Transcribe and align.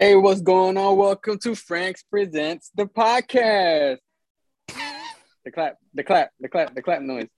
Hey, 0.00 0.16
what's 0.16 0.40
going 0.40 0.76
on? 0.76 0.96
Welcome 0.96 1.38
to 1.40 1.54
Frank's 1.54 2.02
Presents 2.02 2.70
the 2.74 2.86
podcast. 2.86 3.98
The 5.44 5.50
clap, 5.52 5.76
the 5.94 6.02
clap, 6.02 6.30
the 6.40 6.48
clap, 6.48 6.74
the 6.74 6.82
clap 6.82 7.02
noise. 7.02 7.28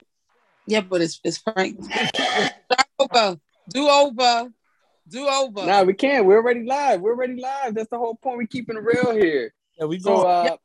Yeah, 0.67 0.81
but 0.83 1.01
it's 1.01 1.21
it's 1.25 1.39
Frank. 1.39 1.83
Start 1.85 2.53
over. 2.99 3.41
Do 3.71 3.89
over. 3.89 4.51
Do 5.09 5.27
over. 5.29 5.67
Nah, 5.67 5.83
we 5.83 5.95
can't. 5.95 6.27
We're 6.27 6.37
already 6.37 6.65
live. 6.65 7.01
We're 7.01 7.13
already 7.15 7.41
live. 7.41 7.75
That's 7.75 7.91
the 7.91 7.99
whole 7.99 8.15
point. 8.15 8.39
We 8.39 8.47
keeping 8.47 8.77
it 8.77 8.83
real 8.83 9.15
here. 9.15 9.53
Yeah, 9.79 9.87
we 9.87 9.99
So, 9.99 10.17
go. 10.17 10.27
uh, 10.27 10.57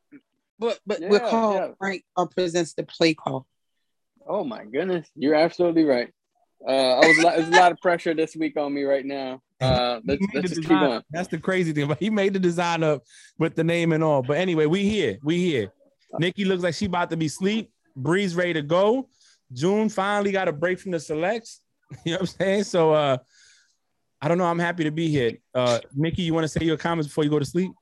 but 0.58 0.78
but 0.86 1.00
Yeah, 1.00 1.08
we're 1.08 1.20
called 1.20 1.54
yeah. 1.56 1.68
Frank 1.78 2.04
or 2.16 2.28
presents 2.28 2.74
the 2.74 2.84
play 2.84 3.14
call. 3.14 3.46
oh 4.26 4.44
my 4.44 4.64
goodness, 4.64 5.08
you're 5.16 5.34
absolutely 5.34 5.84
right. 5.84 6.10
Uh, 6.66 6.70
I 7.00 7.06
was 7.06 7.16
there's 7.16 7.48
a 7.48 7.52
lot 7.52 7.72
of 7.72 7.78
pressure 7.78 8.14
this 8.14 8.36
week 8.36 8.56
on 8.58 8.72
me 8.72 8.82
right 8.84 9.04
now. 9.04 9.42
Uh, 9.60 10.00
let's, 10.04 10.22
let's 10.34 10.48
just 10.48 10.54
keep 10.62 10.62
design. 10.62 10.88
going. 10.88 11.02
That's 11.10 11.28
the 11.28 11.38
crazy 11.38 11.72
thing. 11.72 11.86
But 11.88 11.98
he 11.98 12.08
made 12.10 12.32
the 12.32 12.38
design 12.38 12.82
up 12.82 13.02
with 13.38 13.54
the 13.54 13.64
name 13.64 13.92
and 13.92 14.02
all. 14.02 14.22
But 14.22 14.38
anyway, 14.38 14.66
we 14.66 14.88
here. 14.88 15.18
We 15.22 15.38
here. 15.38 15.72
Nikki 16.18 16.44
looks 16.44 16.62
like 16.62 16.74
she 16.74 16.86
about 16.86 17.10
to 17.10 17.16
be 17.16 17.28
sleep. 17.28 17.70
Bree's 17.94 18.34
ready 18.34 18.54
to 18.54 18.62
go. 18.62 19.08
June 19.52 19.88
finally 19.88 20.32
got 20.32 20.48
a 20.48 20.52
break 20.52 20.78
from 20.78 20.92
the 20.92 21.00
selects. 21.00 21.60
You 22.04 22.12
know 22.12 22.18
what 22.18 22.20
I'm 22.20 22.26
saying? 22.38 22.64
So 22.64 22.92
uh 22.92 23.18
I 24.22 24.28
don't 24.28 24.38
know. 24.38 24.44
I'm 24.44 24.60
happy 24.60 24.84
to 24.84 24.92
be 24.92 25.08
here. 25.08 25.32
Uh 25.54 25.80
Nikki, 25.92 26.22
you 26.22 26.32
want 26.32 26.44
to 26.44 26.48
say 26.48 26.64
your 26.64 26.76
comments 26.76 27.08
before 27.08 27.24
you 27.24 27.30
go 27.30 27.38
to 27.40 27.44
sleep? 27.44 27.72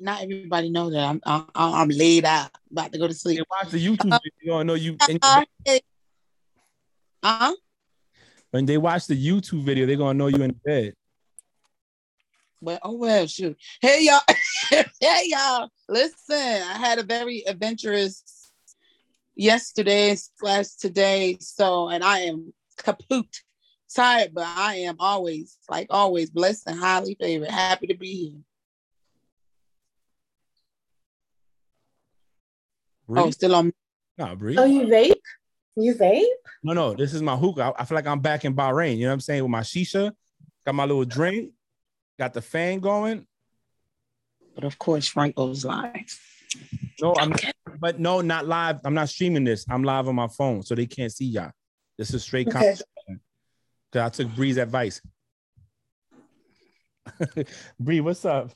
Not 0.00 0.22
everybody 0.22 0.68
know 0.68 0.90
that 0.90 1.00
I'm 1.02 1.20
I'm, 1.24 1.46
I'm 1.54 1.88
laid 1.88 2.24
out, 2.26 2.50
about 2.70 2.92
to 2.92 2.98
go 2.98 3.06
to 3.06 3.12
They 3.14 3.18
sleep. 3.18 3.40
watch 3.50 3.70
the 3.70 3.78
YouTube 3.86 4.12
Uh, 4.12 4.18
video. 4.40 4.58
I 4.58 4.62
know 4.64 4.74
you 4.74 4.96
and 5.08 5.18
Uh 5.22 5.44
huh. 7.22 7.52
When 8.56 8.64
they 8.64 8.78
watch 8.78 9.06
the 9.06 9.14
YouTube 9.14 9.64
video, 9.64 9.84
they're 9.84 9.96
gonna 9.96 10.14
know 10.14 10.28
you 10.28 10.42
in 10.42 10.58
bed. 10.64 10.94
Well, 12.62 12.78
oh 12.82 12.94
well, 12.94 13.26
shoot. 13.26 13.54
Hey 13.82 14.06
y'all, 14.06 14.22
hey 14.98 15.24
y'all. 15.26 15.68
Listen, 15.90 16.62
I 16.62 16.78
had 16.78 16.98
a 16.98 17.02
very 17.02 17.44
adventurous 17.46 18.50
yesterday 19.34 20.16
slash 20.38 20.68
today. 20.80 21.36
So, 21.38 21.90
and 21.90 22.02
I 22.02 22.20
am 22.20 22.54
kaput 22.78 23.26
tired, 23.94 24.32
but 24.32 24.46
I 24.46 24.76
am 24.76 24.96
always, 25.00 25.58
like 25.68 25.88
always, 25.90 26.30
blessed 26.30 26.66
and 26.66 26.78
highly 26.78 27.14
favored. 27.20 27.50
Happy 27.50 27.88
to 27.88 27.94
be 27.94 28.14
here. 28.14 28.40
Bree? 33.06 33.20
Oh, 33.20 33.30
still 33.32 33.54
on. 33.54 33.74
Nah, 34.16 34.34
Bree. 34.34 34.56
Oh, 34.56 34.64
you 34.64 34.86
vape? 34.86 35.12
You 35.76 35.94
vape? 35.94 36.24
No, 36.62 36.72
no, 36.72 36.94
this 36.94 37.12
is 37.12 37.20
my 37.20 37.36
hookah. 37.36 37.74
I, 37.76 37.82
I 37.82 37.84
feel 37.84 37.96
like 37.96 38.06
I'm 38.06 38.20
back 38.20 38.44
in 38.46 38.54
Bahrain. 38.56 38.96
You 38.96 39.04
know 39.04 39.08
what 39.10 39.14
I'm 39.14 39.20
saying? 39.20 39.42
With 39.42 39.50
my 39.50 39.60
shisha, 39.60 40.10
got 40.64 40.74
my 40.74 40.84
little 40.84 41.04
drink, 41.04 41.52
got 42.18 42.32
the 42.32 42.40
fan 42.40 42.80
going. 42.80 43.26
But 44.54 44.64
of 44.64 44.78
course, 44.78 45.06
Frank 45.06 45.36
goes 45.36 45.66
live. 45.66 45.92
No, 47.00 47.14
I'm 47.14 47.34
but 47.78 48.00
no, 48.00 48.22
not 48.22 48.46
live. 48.46 48.80
I'm 48.84 48.94
not 48.94 49.10
streaming 49.10 49.44
this. 49.44 49.66
I'm 49.68 49.84
live 49.84 50.08
on 50.08 50.14
my 50.14 50.28
phone, 50.28 50.62
so 50.62 50.74
they 50.74 50.86
can't 50.86 51.12
see 51.12 51.26
y'all. 51.26 51.50
This 51.98 52.14
is 52.14 52.22
straight 52.22 52.46
Okay. 52.46 52.54
conversation. 52.58 53.20
Cause 53.92 54.02
I 54.02 54.08
took 54.08 54.34
Bree's 54.34 54.56
advice. 54.56 55.02
Bree, 57.78 58.00
what's 58.00 58.24
up? 58.24 58.52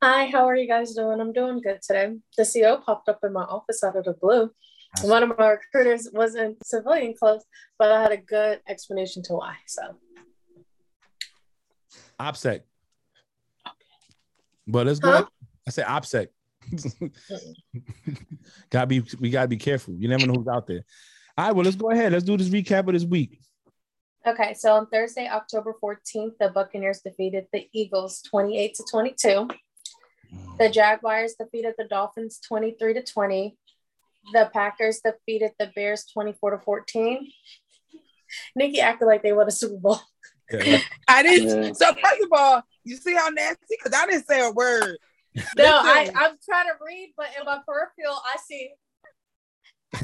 Hi, 0.00 0.26
how 0.26 0.48
are 0.48 0.56
you 0.56 0.68
guys 0.68 0.94
doing? 0.94 1.20
I'm 1.20 1.32
doing 1.32 1.60
good 1.60 1.80
today. 1.82 2.14
The 2.36 2.44
CEO 2.44 2.82
popped 2.84 3.08
up 3.08 3.18
in 3.24 3.32
my 3.32 3.42
office 3.44 3.82
out 3.82 3.96
of 3.96 4.04
the 4.04 4.14
blue. 4.14 4.50
One 5.00 5.22
of 5.22 5.36
my 5.38 5.48
recruiters 5.48 6.08
was 6.12 6.34
in 6.34 6.56
civilian 6.62 7.14
clothes, 7.14 7.44
but 7.78 7.90
I 7.90 8.02
had 8.02 8.12
a 8.12 8.18
good 8.18 8.60
explanation 8.68 9.22
to 9.24 9.34
why. 9.34 9.56
So 9.66 9.82
OPSEC. 12.20 12.60
But 14.66 14.86
let's 14.86 15.00
go. 15.00 15.10
Huh? 15.10 15.26
I 15.66 15.70
said 15.70 15.86
OPSEC. 15.86 16.28
gotta 18.70 18.86
be 18.86 19.02
we 19.18 19.30
gotta 19.30 19.48
be 19.48 19.56
careful. 19.56 19.94
You 19.98 20.08
never 20.08 20.26
know 20.26 20.34
who's 20.34 20.48
out 20.48 20.66
there. 20.66 20.84
All 21.36 21.46
right, 21.46 21.56
well, 21.56 21.64
let's 21.64 21.76
go 21.76 21.90
ahead. 21.90 22.12
Let's 22.12 22.24
do 22.24 22.36
this 22.36 22.50
recap 22.50 22.86
of 22.86 22.92
this 22.92 23.04
week. 23.04 23.40
okay, 24.26 24.54
so 24.54 24.74
on 24.74 24.86
Thursday, 24.86 25.28
October 25.28 25.74
14th, 25.82 26.36
the 26.38 26.50
Buccaneers 26.50 27.00
defeated 27.00 27.46
the 27.52 27.68
Eagles 27.72 28.22
28 28.22 28.74
to 28.74 28.84
22. 28.90 29.48
The 30.58 30.68
Jaguars 30.68 31.34
defeated 31.34 31.74
the 31.78 31.84
Dolphins 31.84 32.38
23 32.46 32.94
to 32.94 33.02
20. 33.02 33.56
The 34.32 34.50
Packers 34.52 35.00
defeated 35.04 35.52
the 35.58 35.70
Bears 35.74 36.04
24 36.12 36.52
to 36.52 36.58
14. 36.58 37.28
Nikki 38.56 38.80
acted 38.80 39.06
like 39.06 39.22
they 39.22 39.32
won 39.32 39.48
a 39.48 39.50
Super 39.50 39.76
Bowl. 39.78 40.00
Yeah. 40.50 40.78
I 41.08 41.22
didn't. 41.22 41.64
Yeah. 41.66 41.72
So 41.72 41.86
first 41.94 42.22
of 42.22 42.28
all, 42.32 42.62
you 42.84 42.96
see 42.96 43.14
how 43.14 43.28
nasty? 43.30 43.58
Because 43.70 43.92
I 43.98 44.06
didn't 44.06 44.26
say 44.26 44.46
a 44.46 44.50
word. 44.50 44.98
No, 45.56 45.64
I, 45.66 46.10
I'm 46.14 46.36
trying 46.44 46.66
to 46.66 46.74
read, 46.86 47.14
but 47.16 47.28
in 47.38 47.44
my 47.46 47.58
peripheral, 47.66 48.18
I 48.24 48.36
see 48.46 48.70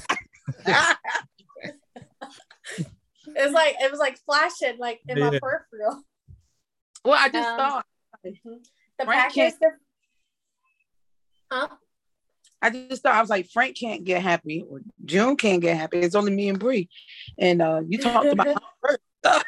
it's 3.36 3.52
like 3.52 3.74
it 3.80 3.90
was 3.90 4.00
like 4.00 4.18
flashing 4.24 4.78
like 4.78 5.00
in 5.08 5.20
my 5.20 5.38
peripheral. 5.38 6.02
well, 7.04 7.18
I 7.18 7.28
just 7.28 7.48
Um, 7.48 7.56
thought. 7.58 7.86
Mhm. 8.26 8.64
The 8.98 9.04
Frank 9.04 9.34
Packers, 9.34 9.52
def- 9.60 9.72
huh? 11.50 11.68
I 12.60 12.70
just 12.70 13.02
thought 13.02 13.14
I 13.14 13.20
was 13.20 13.30
like 13.30 13.48
Frank 13.50 13.76
can't 13.78 14.04
get 14.04 14.22
happy 14.22 14.64
or 14.68 14.80
June 15.04 15.36
can't 15.36 15.60
get 15.60 15.76
happy. 15.76 15.98
It's 15.98 16.14
only 16.14 16.32
me 16.32 16.48
and 16.48 16.58
Bree, 16.58 16.88
and 17.38 17.62
uh, 17.62 17.82
you 17.86 17.98
talked 17.98 18.32
about 18.32 18.62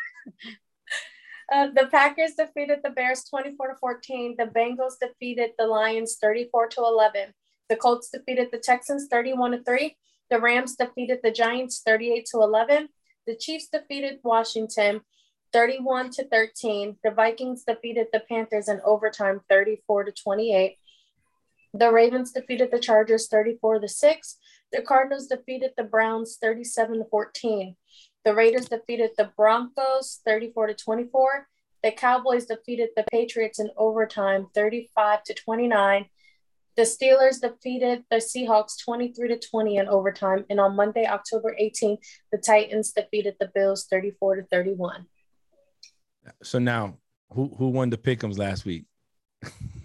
Uh, 1.53 1.67
the 1.75 1.89
Packers 1.91 2.35
defeated 2.35 2.79
the 2.85 2.91
Bears 2.91 3.25
24 3.25 3.69
to 3.69 3.75
14. 3.81 4.37
The 4.39 4.45
Bengals 4.45 4.95
defeated 5.01 5.51
the 5.59 5.67
Lions 5.67 6.17
34 6.21 6.69
to 6.69 6.81
11. 6.83 7.35
The 7.69 7.77
Colts 7.77 8.09
defeated 8.11 8.51
the 8.53 8.59
Texans 8.59 9.09
31 9.11 9.53
to 9.53 9.63
3. 9.65 9.97
The 10.31 10.39
Rams 10.39 10.77
defeated 10.77 11.19
the 11.25 11.33
Giants 11.33 11.83
38 11.85 12.27
to 12.31 12.39
11. 12.39 12.89
The 13.27 13.35
Chiefs 13.35 13.67
defeated 13.67 14.21
Washington 14.23 15.01
31 15.53 16.11
to 16.11 16.29
13. 16.29 16.97
The 17.03 17.11
Vikings 17.11 17.65
defeated 17.67 18.07
the 18.13 18.23
Panthers 18.29 18.69
in 18.69 18.81
overtime 18.85 19.41
34 19.49 20.05
to 20.05 20.13
28. 20.13 20.77
The 21.73 21.93
Ravens 21.93 22.33
defeated 22.33 22.71
the 22.71 22.81
Chargers 22.81 23.29
34 23.29 23.81
to 23.81 23.89
6. 23.89 24.39
The 24.73 24.83
Cardinals 24.83 25.27
defeated 25.27 25.73
the 25.77 25.85
Browns 25.85 26.39
37 26.41 26.99
to 26.99 27.05
14. 27.05 27.77
The 28.25 28.35
Raiders 28.35 28.69
defeated 28.69 29.11
the 29.17 29.31
Broncos 29.37 30.21
34 30.25 30.69
to 30.69 30.75
24. 30.75 31.49
The 31.83 31.93
Cowboys 31.93 32.47
defeated 32.47 32.91
the 32.97 33.05
Patriots 33.11 33.59
in 33.59 33.71
overtime 33.77 34.49
35 34.55 35.23
to 35.25 35.35
29. 35.35 36.07
The 36.77 36.83
Steelers 36.83 37.41
defeated 37.41 38.05
the 38.11 38.17
Seahawks 38.17 38.83
23 38.85 39.29
to 39.29 39.39
20 39.39 39.77
in 39.77 39.89
overtime. 39.89 40.45
And 40.51 40.61
on 40.61 40.77
Monday, 40.77 41.07
October 41.07 41.57
18th, 41.61 41.99
the 42.31 42.39
Titans 42.39 42.93
defeated 42.93 43.37
the 43.41 43.51
Bills 43.55 43.87
34 43.87 44.37
to 44.37 44.43
31. 44.45 45.07
So 46.43 46.59
now, 46.59 46.99
who 47.33 47.55
who 47.57 47.69
won 47.69 47.91
the 47.91 47.97
pickums 47.97 48.39
last 48.39 48.65
week? 48.65 48.85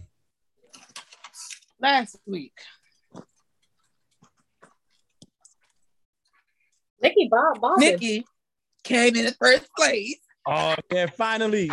last 1.80 2.18
week. 2.26 2.58
Nikki 7.02 7.28
Bob, 7.30 7.60
Bob. 7.62 7.80
Nikki 7.80 8.26
came 8.84 9.16
in 9.16 9.32
first 9.40 9.68
place 9.78 10.18
Oh 10.48 10.76
yeah, 10.92 11.08
finally. 11.08 11.72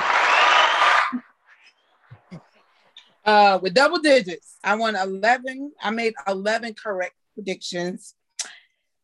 uh, 3.24 3.58
with 3.60 3.74
double 3.74 3.98
digits. 3.98 4.56
I 4.64 4.76
won 4.76 4.96
11. 4.96 5.72
I 5.82 5.90
made 5.90 6.14
11 6.26 6.74
correct 6.74 7.14
predictions. 7.34 8.14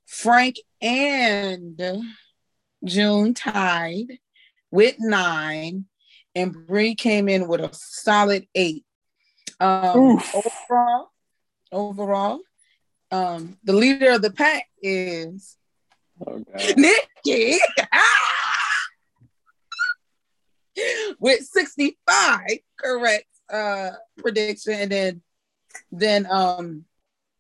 Frank 0.07 0.57
and 0.81 1.81
June 2.83 3.35
tied 3.35 4.19
with 4.71 4.97
nine, 4.99 5.85
and 6.35 6.67
Bree 6.67 6.95
came 6.95 7.29
in 7.29 7.47
with 7.47 7.61
a 7.61 7.69
solid 7.73 8.47
eight. 8.55 8.85
Um, 9.61 10.21
overall, 10.35 11.11
overall, 11.73 12.41
um, 13.11 13.59
the 13.65 13.73
leader 13.73 14.11
of 14.13 14.23
the 14.23 14.31
pack 14.31 14.67
is 14.83 15.57
Oh, 16.27 16.43
Nikki 16.77 17.59
with 21.21 21.45
65 21.45 22.41
correct 22.79 23.27
uh 23.53 23.91
prediction 24.17 24.75
and 24.75 24.91
then 24.91 25.23
then 25.93 26.27
um 26.31 26.85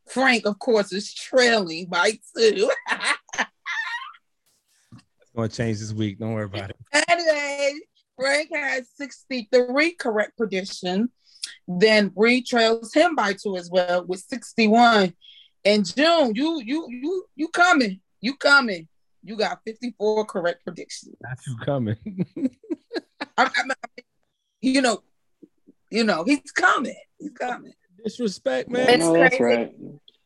Frank 0.07 0.47
of 0.47 0.59
course 0.59 0.93
is 0.93 1.13
trailing 1.13 1.87
by 1.87 2.13
two. 2.37 2.71
It's 5.21 5.33
gonna 5.37 5.49
change 5.49 5.79
this 5.79 5.93
week. 5.93 6.19
Don't 6.19 6.33
worry 6.33 6.45
about 6.45 6.71
it. 6.71 6.77
anyway, 7.09 7.75
Frank 8.17 8.49
has 8.53 8.89
63 8.97 9.93
correct 9.93 10.37
prediction. 10.37 11.11
Then 11.67 12.09
Bree 12.09 12.43
trails 12.43 12.93
him 12.93 13.15
by 13.15 13.33
two 13.35 13.57
as 13.57 13.71
well 13.71 14.05
with 14.05 14.21
61. 14.21 15.15
And 15.65 15.85
June, 15.85 16.35
you 16.35 16.63
you 16.65 16.87
you 16.91 17.25
you 17.37 17.49
coming. 17.49 18.01
You 18.21 18.37
coming. 18.37 18.89
You 19.25 19.37
got 19.37 19.61
54 19.67 20.25
correct 20.27 20.65
predictions. 20.65 21.15
Not 21.21 21.39
you 21.47 21.57
coming. 21.65 21.97
I, 23.37 23.45
I, 23.45 23.51
I- 23.57 24.03
you 24.61 24.81
know, 24.83 25.03
you 25.91 26.05
know, 26.05 26.25
he's 26.25 26.51
coming. 26.53 26.97
He's 27.19 27.31
coming. 27.31 27.73
Disrespect, 28.05 28.69
man. 28.71 28.89
It's 28.89 29.05
no, 29.05 29.13
that's 29.15 29.37
crazy. 29.37 29.61
right. 29.61 29.75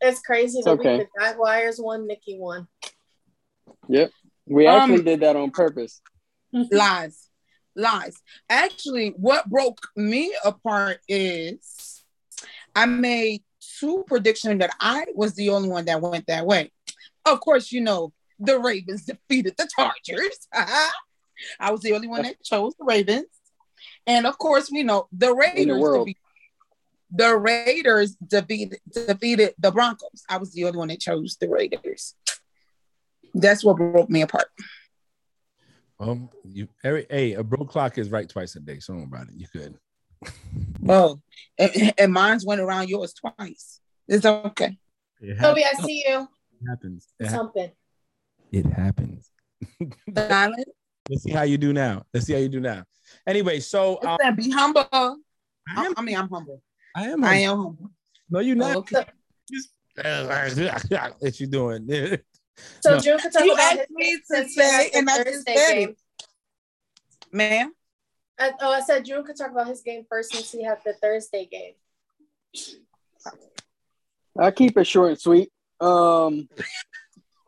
It's 0.01 0.21
crazy. 0.21 0.59
It's 0.59 0.65
The 0.67 0.73
okay. 0.73 0.99
week 0.99 1.09
the 1.15 1.21
Jaguars 1.25 1.79
won, 1.81 2.07
Nikki 2.07 2.37
won. 2.39 2.67
Yep. 3.89 4.11
We 4.47 4.67
Um, 4.67 4.91
actually 4.91 5.05
did 5.05 5.21
that 5.21 5.37
on 5.37 5.51
purpose. 5.51 6.01
lies 6.53 7.29
lies. 7.75 8.21
Actually 8.49 9.11
what 9.17 9.49
broke 9.49 9.81
me 9.97 10.35
apart 10.45 11.01
is 11.09 12.05
i 12.75 12.87
made 12.87 13.43
two 13.79 14.05
predictions 14.07 14.59
that 14.59 14.75
i 14.81 15.05
was 15.15 15.35
the 15.35 15.51
only 15.51 15.69
one 15.69 15.85
that 15.85 16.01
went 16.01 16.27
that 16.27 16.47
way. 16.47 16.71
Of 17.25 17.41
course 17.41 17.73
you 17.73 17.81
know 17.81 18.13
the 18.39 18.59
ravens 18.59 19.05
defeated 19.07 19.55
the 19.57 19.69
chargers. 19.75 20.49
I 20.53 21.71
was 21.71 21.81
the 21.81 21.93
only 21.93 22.09
one 22.09 22.23
that 22.23 22.43
chose 22.43 22.75
the 22.79 22.85
ravens. 22.85 23.27
And 24.07 24.27
of 24.27 24.39
course 24.39 24.71
we 24.71 24.83
know 24.83 25.09
the 25.13 25.35
raiders 25.35 25.81
world. 25.81 26.07
defeated, 26.07 26.21
the 27.11 27.37
raiders 27.37 28.15
defeated 28.17 28.79
defeated 28.93 29.55
the 29.59 29.71
broncos. 29.71 30.25
I 30.29 30.39
was 30.39 30.53
the 30.53 30.65
only 30.65 30.79
one 30.79 30.89
that 30.89 31.01
chose 31.01 31.37
the 31.41 31.49
raiders. 31.49 32.15
That's 33.35 33.65
what 33.65 33.77
broke 33.77 34.11
me 34.11 34.23
apart 34.23 34.47
Um, 36.03 36.31
you 36.45 36.67
every 36.83 37.07
hey, 37.09 37.35
a 37.35 37.45
broke 37.45 37.71
clock 37.71 37.97
is 37.97 38.11
right 38.11 38.29
twice 38.29 38.57
a 38.57 38.61
day. 38.61 38.81
So 38.81 38.93
don't 38.93 39.09
worry 39.09 39.23
about 39.23 39.29
it. 39.29 39.35
You 39.37 39.47
could. 39.49 39.79
Oh, 40.89 41.21
and, 41.59 41.95
and 41.97 42.13
mine's 42.13 42.45
went 42.45 42.61
around 42.61 42.89
yours 42.89 43.15
twice. 43.15 43.81
It's 44.09 44.27
okay. 44.27 44.77
It 45.21 45.39
Toby, 45.39 45.65
I 45.65 45.75
see 45.81 46.05
you. 46.07 46.23
It 46.61 46.69
happens. 46.69 47.07
It, 47.21 47.27
hap- 47.27 47.37
Something. 47.37 47.71
it 48.51 48.67
happens. 48.67 49.31
Silent. 50.17 50.69
Let's 51.09 51.23
see 51.23 51.31
how 51.31 51.43
you 51.43 51.57
do 51.57 51.73
now. 51.73 52.03
Let's 52.13 52.27
see 52.27 52.33
how 52.33 52.41
you 52.41 52.49
do 52.49 52.59
now. 52.59 52.83
Anyway, 53.29 53.61
so 53.61 54.01
um, 54.03 54.19
Listen, 54.21 54.35
be 54.35 54.51
humble. 54.51 54.89
I 54.93 55.15
I, 55.77 55.85
am. 55.87 55.95
I 55.97 56.03
mean, 56.03 56.17
I'm 56.17 56.29
humble. 56.29 56.61
I 56.97 57.05
am. 57.11 57.23
I 57.23 57.37
am 57.37 57.57
humble. 57.57 57.91
No, 58.29 58.41
you're 58.41 58.57
not. 58.57 58.77
Okay. 58.79 59.05
What 61.19 61.39
you 61.39 61.47
doing? 61.47 62.19
So 62.81 62.95
No. 62.95 62.99
June 63.01 63.19
could 63.19 63.33
talk 63.33 63.45
You 63.45 63.53
about 63.55 63.73
asked 63.73 63.79
his 63.81 63.91
me 63.91 64.17
to 64.17 64.23
since 64.25 64.55
say, 64.55 64.91
and 64.95 65.09
I 65.09 65.17
just 65.19 65.29
Thursday 65.29 65.55
said 65.57 65.75
game. 65.75 65.89
it. 65.91 65.97
Ma'am, 67.35 67.73
I, 68.39 68.53
oh, 68.61 68.73
I 68.73 68.81
said 68.81 69.05
June 69.05 69.25
could 69.25 69.37
talk 69.37 69.51
about 69.51 69.69
his 69.69 69.81
game 69.81 70.05
first 70.09 70.33
since 70.33 70.53
he 70.53 70.63
had 70.63 70.79
the 70.85 70.93
Thursday 70.95 71.47
game. 71.51 71.75
I'll 74.39 74.53
keep 74.53 74.77
it 74.77 74.87
short 74.87 75.11
and 75.11 75.21
sweet. 75.21 75.51
Um, 75.81 76.49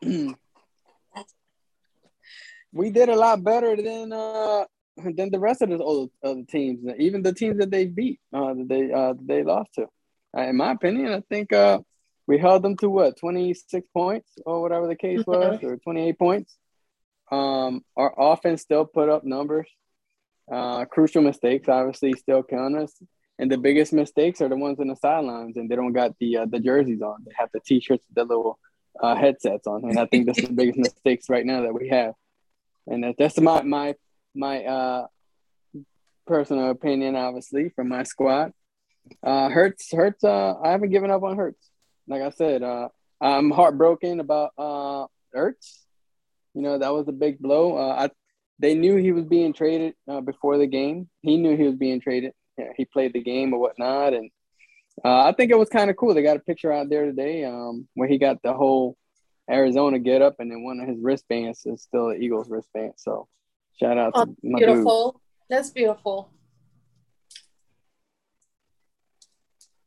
we 2.73 2.91
did 2.91 3.09
a 3.09 3.17
lot 3.17 3.43
better 3.45 3.77
than 3.77 4.13
uh 4.13 4.65
than 4.97 5.31
the 5.31 5.39
rest 5.39 5.61
of 5.63 5.71
the 5.71 5.77
other, 5.83 6.07
other 6.23 6.43
teams, 6.49 6.81
even 6.99 7.23
the 7.23 7.33
teams 7.33 7.59
that 7.59 7.71
they 7.71 7.87
beat, 7.87 8.21
uh, 8.33 8.55
that 8.55 8.69
they 8.69 8.93
uh 8.93 9.13
that 9.15 9.27
they 9.27 9.43
lost 9.43 9.71
to. 9.75 9.87
Uh, 10.37 10.43
in 10.43 10.57
my 10.57 10.73
opinion, 10.73 11.13
I 11.13 11.21
think 11.29 11.53
uh 11.53 11.79
we 12.27 12.39
held 12.39 12.63
them 12.63 12.77
to 12.79 12.89
what 12.89 13.19
twenty 13.19 13.55
six 13.55 13.87
points 13.93 14.31
or 14.47 14.63
whatever 14.63 14.87
the 14.87 14.97
case 14.97 15.25
was, 15.27 15.63
or 15.63 15.77
twenty 15.79 16.09
eight 16.09 16.19
points. 16.19 16.57
Um, 17.31 17.85
our 17.97 18.15
offense 18.17 18.63
still 18.63 18.85
put 18.85 19.09
up 19.09 19.25
numbers. 19.25 19.69
Uh, 20.51 20.85
crucial 20.85 21.23
mistakes 21.23 21.69
obviously 21.69 22.13
still 22.13 22.43
count 22.43 22.77
us. 22.77 22.95
And 23.39 23.51
the 23.51 23.59
biggest 23.59 23.93
mistakes 23.93 24.41
are 24.41 24.49
the 24.49 24.57
ones 24.57 24.79
in 24.79 24.89
the 24.89 24.97
sidelines, 24.97 25.57
and 25.57 25.69
they 25.69 25.75
don't 25.75 25.93
got 25.93 26.17
the 26.21 26.39
uh, 26.39 26.47
the 26.47 26.61
jerseys 26.61 27.03
on. 27.03 27.25
They 27.27 27.33
have 27.37 27.49
the 27.53 27.61
t-shirts, 27.61 28.05
the 28.15 28.25
little 28.25 28.59
uh, 29.01 29.17
headsets 29.17 29.67
on, 29.67 29.85
and 29.85 29.99
I 29.99 30.07
think 30.07 30.27
that's 30.27 30.41
the 30.41 30.53
biggest 30.53 30.79
mistakes 30.79 31.29
right 31.29 31.45
now 31.45 31.63
that 31.63 31.75
we 31.75 31.89
have. 31.89 32.15
And 32.87 33.03
that, 33.03 33.17
that's 33.19 33.41
my 33.41 33.63
my 33.63 33.97
my 34.35 34.65
uh, 34.65 35.07
personal 36.27 36.71
opinion, 36.71 37.17
obviously, 37.17 37.71
from 37.71 37.89
my 37.89 38.05
squad. 38.05 38.53
Uh, 39.23 39.49
Hurts, 39.49 39.93
Hurts. 39.93 40.23
Uh, 40.23 40.55
I 40.63 40.71
haven't 40.71 40.91
given 40.91 41.11
up 41.11 41.23
on 41.23 41.37
Hurts. 41.37 41.71
Like 42.07 42.23
I 42.23 42.31
said, 42.31 42.63
uh, 42.63 42.89
I'm 43.21 43.51
heartbroken 43.51 44.21
about 44.21 44.53
uh, 44.59 45.07
Hurts. 45.33 45.85
You 46.55 46.63
know 46.63 46.79
that 46.79 46.93
was 46.93 47.09
a 47.09 47.13
big 47.13 47.39
blow. 47.39 47.77
Uh, 47.77 48.07
I, 48.07 48.11
they 48.59 48.75
knew 48.75 48.97
he 48.97 49.13
was 49.13 49.25
being 49.25 49.53
traded 49.53 49.95
uh, 50.09 50.21
before 50.21 50.59
the 50.59 50.67
game. 50.67 51.09
He 51.23 51.37
knew 51.37 51.57
he 51.57 51.65
was 51.65 51.75
being 51.77 52.01
traded 52.01 52.33
yeah, 52.57 52.69
he 52.77 52.85
played 52.85 53.13
the 53.13 53.23
game 53.23 53.53
or 53.53 53.61
whatnot. 53.61 54.15
And 54.15 54.31
uh, 55.05 55.25
I 55.25 55.33
think 55.33 55.51
it 55.51 55.59
was 55.59 55.69
kind 55.69 55.91
of 55.91 55.97
cool. 55.97 56.15
They 56.15 56.23
got 56.23 56.37
a 56.37 56.41
picture 56.41 56.73
out 56.73 56.89
there 56.89 57.05
today 57.07 57.45
um, 57.45 57.89
where 57.95 58.09
he 58.09 58.19
got 58.19 58.43
the 58.43 58.53
whole 58.53 58.97
Arizona 59.51 59.99
get 59.99 60.23
up, 60.23 60.37
and 60.39 60.51
then 60.51 60.63
one 60.63 60.81
of 60.81 60.89
his 60.89 60.99
wristbands 61.01 61.67
is 61.67 61.83
still 61.83 62.09
the 62.09 62.15
Eagles 62.15 62.49
wristband. 62.49 62.95
So 62.97 63.29
shout 63.79 63.99
out 63.99 64.15
to 64.15 64.21
Oh, 64.21 64.37
my 64.43 64.59
dude. 64.59 64.69
Beautiful. 64.69 65.21
That's 65.51 65.71
beautiful. 65.71 66.31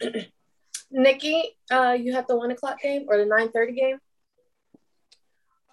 Nikki, 0.92 1.58
uh, 1.72 1.98
you 2.00 2.14
have 2.14 2.28
the 2.28 2.36
one 2.36 2.52
o'clock 2.52 2.80
game 2.82 3.06
or 3.08 3.18
the 3.18 3.26
nine 3.26 3.52
thirty 3.52 3.74
game? 3.74 4.00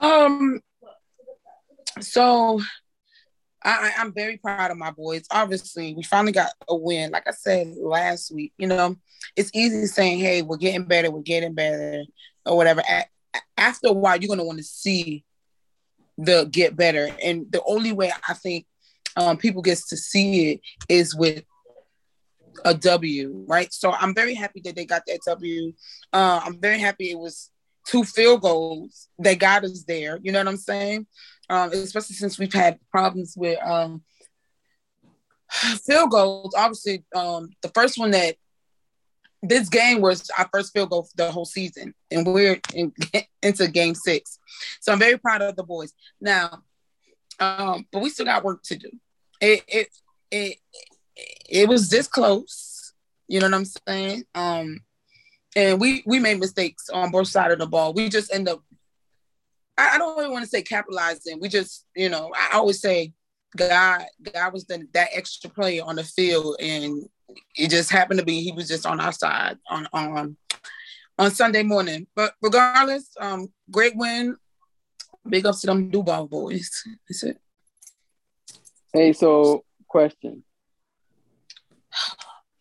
um, 0.00 0.61
so 2.00 2.61
I, 3.62 3.93
I'm 3.99 4.12
very 4.12 4.37
proud 4.37 4.70
of 4.70 4.76
my 4.76 4.90
boys. 4.90 5.25
Obviously, 5.31 5.94
we 5.94 6.02
finally 6.02 6.32
got 6.32 6.50
a 6.69 6.76
win. 6.76 7.11
Like 7.12 7.26
I 7.26 7.32
said 7.32 7.75
last 7.78 8.32
week, 8.32 8.52
you 8.58 8.66
know, 8.66 8.96
it's 9.37 9.50
easy 9.55 9.87
saying, 9.87 10.19
"Hey, 10.19 10.43
we're 10.43 10.56
getting 10.56 10.84
better, 10.84 11.11
we're 11.11 11.22
getting 11.22 11.55
better," 11.55 12.05
or 12.44 12.56
whatever. 12.56 12.82
After 13.56 13.88
a 13.88 13.93
while, 13.93 14.17
you're 14.17 14.28
gonna 14.28 14.44
want 14.44 14.58
to 14.58 14.64
see 14.64 15.25
the 16.19 16.49
get 16.50 16.76
better, 16.76 17.08
and 17.22 17.50
the 17.50 17.62
only 17.64 17.93
way 17.93 18.12
I 18.28 18.34
think 18.34 18.67
um, 19.17 19.37
people 19.37 19.62
gets 19.62 19.88
to 19.88 19.96
see 19.96 20.52
it 20.52 20.60
is 20.88 21.14
with 21.14 21.44
a 22.65 22.75
W, 22.75 23.45
right? 23.47 23.73
So 23.73 23.93
I'm 23.93 24.15
very 24.15 24.35
happy 24.35 24.61
that 24.65 24.77
they 24.77 24.85
got 24.85 25.03
that 25.06 25.21
W. 25.27 25.73
Uh, 26.12 26.41
I'm 26.45 26.61
very 26.61 26.79
happy 26.79 27.11
it 27.11 27.19
was 27.19 27.51
two 27.87 28.05
field 28.05 28.43
goals 28.43 29.09
that 29.19 29.39
got 29.39 29.65
us 29.65 29.85
there. 29.87 30.19
You 30.23 30.33
know 30.33 30.41
what 30.41 30.49
I'm 30.49 30.56
saying? 30.56 31.06
Um, 31.51 31.71
especially 31.73 32.17
since 32.17 32.39
we've 32.39 32.53
had 32.53 32.79
problems 32.91 33.35
with 33.37 33.59
um, 33.65 34.03
field 35.87 36.11
goals. 36.11 36.55
Obviously, 36.56 37.05
um, 37.15 37.51
the 37.62 37.69
first 37.69 37.99
one 37.99 38.11
that 38.12 38.37
this 39.43 39.69
game 39.69 40.01
was 40.01 40.31
our 40.39 40.49
first 40.53 40.73
field 40.73 40.91
goal 40.91 41.09
the 41.17 41.31
whole 41.31 41.45
season, 41.45 41.95
and 42.11 42.27
we're 42.27 42.61
in, 42.75 42.93
into 43.43 43.69
game 43.69 43.95
six. 43.95 44.39
So 44.81 44.93
I'm 44.93 44.99
very 44.99 45.19
proud 45.19 45.43
of 45.43 45.56
the 45.56 45.62
boys. 45.62 45.93
Now, 46.21 46.62
um, 47.39 47.87
but 47.93 48.01
we 48.01 48.11
still 48.11 48.27
got 48.27 48.45
work 48.45 48.62
to 48.65 48.77
do. 48.77 48.91
It 49.41 49.63
it 49.69 49.89
it 50.31 50.58
it 51.17 51.69
was 51.69 51.89
this 51.91 52.09
close. 52.09 52.93
You 53.29 53.41
know 53.41 53.47
what 53.47 53.55
I'm 53.55 53.65
saying? 53.65 54.25
Um, 54.35 54.81
and 55.56 55.81
we 55.81 56.03
we 56.06 56.19
made 56.19 56.41
mistakes 56.41 56.89
on 56.91 57.11
both 57.11 57.29
sides 57.29 57.53
of 57.53 57.59
the 57.59 57.67
ball. 57.67 57.93
We 57.93 58.09
just 58.09 58.33
end 58.33 58.49
up. 58.49 58.63
I, 59.79 59.94
I 59.94 59.99
don't 59.99 60.17
really 60.17 60.31
want 60.31 60.44
to 60.44 60.51
say 60.51 60.63
capitalizing. 60.63 61.41
We 61.41 61.49
just, 61.49 61.87
you 61.97 62.09
know, 62.09 62.33
I 62.35 62.56
always 62.56 62.81
say, 62.81 63.13
God, 63.56 64.05
God 64.33 64.53
was 64.53 64.67
the, 64.67 64.87
that 64.93 65.09
extra 65.13 65.51
player 65.51 65.83
on 65.85 65.97
the 65.97 66.05
field, 66.05 66.56
and 66.61 67.03
it 67.56 67.71
just 67.71 67.91
happened 67.91 68.21
to 68.21 68.27
be 68.27 68.41
he 68.43 68.53
was 68.53 68.69
just 68.69 68.87
on 68.87 69.01
our 69.01 69.13
side 69.13 69.59
on 69.69 69.89
on 69.93 70.37
on 71.19 71.31
Sunday 71.31 71.63
morning. 71.63 72.06
But 72.15 72.35
regardless, 72.43 73.11
um, 73.21 73.49
great 73.71 73.97
win. 73.97 74.37
Big 75.27 75.47
ups 75.47 75.63
to 75.63 75.69
them 75.69 75.89
Duval 75.89 76.29
boys. 76.29 76.83
That's 77.09 77.23
it. 77.23 77.41
Hey, 78.93 79.13
so 79.13 79.65
question. 79.89 80.44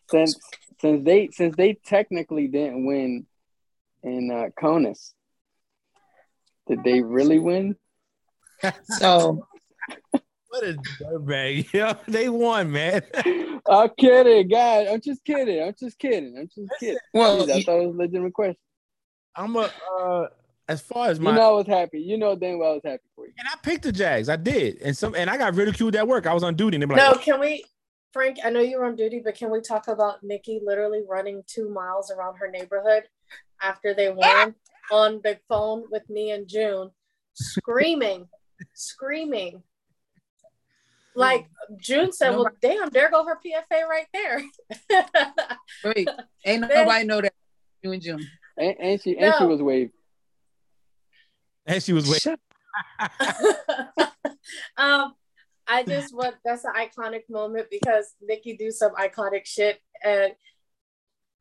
Since 0.10 0.40
since 0.82 1.04
they 1.06 1.30
since 1.32 1.56
they 1.56 1.74
technically 1.86 2.48
didn't 2.48 2.86
win 2.86 3.25
in 4.04 4.32
uh, 4.32 4.50
Conus, 4.62 5.13
did 6.68 6.84
they 6.84 7.02
really 7.02 7.40
win? 7.40 7.75
So 9.00 9.46
What 10.48 10.63
a 10.63 10.74
dirtbag. 11.02 11.74
Yo, 11.74 11.94
they 12.08 12.30
won, 12.30 12.72
man. 12.72 13.02
I'm 13.68 13.90
kidding, 13.98 14.48
guys. 14.48 14.88
I'm 14.92 15.02
just 15.02 15.24
kidding. 15.25 15.62
I'm 15.63 15.74
just 15.78 15.98
kidding. 16.00 16.38
I'm 16.38 16.48
just 16.48 16.70
kidding. 16.80 16.98
well, 17.13 17.42
I 17.52 17.62
thought 17.63 17.80
it 17.82 17.88
was 17.88 17.96
a 17.96 17.98
legitimate 17.98 18.34
question. 18.34 18.56
I'm 19.36 19.56
a 19.56 19.70
uh 20.00 20.28
as 20.70 20.80
far 20.82 21.10
as 21.10 21.20
my 21.20 21.32
You 21.32 21.38
know, 21.38 21.50
I 21.50 21.52
was 21.58 21.68
happy. 21.68 22.00
You 22.02 22.18
know, 22.18 22.36
damn 22.36 22.60
well 22.60 22.72
I 22.72 22.74
was 22.75 22.82
happy 22.86 23.04
for 23.16 23.25
you. 23.25 23.34
and 23.38 23.48
I 23.50 23.56
picked 23.63 23.84
the 23.84 23.92
Jags. 23.92 24.30
I 24.30 24.36
did. 24.38 24.82
And 24.82 24.96
some 24.96 25.16
and 25.16 25.30
I 25.30 25.38
got 25.38 25.56
ridiculed 25.56 25.96
at 25.96 26.08
work. 26.08 26.25
I 26.28 26.34
was 26.34 26.44
on 26.44 26.56
duty 26.56 26.75
and 26.78 26.84
they 26.84 26.86
were 26.86 26.96
like, 26.96 27.16
No, 27.16 27.20
can 27.20 27.40
we, 27.40 27.66
Frank? 28.13 28.38
I 28.46 28.51
know 28.51 28.62
you 28.62 28.77
were 28.77 28.86
on 28.86 28.96
duty, 28.96 29.22
but 29.24 29.36
can 29.36 29.50
we 29.51 29.60
talk 29.60 29.88
about 29.88 30.24
Nikki 30.24 30.62
literally 30.63 31.01
running 31.10 31.43
two 31.48 31.70
miles 31.70 32.12
around 32.12 32.38
her 32.38 32.50
neighborhood 32.50 33.03
after 33.62 33.93
they 33.93 34.12
won 34.12 34.55
on 34.91 35.20
the 35.24 35.39
phone 35.50 35.86
with 35.89 36.08
me 36.10 36.32
and 36.32 36.48
June, 36.48 36.91
screaming, 37.34 38.27
screaming. 38.74 39.63
Like 41.15 41.48
June 41.79 42.12
said, 42.12 42.32
well, 42.32 42.50
damn, 42.62 42.89
there 42.89 43.12
go 43.12 43.25
her 43.25 43.38
PFA 43.38 43.88
right 43.88 44.08
there. 44.13 44.41
wait, 45.84 46.10
ain't 46.46 46.67
Then- 46.67 46.70
nobody 46.70 47.05
know 47.05 47.22
that 47.22 47.34
you 47.82 47.91
and 47.91 48.01
June. 48.01 48.27
And, 48.58 48.75
and 48.79 49.01
she 49.01 49.17
and 49.17 49.34
she 49.38 49.46
was 49.46 49.62
waved. 49.62 49.93
and 51.65 51.82
she 51.82 51.93
was 51.93 52.08
waiting. 52.08 52.20
Shut 52.20 52.39
um, 54.77 55.13
I 55.67 55.84
just 55.84 56.15
want 56.15 56.36
that's 56.43 56.65
an 56.65 56.74
iconic 56.75 57.29
moment 57.29 57.67
because 57.72 58.15
Nikki 58.22 58.58
do 58.58 58.72
some 58.72 58.93
iconic 58.96 59.46
shit 59.46 59.79
and 60.03 60.34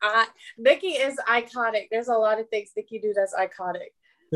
I 0.00 0.26
Nikki 0.58 0.88
is 0.88 1.16
iconic. 1.28 1.88
There's 1.90 2.08
a 2.08 2.14
lot 2.14 2.40
of 2.40 2.48
things 2.48 2.70
Nikki 2.76 2.98
do 2.98 3.12
that's 3.14 3.34
iconic. 3.34 3.90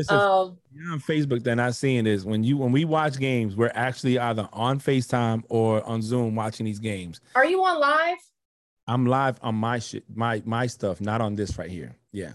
Um, 0.09 0.57
you're 0.71 0.91
on 0.91 0.99
Facebook, 0.99 1.43
they're 1.43 1.55
not 1.55 1.73
seeing 1.73 2.03
this. 2.03 2.23
When 2.23 2.43
you 2.43 2.57
when 2.57 2.71
we 2.71 2.85
watch 2.85 3.17
games, 3.17 3.55
we're 3.55 3.71
actually 3.73 4.19
either 4.19 4.47
on 4.53 4.79
FaceTime 4.79 5.43
or 5.49 5.83
on 5.87 6.01
Zoom 6.01 6.35
watching 6.35 6.65
these 6.65 6.79
games. 6.79 7.19
are 7.33 7.45
you 7.45 7.63
on 7.63 7.79
live? 7.79 8.17
I'm 8.87 9.05
live 9.05 9.39
on 9.41 9.55
my 9.55 9.79
shit, 9.79 10.03
my 10.13 10.41
my 10.45 10.67
stuff, 10.67 11.01
not 11.01 11.19
on 11.19 11.35
this 11.35 11.57
right 11.57 11.69
here. 11.69 11.95
Yeah. 12.11 12.33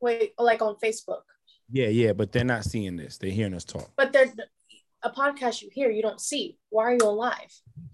Wait, 0.00 0.34
like 0.38 0.60
on 0.60 0.76
Facebook. 0.76 1.22
Yeah, 1.70 1.88
yeah, 1.88 2.12
but 2.12 2.32
they're 2.32 2.44
not 2.44 2.64
seeing 2.64 2.96
this. 2.96 3.18
They're 3.18 3.30
hearing 3.30 3.54
us 3.54 3.64
talk. 3.64 3.90
But 3.96 4.12
there's 4.12 4.30
a 5.02 5.10
podcast 5.10 5.62
you 5.62 5.68
hear, 5.72 5.90
you 5.90 6.02
don't 6.02 6.20
see. 6.20 6.58
Why 6.70 6.84
are 6.84 6.92
you 6.92 6.98
on 7.00 7.16
live? 7.16 7.34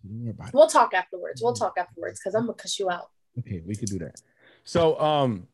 Don't 0.05 0.21
worry 0.21 0.31
about 0.31 0.49
it. 0.49 0.55
We'll 0.55 0.69
talk 0.69 0.95
afterwards. 0.95 1.43
We'll 1.43 1.53
talk 1.55 1.75
afterwards 1.79 2.21
because 2.21 2.35
I'm 2.35 2.43
gonna 2.43 2.55
cuss 2.55 2.79
you 2.79 2.91
out. 2.91 3.11
Okay, 3.39 3.63
we 3.67 3.75
could 3.75 3.89
do 3.89 3.99
that. 3.99 4.21
So 4.65 4.99
um 5.01 5.47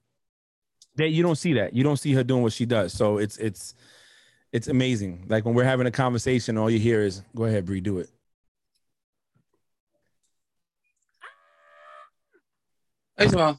that 0.96 1.08
you 1.10 1.22
don't 1.22 1.36
see 1.36 1.54
that. 1.54 1.74
You 1.74 1.82
don't 1.82 1.96
see 1.96 2.12
her 2.14 2.22
doing 2.22 2.42
what 2.42 2.52
she 2.52 2.66
does. 2.66 2.92
So 2.92 3.18
it's 3.18 3.36
it's 3.38 3.74
it's 4.52 4.68
amazing. 4.68 5.26
Like 5.28 5.44
when 5.44 5.54
we're 5.54 5.64
having 5.64 5.86
a 5.86 5.90
conversation, 5.90 6.56
all 6.56 6.70
you 6.70 6.78
hear 6.78 7.02
is 7.02 7.22
go 7.34 7.44
ahead, 7.44 7.64
Bree, 7.66 7.80
do 7.80 7.98
it. 7.98 8.10
First 13.18 13.34
of 13.36 13.58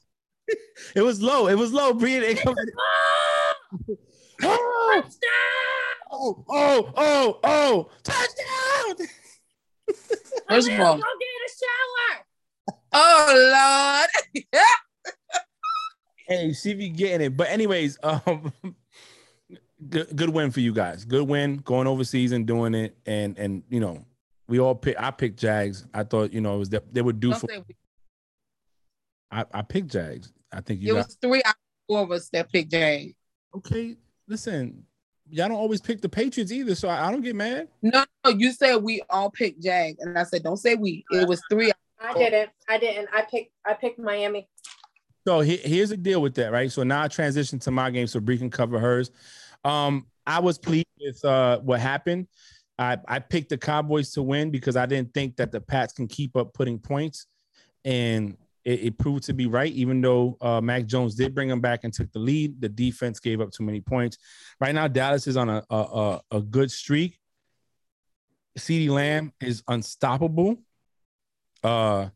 It 0.96 1.02
was 1.02 1.22
low. 1.22 1.48
It 1.48 1.56
was 1.56 1.72
low, 1.72 1.94
Bree. 1.94 2.16
It 2.16 2.40
come- 2.42 2.56
oh, 6.12 6.46
oh, 6.50 6.94
oh, 6.96 7.40
oh, 7.44 7.90
touchdown! 8.04 9.08
first 10.50 10.70
of 10.70 10.80
all, 10.80 10.96
go 10.98 11.04
get 11.20 11.28
a 11.46 11.52
shower. 11.60 12.26
oh 12.94 14.08
Lord. 14.36 14.54
Hey, 16.28 16.54
she 16.54 16.74
be 16.76 16.88
getting 16.88 17.26
it. 17.26 17.36
But 17.36 17.50
anyways, 17.50 17.98
um, 18.04 18.54
good 19.90 20.16
good 20.16 20.30
win 20.30 20.52
for 20.52 20.62
you 20.62 20.74
guys. 20.74 21.04
Good 21.04 21.28
win 21.28 21.58
going 21.58 21.88
overseas 21.88 22.32
and 22.32 22.48
doing 22.48 22.74
it. 22.74 22.96
And 23.06 23.38
and 23.38 23.64
you 23.70 23.82
know, 23.82 24.06
we 24.48 24.58
all 24.60 24.74
pick. 24.76 24.96
I 24.98 25.12
picked 25.12 25.38
Jags. 25.38 25.86
I 25.94 26.04
thought 26.06 26.32
you 26.32 26.40
know 26.40 26.56
it 26.56 26.60
was 26.60 26.70
that 26.70 26.94
they 26.94 27.02
would 27.02 27.20
do 27.20 27.32
Don't 27.32 27.40
for. 27.42 27.48
say 27.50 27.58
we- 27.68 27.76
I, 29.30 29.46
I 29.54 29.62
picked 29.62 29.90
Jags. 29.92 30.32
I 30.54 30.62
think 30.62 30.82
It 30.82 30.88
got 30.88 31.08
was 31.08 31.18
three 31.22 31.42
out 31.44 31.56
of 31.56 31.56
four 31.90 32.02
of 32.02 32.12
us 32.12 32.30
that 32.30 32.50
picked 32.52 32.72
Jags. 32.72 33.14
okay. 33.56 33.98
Listen, 34.28 34.86
y'all 35.32 35.48
don't 35.48 35.58
always 35.58 35.82
pick 35.82 36.02
the 36.02 36.10
Patriots 36.10 36.52
either, 36.52 36.76
so 36.76 36.90
I, 36.90 37.08
I 37.08 37.12
don't 37.12 37.22
get 37.22 37.36
mad. 37.36 37.70
No, 37.82 38.04
no, 38.24 38.32
you 38.32 38.52
said 38.52 38.78
we 38.78 39.02
all 39.10 39.32
picked 39.32 39.62
Jag, 39.62 39.96
and 40.00 40.18
I 40.18 40.24
said 40.24 40.44
don't 40.44 40.58
say 40.58 40.76
we. 40.76 41.04
It 41.12 41.28
was 41.28 41.42
three. 41.50 41.72
I 42.00 42.14
didn't. 42.14 42.50
I 42.68 42.78
didn't. 42.78 43.10
I 43.14 43.24
picked. 43.24 43.54
I 43.66 43.74
picked 43.74 44.00
Miami. 44.00 44.48
So 45.26 45.40
he, 45.42 45.58
here's 45.58 45.90
the 45.90 45.98
deal 45.98 46.22
with 46.22 46.36
that, 46.36 46.52
right? 46.52 46.72
So 46.72 46.84
now 46.84 47.04
I 47.04 47.08
transition 47.08 47.60
to 47.60 47.72
my 47.72 47.92
game 47.92 48.08
so 48.08 48.20
Bree 48.20 48.38
can 48.38 48.50
cover 48.50 48.80
hers. 48.80 49.12
Um, 49.64 50.08
I 50.26 50.40
was 50.40 50.58
pleased 50.58 50.88
with 51.00 51.24
uh, 51.24 51.60
what 51.60 51.80
happened. 51.80 52.28
I, 52.80 52.98
I 53.08 53.20
picked 53.20 53.50
the 53.50 53.58
Cowboys 53.58 54.12
to 54.14 54.24
win 54.24 54.50
because 54.50 54.76
I 54.76 54.88
didn't 54.88 55.14
think 55.14 55.36
that 55.38 55.52
the 55.52 55.62
Pats 55.62 55.94
can 55.94 56.08
keep 56.08 56.36
up 56.36 56.54
putting 56.54 56.80
points, 56.80 57.28
and 57.86 58.36
it, 58.64 58.80
it 58.82 58.98
proved 58.98 59.24
to 59.26 59.34
be 59.34 59.48
right. 59.48 59.72
Even 59.74 60.02
though 60.02 60.38
uh, 60.42 60.62
Mac 60.62 60.86
Jones 60.86 61.16
did 61.16 61.34
bring 61.34 61.48
them 61.50 61.62
back 61.62 61.84
and 61.84 61.94
took 61.94 62.12
the 62.12 62.20
lead, 62.20 62.62
the 62.62 62.70
defense 62.70 63.20
gave 63.20 63.42
up 63.42 63.52
too 63.52 63.64
many 63.64 63.82
points. 63.82 64.18
Right 64.60 64.74
now, 64.76 64.88
Dallas 64.88 65.28
is 65.28 65.38
on 65.38 65.50
a 65.50 65.64
a, 65.70 65.76
a, 65.76 66.22
a 66.32 66.42
good 66.42 66.72
streak. 66.72 67.18
CeeDee 68.58 68.90
Lamb 68.90 69.32
is 69.40 69.64
unstoppable. 69.68 70.58
Uh, 71.64 72.10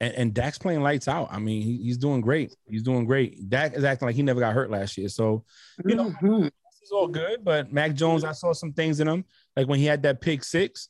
and, 0.00 0.14
and 0.14 0.34
Dak's 0.34 0.58
playing 0.58 0.82
lights 0.82 1.06
out. 1.06 1.28
I 1.30 1.38
mean, 1.38 1.62
he, 1.62 1.76
he's 1.78 1.96
doing 1.98 2.20
great. 2.20 2.54
He's 2.68 2.82
doing 2.82 3.04
great. 3.06 3.48
Dak 3.48 3.74
is 3.74 3.84
acting 3.84 4.06
like 4.06 4.16
he 4.16 4.22
never 4.22 4.40
got 4.40 4.52
hurt 4.52 4.70
last 4.70 4.98
year. 4.98 5.08
So, 5.08 5.44
you 5.86 5.94
know, 5.94 6.10
Mhm. 6.22 6.46
is 6.82 6.90
all 6.92 7.06
good. 7.06 7.44
But 7.44 7.72
Mac 7.72 7.94
Jones, 7.94 8.24
I 8.24 8.32
saw 8.32 8.52
some 8.52 8.72
things 8.72 9.00
in 9.00 9.08
him. 9.08 9.24
Like 9.56 9.68
when 9.68 9.78
he 9.78 9.84
had 9.84 10.02
that 10.02 10.20
pick 10.20 10.42
six, 10.42 10.88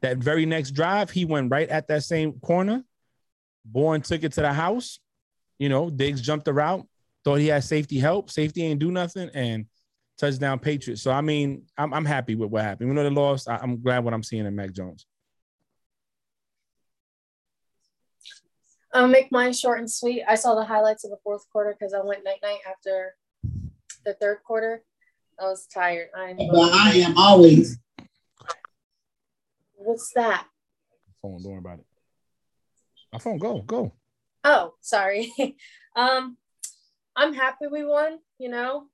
that 0.00 0.16
very 0.18 0.46
next 0.46 0.70
drive, 0.72 1.10
he 1.10 1.24
went 1.24 1.50
right 1.50 1.68
at 1.68 1.86
that 1.88 2.02
same 2.04 2.32
corner. 2.40 2.82
Bourne 3.64 4.00
took 4.00 4.22
it 4.22 4.32
to 4.32 4.40
the 4.40 4.52
house. 4.52 4.98
You 5.58 5.68
know, 5.68 5.90
Diggs 5.90 6.20
jumped 6.20 6.44
the 6.44 6.52
route, 6.52 6.86
thought 7.24 7.36
he 7.36 7.48
had 7.48 7.64
safety 7.64 7.98
help. 7.98 8.30
Safety 8.30 8.64
ain't 8.64 8.80
do 8.80 8.90
nothing, 8.90 9.30
and 9.34 9.66
touchdown 10.18 10.58
Patriots. 10.58 11.02
So 11.02 11.10
I 11.10 11.20
mean, 11.20 11.64
I'm, 11.76 11.92
I'm 11.94 12.04
happy 12.04 12.34
with 12.34 12.50
what 12.50 12.62
happened. 12.62 12.88
Even 12.88 12.96
though 12.96 13.04
they 13.04 13.14
lost, 13.14 13.48
I, 13.48 13.56
I'm 13.56 13.80
glad 13.80 14.04
what 14.04 14.14
I'm 14.14 14.22
seeing 14.22 14.46
in 14.46 14.54
Mac 14.54 14.72
Jones. 14.72 15.06
I'll 18.94 19.08
make 19.08 19.32
mine 19.32 19.54
short 19.54 19.78
and 19.78 19.90
sweet. 19.90 20.22
I 20.28 20.34
saw 20.34 20.54
the 20.54 20.64
highlights 20.64 21.04
of 21.04 21.10
the 21.10 21.16
fourth 21.24 21.48
quarter 21.50 21.74
because 21.78 21.94
I 21.94 22.04
went 22.04 22.24
night 22.24 22.40
night 22.42 22.58
after 22.68 23.14
the 24.04 24.14
third 24.14 24.38
quarter. 24.44 24.82
I 25.40 25.44
was 25.44 25.66
tired. 25.66 26.08
I 26.14 26.34
Well, 26.38 26.70
I 26.72 26.90
am 26.96 27.16
always. 27.16 27.78
What's 29.74 30.12
that? 30.14 30.46
Phone, 31.22 31.42
don't 31.42 31.52
worry 31.52 31.58
about 31.58 31.78
it. 31.78 31.86
My 33.12 33.18
phone, 33.18 33.38
go, 33.38 33.60
go. 33.60 33.92
Oh, 34.44 34.74
sorry. 34.80 35.32
um, 35.96 36.36
I'm 37.14 37.34
happy 37.34 37.66
we 37.70 37.84
won. 37.84 38.18
You 38.38 38.48
know, 38.48 38.84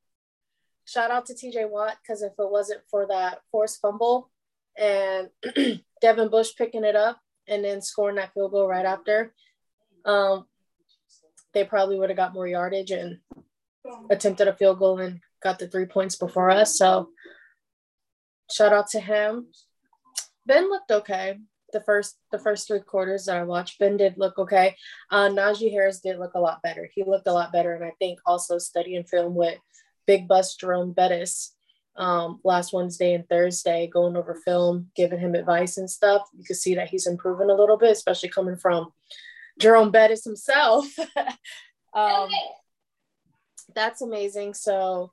shout 0.85 1.11
out 1.11 1.27
to 1.27 1.35
TJ 1.35 1.71
Watt 1.71 1.97
because 2.03 2.23
if 2.23 2.33
it 2.33 2.51
wasn't 2.51 2.81
for 2.91 3.07
that 3.07 3.41
forced 3.53 3.81
fumble 3.81 4.31
and 4.77 5.29
Devin 6.03 6.31
Bush 6.31 6.51
picking 6.57 6.85
it 6.85 6.97
up 6.97 7.21
and 7.47 7.65
then 7.65 7.81
scoring 7.81 8.17
that 8.17 8.35
field 8.35 8.53
goal 8.53 8.69
right 8.69 8.85
after, 8.85 9.33
um, 10.05 10.47
they 11.55 11.65
probably 11.65 11.99
would 11.99 12.11
have 12.11 12.17
got 12.17 12.35
more 12.35 12.47
yardage 12.47 12.91
and 12.91 13.19
attempted 14.11 14.49
a 14.49 14.57
field 14.57 14.79
goal 14.79 14.99
and 14.99 15.21
got 15.43 15.59
the 15.59 15.69
three 15.69 15.87
points 15.87 16.17
before 16.17 16.51
us. 16.51 16.77
So 16.77 17.11
shout 18.51 18.73
out 18.73 18.89
to 18.91 19.01
him. 19.01 19.47
Ben 20.45 20.69
looked 20.69 20.91
okay 20.91 21.39
the 21.73 21.81
first 21.81 22.17
the 22.33 22.39
first 22.39 22.67
three 22.67 22.81
quarters 22.81 23.27
that 23.27 23.37
I 23.37 23.45
watched. 23.45 23.79
Ben 23.79 23.97
did 23.97 24.15
look 24.17 24.39
okay. 24.39 24.77
Uh, 25.11 25.29
Najee 25.29 25.71
Harris 25.71 26.01
did 26.01 26.19
look 26.19 26.35
a 26.35 26.41
lot 26.41 26.63
better. 26.63 26.89
He 26.95 27.05
looked 27.05 27.27
a 27.27 27.33
lot 27.33 27.53
better, 27.53 27.75
and 27.75 27.85
I 27.85 27.93
think 27.99 28.21
also 28.27 28.59
studying 28.59 29.05
film 29.05 29.35
with 29.35 29.59
Big 30.07 30.29
Bus 30.29 30.57
Jerome 30.57 30.93
Bettis 30.93 31.55
um, 31.97 32.41
last 32.45 32.73
Wednesday 32.73 33.15
and 33.15 33.29
Thursday, 33.29 33.89
going 33.93 34.17
over 34.17 34.35
film, 34.35 34.91
giving 34.95 35.19
him 35.19 35.35
advice 35.35 35.77
and 35.77 35.91
stuff. 35.91 36.23
You 36.37 36.45
can 36.45 36.57
see 36.57 36.75
that 36.77 36.89
he's 36.89 37.07
improving 37.07 37.51
a 37.51 37.55
little 37.55 37.77
bit, 37.77 37.91
especially 37.91 38.31
coming 38.31 38.57
from 38.57 38.93
Jerome 39.59 39.91
Bettis 39.91 40.25
himself. 40.25 40.87
um, 41.95 42.31
that's 43.75 44.01
amazing. 44.01 44.55
So, 44.55 45.13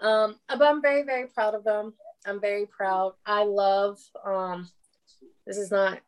um, 0.00 0.36
but 0.48 0.62
I'm 0.62 0.82
very 0.82 1.02
very 1.02 1.28
proud 1.28 1.54
of 1.54 1.64
him. 1.64 1.94
I'm 2.26 2.40
very 2.40 2.66
proud. 2.66 3.12
I 3.24 3.44
love. 3.44 4.00
Um, 4.24 4.68
this 5.46 5.58
is 5.58 5.70
not 5.70 6.00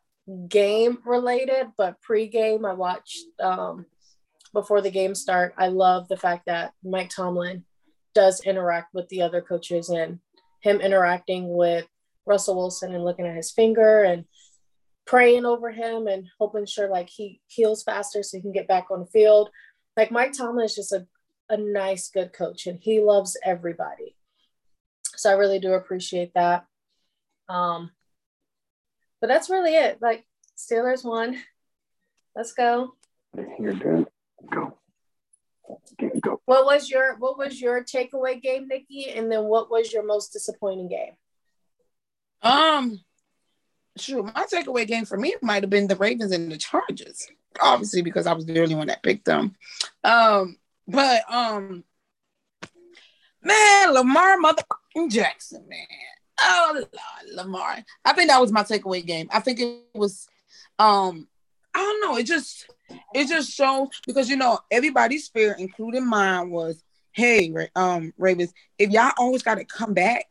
game 0.49 0.99
related, 1.05 1.67
but 1.77 2.01
pre-game 2.01 2.65
I 2.65 2.73
watched 2.73 3.23
um, 3.41 3.85
before 4.53 4.81
the 4.81 4.91
game 4.91 5.15
start. 5.15 5.53
I 5.57 5.67
love 5.67 6.07
the 6.07 6.17
fact 6.17 6.45
that 6.47 6.73
Mike 6.83 7.09
Tomlin 7.09 7.63
does 8.13 8.41
interact 8.41 8.93
with 8.93 9.07
the 9.09 9.21
other 9.21 9.41
coaches 9.41 9.89
and 9.89 10.19
him 10.61 10.81
interacting 10.81 11.55
with 11.55 11.87
Russell 12.25 12.55
Wilson 12.55 12.93
and 12.93 13.03
looking 13.03 13.25
at 13.25 13.35
his 13.35 13.51
finger 13.51 14.03
and 14.03 14.25
praying 15.05 15.45
over 15.45 15.71
him 15.71 16.07
and 16.07 16.27
hoping 16.39 16.65
sure 16.65 16.89
like 16.89 17.09
he 17.09 17.39
heals 17.47 17.83
faster 17.83 18.21
so 18.21 18.37
he 18.37 18.41
can 18.41 18.51
get 18.51 18.67
back 18.67 18.87
on 18.91 18.99
the 18.99 19.05
field. 19.05 19.49
Like 19.95 20.11
Mike 20.11 20.33
Tomlin 20.33 20.65
is 20.65 20.75
just 20.75 20.91
a, 20.91 21.07
a 21.49 21.57
nice, 21.57 22.09
good 22.09 22.33
coach 22.33 22.67
and 22.67 22.79
he 22.81 22.99
loves 22.99 23.37
everybody. 23.45 24.15
So 25.15 25.29
I 25.29 25.33
really 25.33 25.59
do 25.59 25.73
appreciate 25.73 26.33
that. 26.33 26.65
Um, 27.47 27.91
but 29.21 29.27
that's 29.27 29.49
really 29.49 29.75
it. 29.75 29.99
Like 30.01 30.25
Steelers 30.57 31.03
won. 31.03 31.37
Let's 32.35 32.53
go. 32.53 32.93
You're 33.59 33.73
good. 33.73 34.07
Go. 34.51 34.77
Go. 36.21 36.41
What 36.45 36.65
was 36.65 36.89
your 36.89 37.17
what 37.17 37.37
was 37.37 37.59
your 37.59 37.83
takeaway 37.83 38.41
game, 38.41 38.67
Nikki? 38.67 39.09
And 39.09 39.31
then 39.31 39.45
what 39.45 39.69
was 39.69 39.91
your 39.91 40.05
most 40.05 40.31
disappointing 40.33 40.89
game? 40.89 41.13
Um, 42.41 42.99
sure. 43.97 44.23
My 44.23 44.45
takeaway 44.51 44.87
game 44.87 45.05
for 45.05 45.17
me 45.17 45.35
might 45.41 45.63
have 45.63 45.69
been 45.69 45.87
the 45.87 45.95
Ravens 45.95 46.31
and 46.31 46.51
the 46.51 46.57
Chargers, 46.57 47.27
obviously 47.61 48.01
because 48.01 48.27
I 48.27 48.33
was 48.33 48.45
the 48.45 48.61
only 48.61 48.75
one 48.75 48.87
that 48.87 49.03
picked 49.03 49.25
them. 49.25 49.55
Um, 50.03 50.57
but 50.87 51.21
um, 51.31 51.83
man, 53.41 53.93
Lamar 53.93 54.37
motherfucking 54.37 55.09
Jackson, 55.09 55.65
man. 55.67 55.87
Oh 56.39 56.71
Lord, 56.73 57.35
Lamar. 57.35 57.83
I 58.05 58.13
think 58.13 58.29
that 58.29 58.41
was 58.41 58.51
my 58.51 58.63
takeaway 58.63 59.05
game. 59.05 59.29
I 59.31 59.39
think 59.39 59.59
it 59.59 59.83
was, 59.93 60.27
um, 60.79 61.27
I 61.73 61.79
don't 61.79 62.01
know. 62.01 62.17
It 62.17 62.25
just, 62.25 62.69
it 63.13 63.27
just 63.27 63.51
shows 63.51 63.89
because 64.05 64.29
you 64.29 64.35
know 64.35 64.59
everybody's 64.71 65.27
fear, 65.27 65.55
including 65.57 66.07
mine, 66.07 66.49
was, 66.49 66.83
hey, 67.11 67.53
um, 67.75 68.13
Ravens, 68.17 68.53
if 68.77 68.89
y'all 68.91 69.11
always 69.17 69.43
got 69.43 69.55
to 69.55 69.65
come 69.65 69.93
back 69.93 70.25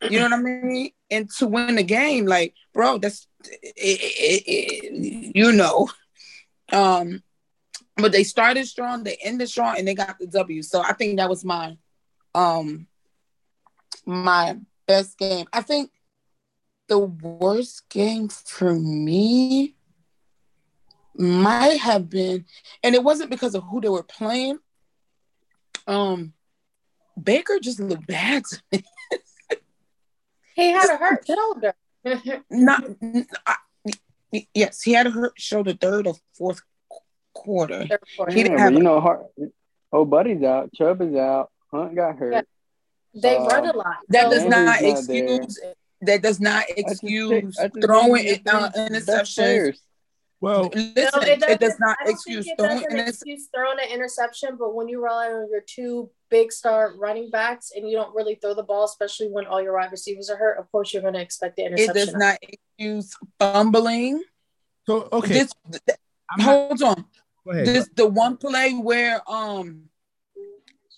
You 0.00 0.18
know 0.18 0.24
what 0.24 0.32
I 0.34 0.42
mean? 0.42 0.90
And 1.10 1.30
to 1.38 1.46
win 1.46 1.76
the 1.76 1.82
game, 1.82 2.26
like, 2.26 2.54
bro, 2.72 2.98
that's 2.98 3.26
it, 3.44 3.64
it, 3.76 4.42
it, 4.46 5.36
you 5.36 5.52
know. 5.52 5.88
Um, 6.72 7.22
but 7.96 8.12
they 8.12 8.22
started 8.24 8.66
strong, 8.66 9.02
they 9.02 9.16
ended 9.22 9.48
strong, 9.48 9.76
and 9.78 9.86
they 9.86 9.94
got 9.94 10.18
the 10.18 10.26
W. 10.26 10.62
So 10.62 10.80
I 10.80 10.92
think 10.92 11.18
that 11.18 11.28
was 11.28 11.44
my 11.44 11.76
um 12.34 12.86
my 14.06 14.56
best 14.88 15.18
game. 15.18 15.46
I 15.52 15.60
think 15.60 15.92
the 16.88 16.98
worst 16.98 17.88
game 17.90 18.28
for 18.28 18.74
me 18.74 19.76
might 21.14 21.78
have 21.78 22.08
been, 22.08 22.46
and 22.82 22.94
it 22.94 23.04
wasn't 23.04 23.30
because 23.30 23.54
of 23.54 23.62
who 23.64 23.80
they 23.80 23.88
were 23.88 24.02
playing. 24.02 24.58
Um, 25.86 26.32
Baker 27.22 27.58
just 27.60 27.78
looked 27.78 28.06
bad 28.06 28.44
to 28.44 28.62
me. 28.72 28.84
he 30.56 30.70
had 30.70 30.90
a 30.90 30.96
hurt 30.96 31.26
shoulder. 31.26 31.74
Not, 32.50 32.84
I, 33.46 33.56
yes, 34.54 34.82
he 34.82 34.92
had 34.92 35.06
a 35.06 35.10
hurt 35.10 35.34
shoulder 35.36 35.74
third 35.74 36.06
or 36.06 36.14
fourth 36.36 36.62
quarter. 37.34 37.86
Third 37.86 38.00
quarter. 38.16 38.32
He 38.32 38.42
didn't 38.42 38.58
have, 38.58 38.72
you 38.72 38.82
know, 38.82 39.00
Hart, 39.00 39.26
oh, 39.92 40.04
Buddy's 40.04 40.42
out, 40.42 40.72
Chubb 40.72 41.02
is 41.02 41.14
out, 41.14 41.50
Hunt 41.70 41.94
got 41.94 42.16
hurt. 42.16 42.32
Yeah. 42.32 42.42
They 43.14 43.36
uh, 43.36 43.44
run 43.46 43.66
a 43.66 43.76
lot. 43.76 43.96
That 44.08 44.30
does 44.30 44.44
not 44.44 44.82
excuse. 44.82 45.60
that 46.02 46.22
does 46.22 46.40
not 46.40 46.64
excuse 46.76 47.56
throwing 47.82 48.26
it 48.26 48.46
uh, 48.46 48.70
interceptions. 48.76 49.78
Well, 50.40 50.70
listen, 50.72 50.94
no, 50.94 51.20
it, 51.26 51.42
it, 51.42 51.58
does 51.58 51.80
not 51.80 51.96
excuse 52.06 52.46
it 52.46 52.54
throwing, 52.56 52.84
excuse 52.96 53.48
throwing 53.52 53.78
an 53.82 53.92
interception, 53.92 54.56
but 54.56 54.72
when 54.72 54.86
you 54.86 55.02
rely 55.02 55.32
on 55.32 55.48
your 55.50 55.62
two 55.62 56.10
big 56.30 56.52
star 56.52 56.94
running 56.96 57.28
backs 57.30 57.72
and 57.74 57.88
you 57.88 57.96
don't 57.96 58.14
really 58.14 58.36
throw 58.36 58.54
the 58.54 58.62
ball, 58.62 58.84
especially 58.84 59.28
when 59.28 59.46
all 59.46 59.60
your 59.60 59.74
wide 59.74 59.90
receivers 59.90 60.30
are 60.30 60.36
hurt, 60.36 60.58
of 60.58 60.70
course 60.70 60.92
you're 60.92 61.02
going 61.02 61.14
to 61.14 61.20
expect 61.20 61.56
the 61.56 61.64
interception. 61.64 61.96
It 61.96 62.06
does 62.06 62.14
not 62.14 62.38
excuse 62.40 63.16
fumbling. 63.40 64.22
So 64.86 65.08
okay, 65.12 65.34
this, 65.34 65.52
hold 66.30 66.82
on. 66.82 67.04
This 67.44 67.88
the 67.96 68.06
one 68.06 68.36
play 68.36 68.74
where 68.74 69.20
um 69.28 69.88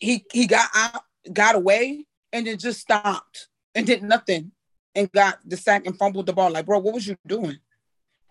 he 0.00 0.24
he 0.32 0.46
got 0.46 0.68
out, 0.74 1.02
got 1.32 1.54
away, 1.54 2.06
and 2.32 2.46
then 2.46 2.58
just 2.58 2.80
stopped 2.80 3.48
and 3.74 3.86
did 3.86 4.02
nothing 4.02 4.52
and 4.94 5.10
got 5.12 5.38
the 5.44 5.56
sack 5.56 5.86
and 5.86 5.96
fumbled 5.96 6.26
the 6.26 6.32
ball. 6.32 6.50
Like, 6.50 6.66
bro, 6.66 6.78
what 6.78 6.94
was 6.94 7.06
you 7.06 7.16
doing? 7.26 7.58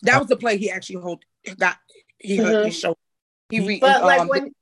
That 0.04 0.20
was 0.20 0.28
the 0.28 0.38
play 0.38 0.58
he 0.58 0.70
actually 0.70 1.02
hold 1.02 1.24
got 1.58 1.78
he 2.18 2.38
mm-hmm. 2.38 2.46
hurt 2.46 2.66
his 2.66 2.78
shoulder. 2.78 3.00
He 3.50 3.60
re, 3.66 3.80
but 3.80 4.04
like 4.04 4.22
um, 4.22 4.28
when 4.28 4.54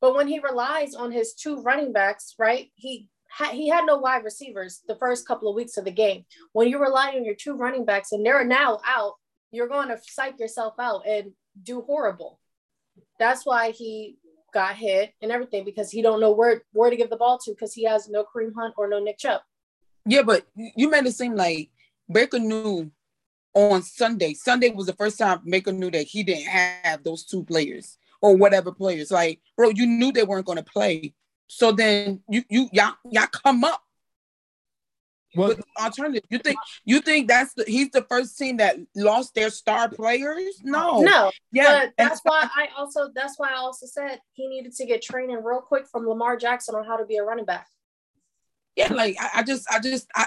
but 0.00 0.14
when 0.14 0.28
he 0.28 0.38
relies 0.38 0.94
on 0.94 1.12
his 1.12 1.34
two 1.34 1.60
running 1.62 1.92
backs, 1.92 2.34
right? 2.38 2.70
He 2.74 3.08
ha- 3.30 3.52
he 3.52 3.68
had 3.68 3.84
no 3.84 3.98
wide 3.98 4.24
receivers 4.24 4.82
the 4.86 4.96
first 4.96 5.26
couple 5.26 5.48
of 5.48 5.56
weeks 5.56 5.76
of 5.76 5.84
the 5.84 5.90
game. 5.90 6.24
When 6.52 6.68
you 6.68 6.80
rely 6.80 7.14
on 7.16 7.24
your 7.24 7.34
two 7.34 7.54
running 7.54 7.84
backs 7.84 8.12
and 8.12 8.24
they're 8.24 8.44
now 8.44 8.80
out, 8.86 9.14
you're 9.50 9.68
going 9.68 9.88
to 9.88 9.98
psych 10.02 10.38
yourself 10.38 10.74
out 10.78 11.06
and 11.06 11.32
do 11.62 11.82
horrible. 11.82 12.40
That's 13.18 13.46
why 13.46 13.70
he 13.70 14.16
got 14.54 14.76
hit 14.76 15.12
and 15.20 15.30
everything 15.30 15.64
because 15.64 15.90
he 15.90 16.00
don't 16.00 16.20
know 16.20 16.32
where 16.32 16.62
where 16.72 16.88
to 16.88 16.96
give 16.96 17.10
the 17.10 17.16
ball 17.16 17.38
to 17.38 17.50
because 17.50 17.74
he 17.74 17.84
has 17.84 18.08
no 18.08 18.24
Kareem 18.24 18.54
Hunt 18.54 18.74
or 18.78 18.88
no 18.88 19.00
Nick 19.00 19.18
Chubb. 19.18 19.42
Yeah, 20.06 20.22
but 20.22 20.46
you 20.54 20.88
made 20.88 21.04
it 21.06 21.12
seem 21.12 21.34
like 21.34 21.70
Baker 22.10 22.38
knew 22.38 22.90
on 23.52 23.82
Sunday. 23.82 24.34
Sunday 24.34 24.70
was 24.70 24.86
the 24.86 24.92
first 24.94 25.18
time 25.18 25.40
Baker 25.44 25.72
knew 25.72 25.90
that 25.90 26.06
he 26.06 26.22
didn't 26.22 26.46
have 26.46 27.02
those 27.02 27.24
two 27.24 27.44
players 27.44 27.98
or 28.22 28.36
whatever 28.36 28.72
players. 28.72 29.10
Like, 29.10 29.40
bro, 29.56 29.70
you 29.70 29.86
knew 29.86 30.12
they 30.12 30.24
weren't 30.24 30.46
going 30.46 30.58
to 30.58 30.64
play. 30.64 31.14
So 31.48 31.72
then 31.72 32.22
you 32.28 32.42
you 32.48 32.68
y'all 32.72 32.94
y'all 33.10 33.26
come 33.26 33.64
up 33.64 33.82
well, 35.36 35.48
with 35.48 35.64
alternative. 35.80 36.22
You 36.30 36.38
think 36.38 36.58
you 36.84 37.00
think 37.00 37.28
that's 37.28 37.54
the 37.54 37.64
he's 37.66 37.90
the 37.90 38.02
first 38.02 38.38
team 38.38 38.58
that 38.58 38.76
lost 38.94 39.34
their 39.34 39.50
star 39.50 39.88
players? 39.88 40.60
No, 40.62 41.00
no. 41.00 41.30
Yeah, 41.52 41.86
that's 41.96 42.20
why 42.22 42.48
I 42.54 42.68
also 42.76 43.10
that's 43.14 43.38
why 43.38 43.50
I 43.50 43.56
also 43.56 43.86
said 43.86 44.20
he 44.32 44.48
needed 44.48 44.72
to 44.76 44.86
get 44.86 45.02
training 45.02 45.42
real 45.42 45.60
quick 45.60 45.86
from 45.86 46.06
Lamar 46.06 46.36
Jackson 46.36 46.74
on 46.74 46.84
how 46.84 46.96
to 46.96 47.04
be 47.04 47.16
a 47.16 47.24
running 47.24 47.44
back. 47.44 47.68
Yeah, 48.76 48.92
like 48.92 49.16
I, 49.20 49.40
I 49.40 49.42
just 49.42 49.66
I 49.70 49.78
just 49.78 50.08
I 50.16 50.26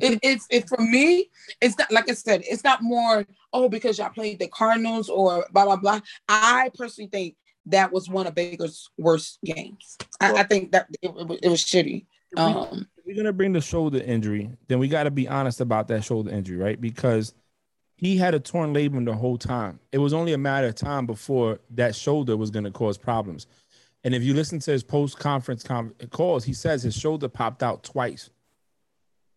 it, 0.00 0.18
it's 0.22 0.46
it 0.50 0.68
for 0.68 0.80
me, 0.80 1.30
it's 1.60 1.76
not 1.78 1.90
like 1.90 2.08
I 2.08 2.14
said, 2.14 2.42
it's 2.48 2.64
not 2.64 2.82
more, 2.82 3.26
oh, 3.52 3.68
because 3.68 3.98
y'all 3.98 4.08
played 4.10 4.38
the 4.38 4.48
Cardinals 4.48 5.08
or 5.08 5.46
blah 5.52 5.64
blah 5.64 5.76
blah. 5.76 6.00
I 6.28 6.70
personally 6.74 7.10
think 7.10 7.36
that 7.66 7.92
was 7.92 8.08
one 8.08 8.26
of 8.26 8.34
Baker's 8.34 8.90
worst 8.98 9.38
games. 9.44 9.96
I, 10.20 10.34
I 10.34 10.42
think 10.44 10.72
that 10.72 10.88
it, 11.02 11.10
it, 11.10 11.40
it 11.44 11.48
was 11.48 11.62
shitty. 11.62 12.06
Um, 12.36 12.86
if 12.86 12.86
we're 13.04 13.16
gonna 13.16 13.32
bring 13.32 13.52
the 13.52 13.60
shoulder 13.60 13.98
injury, 13.98 14.50
then 14.68 14.78
we 14.78 14.88
got 14.88 15.04
to 15.04 15.10
be 15.10 15.28
honest 15.28 15.60
about 15.60 15.88
that 15.88 16.04
shoulder 16.04 16.30
injury, 16.30 16.56
right? 16.56 16.80
Because 16.80 17.34
he 17.96 18.16
had 18.16 18.34
a 18.34 18.40
torn 18.40 18.74
labrum 18.74 19.04
the 19.04 19.14
whole 19.14 19.38
time. 19.38 19.78
It 19.92 19.98
was 19.98 20.12
only 20.12 20.32
a 20.32 20.38
matter 20.38 20.66
of 20.66 20.74
time 20.74 21.06
before 21.06 21.60
that 21.70 21.94
shoulder 21.94 22.36
was 22.36 22.50
gonna 22.50 22.70
cause 22.70 22.98
problems. 22.98 23.46
And 24.04 24.14
if 24.14 24.22
you 24.22 24.34
listen 24.34 24.58
to 24.60 24.72
his 24.72 24.82
post 24.82 25.18
conference 25.18 25.62
com- 25.62 25.94
calls, 26.10 26.44
he 26.44 26.52
says 26.52 26.82
his 26.82 26.96
shoulder 26.96 27.28
popped 27.28 27.62
out 27.62 27.84
twice 27.84 28.30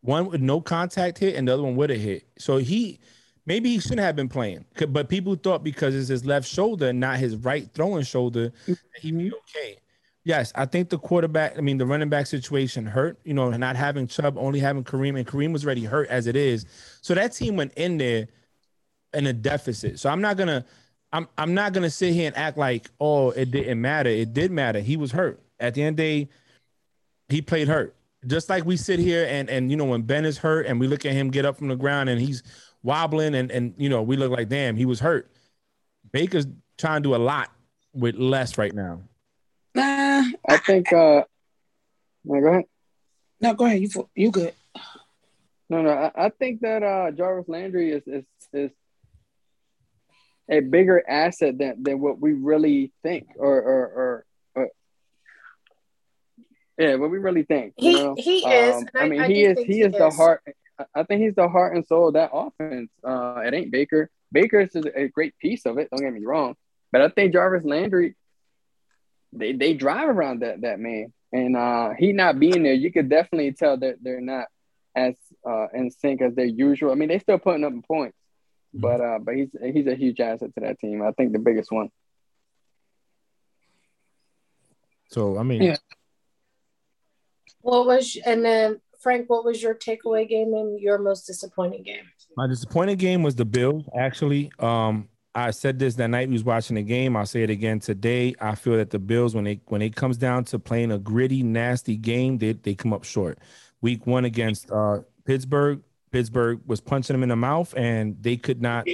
one 0.05 0.27
with 0.27 0.41
no 0.41 0.61
contact 0.61 1.17
hit 1.17 1.35
and 1.35 1.47
the 1.47 1.53
other 1.53 1.63
one 1.63 1.75
would 1.75 1.89
have 1.89 1.99
hit. 1.99 2.27
So 2.37 2.57
he 2.57 2.99
maybe 3.45 3.69
he 3.69 3.79
shouldn't 3.79 4.01
have 4.01 4.15
been 4.15 4.29
playing, 4.29 4.65
but 4.89 5.09
people 5.09 5.35
thought 5.35 5.63
because 5.63 5.95
it's 5.95 6.07
his 6.07 6.25
left 6.25 6.47
shoulder, 6.47 6.93
not 6.93 7.17
his 7.17 7.35
right 7.35 7.69
throwing 7.73 8.03
shoulder, 8.03 8.51
he'd 8.65 8.77
be 9.17 9.25
mm-hmm. 9.25 9.33
okay. 9.33 9.77
Yes, 10.25 10.51
I 10.55 10.65
think 10.65 10.89
the 10.89 10.97
quarterback, 10.97 11.57
I 11.57 11.61
mean, 11.61 11.77
the 11.77 11.85
running 11.85 12.09
back 12.09 12.25
situation 12.25 12.85
hurt, 12.85 13.19
you 13.23 13.33
know, 13.33 13.51
not 13.51 13.75
having 13.75 14.07
Chubb, 14.07 14.37
only 14.37 14.59
having 14.59 14.83
Kareem, 14.83 15.17
and 15.17 15.25
Kareem 15.25 15.53
was 15.53 15.63
already 15.63 15.85
hurt 15.85 16.09
as 16.09 16.27
it 16.27 16.35
is. 16.35 16.65
So 17.01 17.13
that 17.13 17.31
team 17.33 17.55
went 17.55 17.73
in 17.75 17.97
there 17.97 18.27
in 19.13 19.27
a 19.27 19.33
deficit. 19.33 19.99
So 19.99 20.09
I'm 20.09 20.21
not 20.21 20.35
gonna, 20.35 20.65
I'm 21.13 21.27
I'm 21.37 21.53
not 21.53 21.73
gonna 21.73 21.91
sit 21.91 22.13
here 22.13 22.27
and 22.27 22.35
act 22.35 22.57
like, 22.57 22.89
oh, 22.99 23.29
it 23.31 23.51
didn't 23.51 23.79
matter. 23.79 24.09
It 24.09 24.33
did 24.33 24.51
matter. 24.51 24.79
He 24.79 24.97
was 24.97 25.11
hurt. 25.11 25.39
At 25.59 25.75
the 25.75 25.83
end 25.83 25.93
of 25.93 25.97
the 25.97 26.25
day, 26.25 26.29
he 27.29 27.41
played 27.41 27.67
hurt 27.67 27.95
just 28.27 28.49
like 28.49 28.65
we 28.65 28.77
sit 28.77 28.99
here 28.99 29.25
and 29.29 29.49
and 29.49 29.69
you 29.69 29.77
know 29.77 29.85
when 29.85 30.01
Ben 30.01 30.25
is 30.25 30.37
hurt 30.37 30.65
and 30.65 30.79
we 30.79 30.87
look 30.87 31.05
at 31.05 31.13
him 31.13 31.29
get 31.29 31.45
up 31.45 31.57
from 31.57 31.67
the 31.67 31.75
ground 31.75 32.09
and 32.09 32.19
he's 32.19 32.43
wobbling 32.83 33.35
and 33.35 33.51
and 33.51 33.73
you 33.77 33.89
know 33.89 34.01
we 34.01 34.17
look 34.17 34.31
like 34.31 34.49
damn 34.49 34.75
he 34.75 34.85
was 34.85 34.99
hurt. 34.99 35.31
Baker's 36.11 36.47
trying 36.77 37.03
to 37.03 37.09
do 37.09 37.15
a 37.15 37.17
lot 37.17 37.51
with 37.93 38.15
less 38.15 38.57
right 38.57 38.73
now. 38.73 39.01
Nah, 40.47 40.55
I 40.55 40.57
think. 40.57 40.91
uh 40.93 41.23
no, 42.23 42.41
go 42.41 42.47
ahead. 42.47 42.65
No, 43.41 43.53
go 43.53 43.65
ahead. 43.65 43.81
You 43.81 44.09
you 44.15 44.31
good? 44.31 44.53
No, 45.69 45.81
no. 45.81 45.89
I, 45.89 46.25
I 46.25 46.29
think 46.29 46.61
that 46.61 46.83
uh 46.83 47.11
Jarvis 47.11 47.47
Landry 47.47 47.91
is 47.91 48.03
is 48.07 48.25
is 48.53 48.71
a 50.49 50.59
bigger 50.59 51.03
asset 51.07 51.57
than 51.57 51.83
than 51.83 51.99
what 51.99 52.19
we 52.19 52.33
really 52.33 52.91
think 53.03 53.27
or 53.37 53.55
or 53.61 53.85
or 53.85 54.25
yeah, 56.77 56.95
what 56.95 57.09
we 57.09 57.17
really 57.17 57.43
think. 57.43 57.73
He 57.77 57.93
know? 57.93 58.15
he 58.17 58.39
is. 58.39 58.75
Um, 58.75 58.87
I, 58.95 58.99
I, 58.99 59.09
mean, 59.09 59.21
I 59.21 59.27
he 59.27 59.43
is. 59.43 59.57
He, 59.59 59.65
he 59.65 59.81
is, 59.81 59.93
the 59.93 60.09
heart. 60.09 60.41
I 60.93 61.03
think 61.03 61.21
he's 61.21 61.35
the 61.35 61.47
heart 61.47 61.75
and 61.75 61.85
soul 61.85 62.09
of 62.09 62.15
that 62.15 62.31
offense. 62.33 62.91
Uh, 63.03 63.41
it 63.45 63.53
ain't 63.53 63.71
Baker. 63.71 64.09
Baker 64.31 64.59
is 64.59 64.75
a 64.75 65.07
great 65.07 65.37
piece 65.39 65.65
of 65.65 65.77
it. 65.77 65.89
Don't 65.89 66.01
get 66.01 66.13
me 66.13 66.25
wrong, 66.25 66.55
but 66.91 67.01
I 67.01 67.09
think 67.09 67.31
Jarvis 67.31 67.63
Landry, 67.63 68.15
they 69.35 69.53
they 69.53 69.73
drive 69.73 70.09
around 70.09 70.41
that 70.41 70.61
that 70.61 70.79
man, 70.79 71.13
and 71.31 71.55
uh, 71.55 71.91
he 71.97 72.13
not 72.13 72.39
being 72.39 72.63
there, 72.63 72.73
you 72.73 72.91
could 72.91 73.09
definitely 73.09 73.51
tell 73.53 73.77
that 73.77 73.95
they're 74.01 74.21
not 74.21 74.45
as 74.95 75.15
uh, 75.47 75.67
in 75.73 75.91
sync 75.91 76.21
as 76.21 76.35
their 76.35 76.45
usual. 76.45 76.91
I 76.91 76.95
mean, 76.95 77.09
they 77.09 77.19
still 77.19 77.37
putting 77.37 77.63
up 77.63 77.73
points, 77.87 78.17
mm-hmm. 78.75 78.81
but 78.81 79.01
uh, 79.01 79.19
but 79.19 79.35
he's 79.35 79.49
he's 79.73 79.87
a 79.87 79.95
huge 79.95 80.19
asset 80.19 80.53
to 80.55 80.61
that 80.61 80.79
team. 80.79 81.01
I 81.01 81.11
think 81.11 81.33
the 81.33 81.39
biggest 81.39 81.71
one. 81.71 81.89
So 85.11 85.37
I 85.37 85.43
mean, 85.43 85.61
yeah. 85.61 85.77
What 87.61 87.85
was 87.87 88.17
and 88.25 88.45
then 88.45 88.79
Frank? 89.01 89.29
What 89.29 89.43
was 89.43 89.61
your 89.61 89.75
takeaway 89.75 90.27
game 90.27 90.53
and 90.53 90.79
your 90.79 90.97
most 90.97 91.25
disappointing 91.25 91.83
game? 91.83 92.03
My 92.37 92.47
disappointing 92.47 92.97
game 92.97 93.23
was 93.23 93.35
the 93.35 93.45
Bills. 93.45 93.85
Actually, 93.97 94.51
um, 94.59 95.09
I 95.37 95.51
said 95.51 95.77
this 95.77 95.95
that 95.95 96.07
night 96.07 96.29
we 96.29 96.33
was 96.33 96.45
watching 96.45 96.77
the 96.77 96.81
game. 96.81 97.17
I'll 97.17 97.25
say 97.25 97.43
it 97.43 97.49
again 97.49 97.81
today. 97.81 98.33
I 98.39 98.55
feel 98.55 98.77
that 98.77 98.89
the 98.89 98.99
Bills, 98.99 99.35
when 99.35 99.43
they 99.43 99.59
when 99.65 99.81
it 99.81 99.93
comes 99.93 100.17
down 100.17 100.45
to 100.45 100.59
playing 100.59 100.93
a 100.93 100.97
gritty, 100.97 101.43
nasty 101.43 101.97
game, 101.97 102.37
they 102.37 102.53
they 102.53 102.73
come 102.73 102.93
up 102.93 103.03
short. 103.03 103.39
Week 103.81 104.07
one 104.07 104.23
against 104.23 104.71
uh, 104.71 104.99
Pittsburgh, 105.25 105.81
Pittsburgh 106.11 106.61
was 106.65 106.79
punching 106.79 107.13
them 107.13 107.23
in 107.23 107.29
the 107.29 107.35
mouth, 107.35 107.73
and 107.75 108.15
they 108.23 108.37
could 108.37 108.61
not 108.61 108.87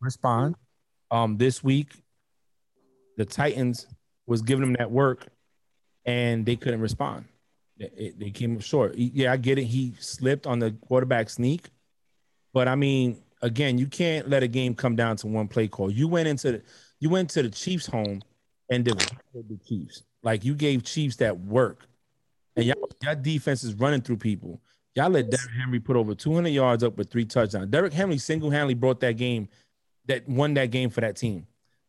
respond. 0.00 0.54
Um, 1.10 1.36
this 1.36 1.64
week, 1.64 1.92
the 3.16 3.24
Titans 3.24 3.88
was 4.26 4.40
giving 4.40 4.64
them 4.64 4.76
that 4.78 4.92
work, 4.92 5.26
and 6.04 6.46
they 6.46 6.54
couldn't 6.54 6.80
respond. 6.80 7.24
They, 7.76 8.12
they 8.16 8.30
came 8.30 8.54
up 8.54 8.62
short. 8.62 8.94
Yeah, 8.96 9.32
I 9.32 9.36
get 9.36 9.58
it. 9.58 9.64
He 9.64 9.94
slipped 9.98 10.46
on 10.46 10.60
the 10.60 10.70
quarterback 10.70 11.28
sneak, 11.28 11.70
but 12.52 12.68
I 12.68 12.76
mean, 12.76 13.20
again, 13.42 13.78
you 13.78 13.86
can't 13.86 14.28
let 14.28 14.42
a 14.42 14.48
game 14.48 14.74
come 14.74 14.96
down 14.96 15.16
to 15.16 15.26
one 15.26 15.48
play 15.48 15.68
call. 15.68 15.90
You 15.90 16.08
went 16.08 16.28
into 16.28 16.52
the, 16.52 16.62
you 17.00 17.10
went 17.10 17.30
to 17.30 17.42
the 17.42 17.50
Chiefs' 17.50 17.86
home 17.86 18.22
and 18.70 18.84
did 18.84 18.98
the 19.34 19.58
Chiefs. 19.66 20.02
Like 20.22 20.44
you 20.44 20.54
gave 20.54 20.84
Chiefs 20.84 21.16
that 21.16 21.38
work, 21.38 21.86
and 22.56 22.64
y'all, 22.66 22.90
y'all 23.02 23.14
defense 23.14 23.64
is 23.64 23.74
running 23.74 24.00
through 24.00 24.16
people. 24.16 24.60
Y'all 24.94 25.10
let 25.10 25.30
Derrick 25.30 25.50
Henry 25.56 25.78
put 25.78 25.96
over 25.96 26.14
200 26.14 26.48
yards 26.48 26.82
up 26.82 26.96
with 26.98 27.10
three 27.10 27.24
touchdowns. 27.24 27.68
Derrick 27.68 27.92
Henry 27.92 28.18
single 28.18 28.50
handedly 28.50 28.74
brought 28.74 28.98
that 29.00 29.16
game, 29.16 29.48
that 30.06 30.28
won 30.28 30.54
that 30.54 30.70
game 30.72 30.90
for 30.90 31.00
that 31.02 31.16
team. 31.16 31.46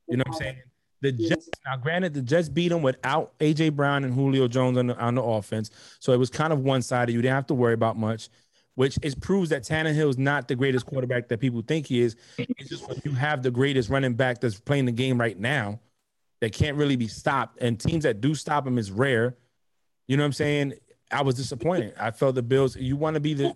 You 0.08 0.18
know 0.18 0.24
what 0.28 0.36
I'm 0.36 0.42
saying? 0.42 0.58
The 1.02 1.12
Jets, 1.14 1.50
now 1.66 1.78
granted, 1.78 2.14
the 2.14 2.22
Jets 2.22 2.50
beat 2.50 2.70
them 2.70 2.82
without 2.82 3.38
AJ 3.40 3.74
Brown 3.74 4.04
and 4.04 4.14
Julio 4.14 4.48
Jones 4.48 4.78
on 4.78 4.88
the, 4.88 4.98
on 4.98 5.16
the 5.16 5.24
offense. 5.24 5.72
So 6.00 6.12
it 6.12 6.18
was 6.18 6.30
kind 6.30 6.52
of 6.52 6.60
one 6.60 6.82
sided. 6.82 7.14
You 7.14 7.22
didn't 7.22 7.36
have 7.36 7.48
to 7.48 7.54
worry 7.54 7.74
about 7.74 7.98
much, 7.98 8.30
which 8.76 8.98
is 9.02 9.16
proves 9.16 9.50
that 9.50 9.64
Tannehill 9.64 10.10
is 10.10 10.18
not 10.18 10.48
the 10.48 10.56
greatest 10.56 10.86
quarterback 10.86 11.28
that 11.28 11.40
people 11.40 11.62
think 11.62 11.88
he 11.88 12.02
is. 12.02 12.16
It's 12.38 12.70
just 12.70 12.88
when 12.88 13.02
you 13.04 13.12
have 13.12 13.44
the 13.44 13.52
greatest 13.52 13.90
running 13.90 14.14
back 14.14 14.40
that's 14.42 14.60
playing 14.60 14.86
the 14.86 14.92
game 14.92 15.20
right 15.20 15.38
now 15.38 15.80
that 16.42 16.54
can't 16.54 16.78
really 16.78 16.96
be 16.96 17.08
stopped. 17.08 17.62
And 17.62 17.80
teams 17.80 18.04
that 18.04 18.22
do 18.22 18.34
stop 18.36 18.66
him 18.66 18.78
is 18.78 18.92
rare. 18.92 19.36
You 20.08 20.18
know 20.18 20.24
what 20.24 20.28
I'm 20.28 20.34
saying? 20.34 20.74
I 21.12 21.22
was 21.24 21.36
disappointed. 21.36 21.94
I 22.00 22.12
felt 22.12 22.36
the 22.36 22.44
Bills. 22.44 22.76
You 22.76 22.96
want 22.96 23.16
to 23.16 23.20
be 23.20 23.34
the 23.34 23.54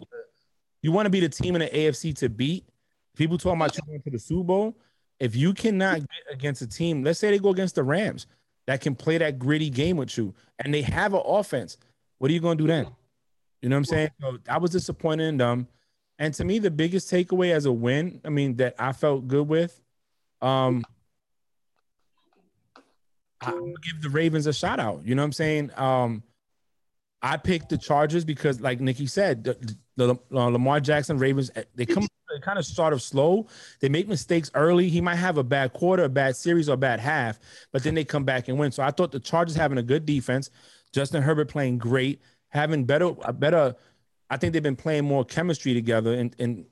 you 0.82 0.92
want 0.92 1.06
to 1.06 1.10
be 1.10 1.20
the 1.20 1.30
team 1.30 1.56
in 1.56 1.62
the 1.62 1.70
AFC 1.70 2.16
to 2.18 2.30
beat. 2.30 2.68
People 3.16 3.38
talking 3.38 3.62
about 3.62 3.76
you 3.78 3.84
going 3.88 4.02
to 4.02 4.10
the 4.10 4.20
Super 4.20 4.44
Bowl. 4.44 4.78
If 5.20 5.36
you 5.36 5.54
cannot 5.54 6.00
get 6.00 6.34
against 6.34 6.62
a 6.62 6.68
team, 6.68 7.04
let's 7.04 7.20
say 7.20 7.32
they 7.32 7.40
go 7.40 7.50
against 7.50 7.76
the 7.76 7.84
Rams 7.84 8.28
that 8.68 8.82
can 8.82 8.96
play 8.96 9.18
that 9.18 9.40
gritty 9.40 9.70
game 9.70 9.98
with 9.98 10.18
you, 10.18 10.34
and 10.60 10.74
they 10.74 10.82
have 10.82 11.14
an 11.14 11.22
offense, 11.26 11.78
what 12.18 12.30
are 12.30 12.34
you 12.34 12.40
going 12.40 12.58
to 12.58 12.64
do 12.64 12.68
then? 12.68 12.88
You 13.64 13.70
know 13.70 13.78
what 13.78 13.80
I'm 13.80 13.86
saying? 13.86 14.10
So 14.20 14.38
I 14.50 14.58
was 14.58 14.72
disappointed 14.72 15.24
in 15.24 15.38
them. 15.38 15.70
And 16.20 16.34
to 16.34 16.44
me, 16.44 16.60
the 16.60 16.70
biggest 16.70 17.10
takeaway 17.10 17.54
as 17.54 17.66
a 17.66 17.72
win, 17.72 18.20
I 18.26 18.30
mean, 18.30 18.58
that 18.58 18.76
I 18.78 18.92
felt 18.92 19.26
good 19.30 19.48
with, 19.48 19.82
um, 20.42 20.84
I'm 23.40 23.60
gonna 23.60 23.74
give 23.82 24.02
the 24.02 24.10
Ravens 24.10 24.48
a 24.48 24.54
shout 24.54 24.82
out. 24.82 25.02
You 25.06 25.16
know 25.16 25.22
what 25.22 25.28
I'm 25.28 25.32
saying? 25.32 25.72
Um, 25.78 26.24
I 27.22 27.38
picked 27.38 27.70
the 27.70 27.78
Chargers 27.78 28.26
because, 28.26 28.60
like 28.60 28.82
Nikki 28.82 29.08
said, 29.08 29.46
the, 29.46 29.76
the 29.96 30.10
uh, 30.34 30.48
Lamar 30.48 30.82
Jackson 30.82 31.18
Ravens 31.18 31.50
eh, 31.56 31.64
they 31.74 31.86
come 31.86 32.06
they 32.34 32.40
kind 32.42 32.60
of 32.60 32.66
start 32.66 32.94
off 32.94 33.02
slow. 33.02 33.48
They 33.80 33.88
make 33.88 34.10
mistakes 34.10 34.52
early. 34.56 34.90
He 34.90 35.00
might 35.00 35.16
have 35.16 35.38
a 35.38 35.44
bad 35.44 35.72
quarter, 35.72 36.04
a 36.04 36.10
bad 36.10 36.36
series, 36.36 36.68
or 36.68 36.74
a 36.74 36.78
bad 36.78 37.00
half, 37.00 37.40
but 37.72 37.82
then 37.84 37.96
they 37.96 38.04
come 38.04 38.26
back 38.26 38.50
and 38.50 38.60
win. 38.60 38.74
So 38.74 38.84
I 38.84 38.92
thought 38.92 39.14
the 39.14 39.20
Chargers 39.22 39.56
having 39.56 39.78
a 39.78 39.84
good 39.84 40.06
defense, 40.06 40.50
Justin 40.92 41.24
Herbert 41.24 41.48
playing 41.48 41.78
great, 41.78 42.22
having 42.54 42.86
better 42.86 43.12
better. 43.12 43.76
I 44.30 44.38
think 44.38 44.54
they've 44.54 44.64
been 44.64 44.76
playing 44.76 45.06
more 45.06 45.26
chemistry 45.26 45.74
together 45.74 46.14
in 46.14 46.34
in, 46.38 46.66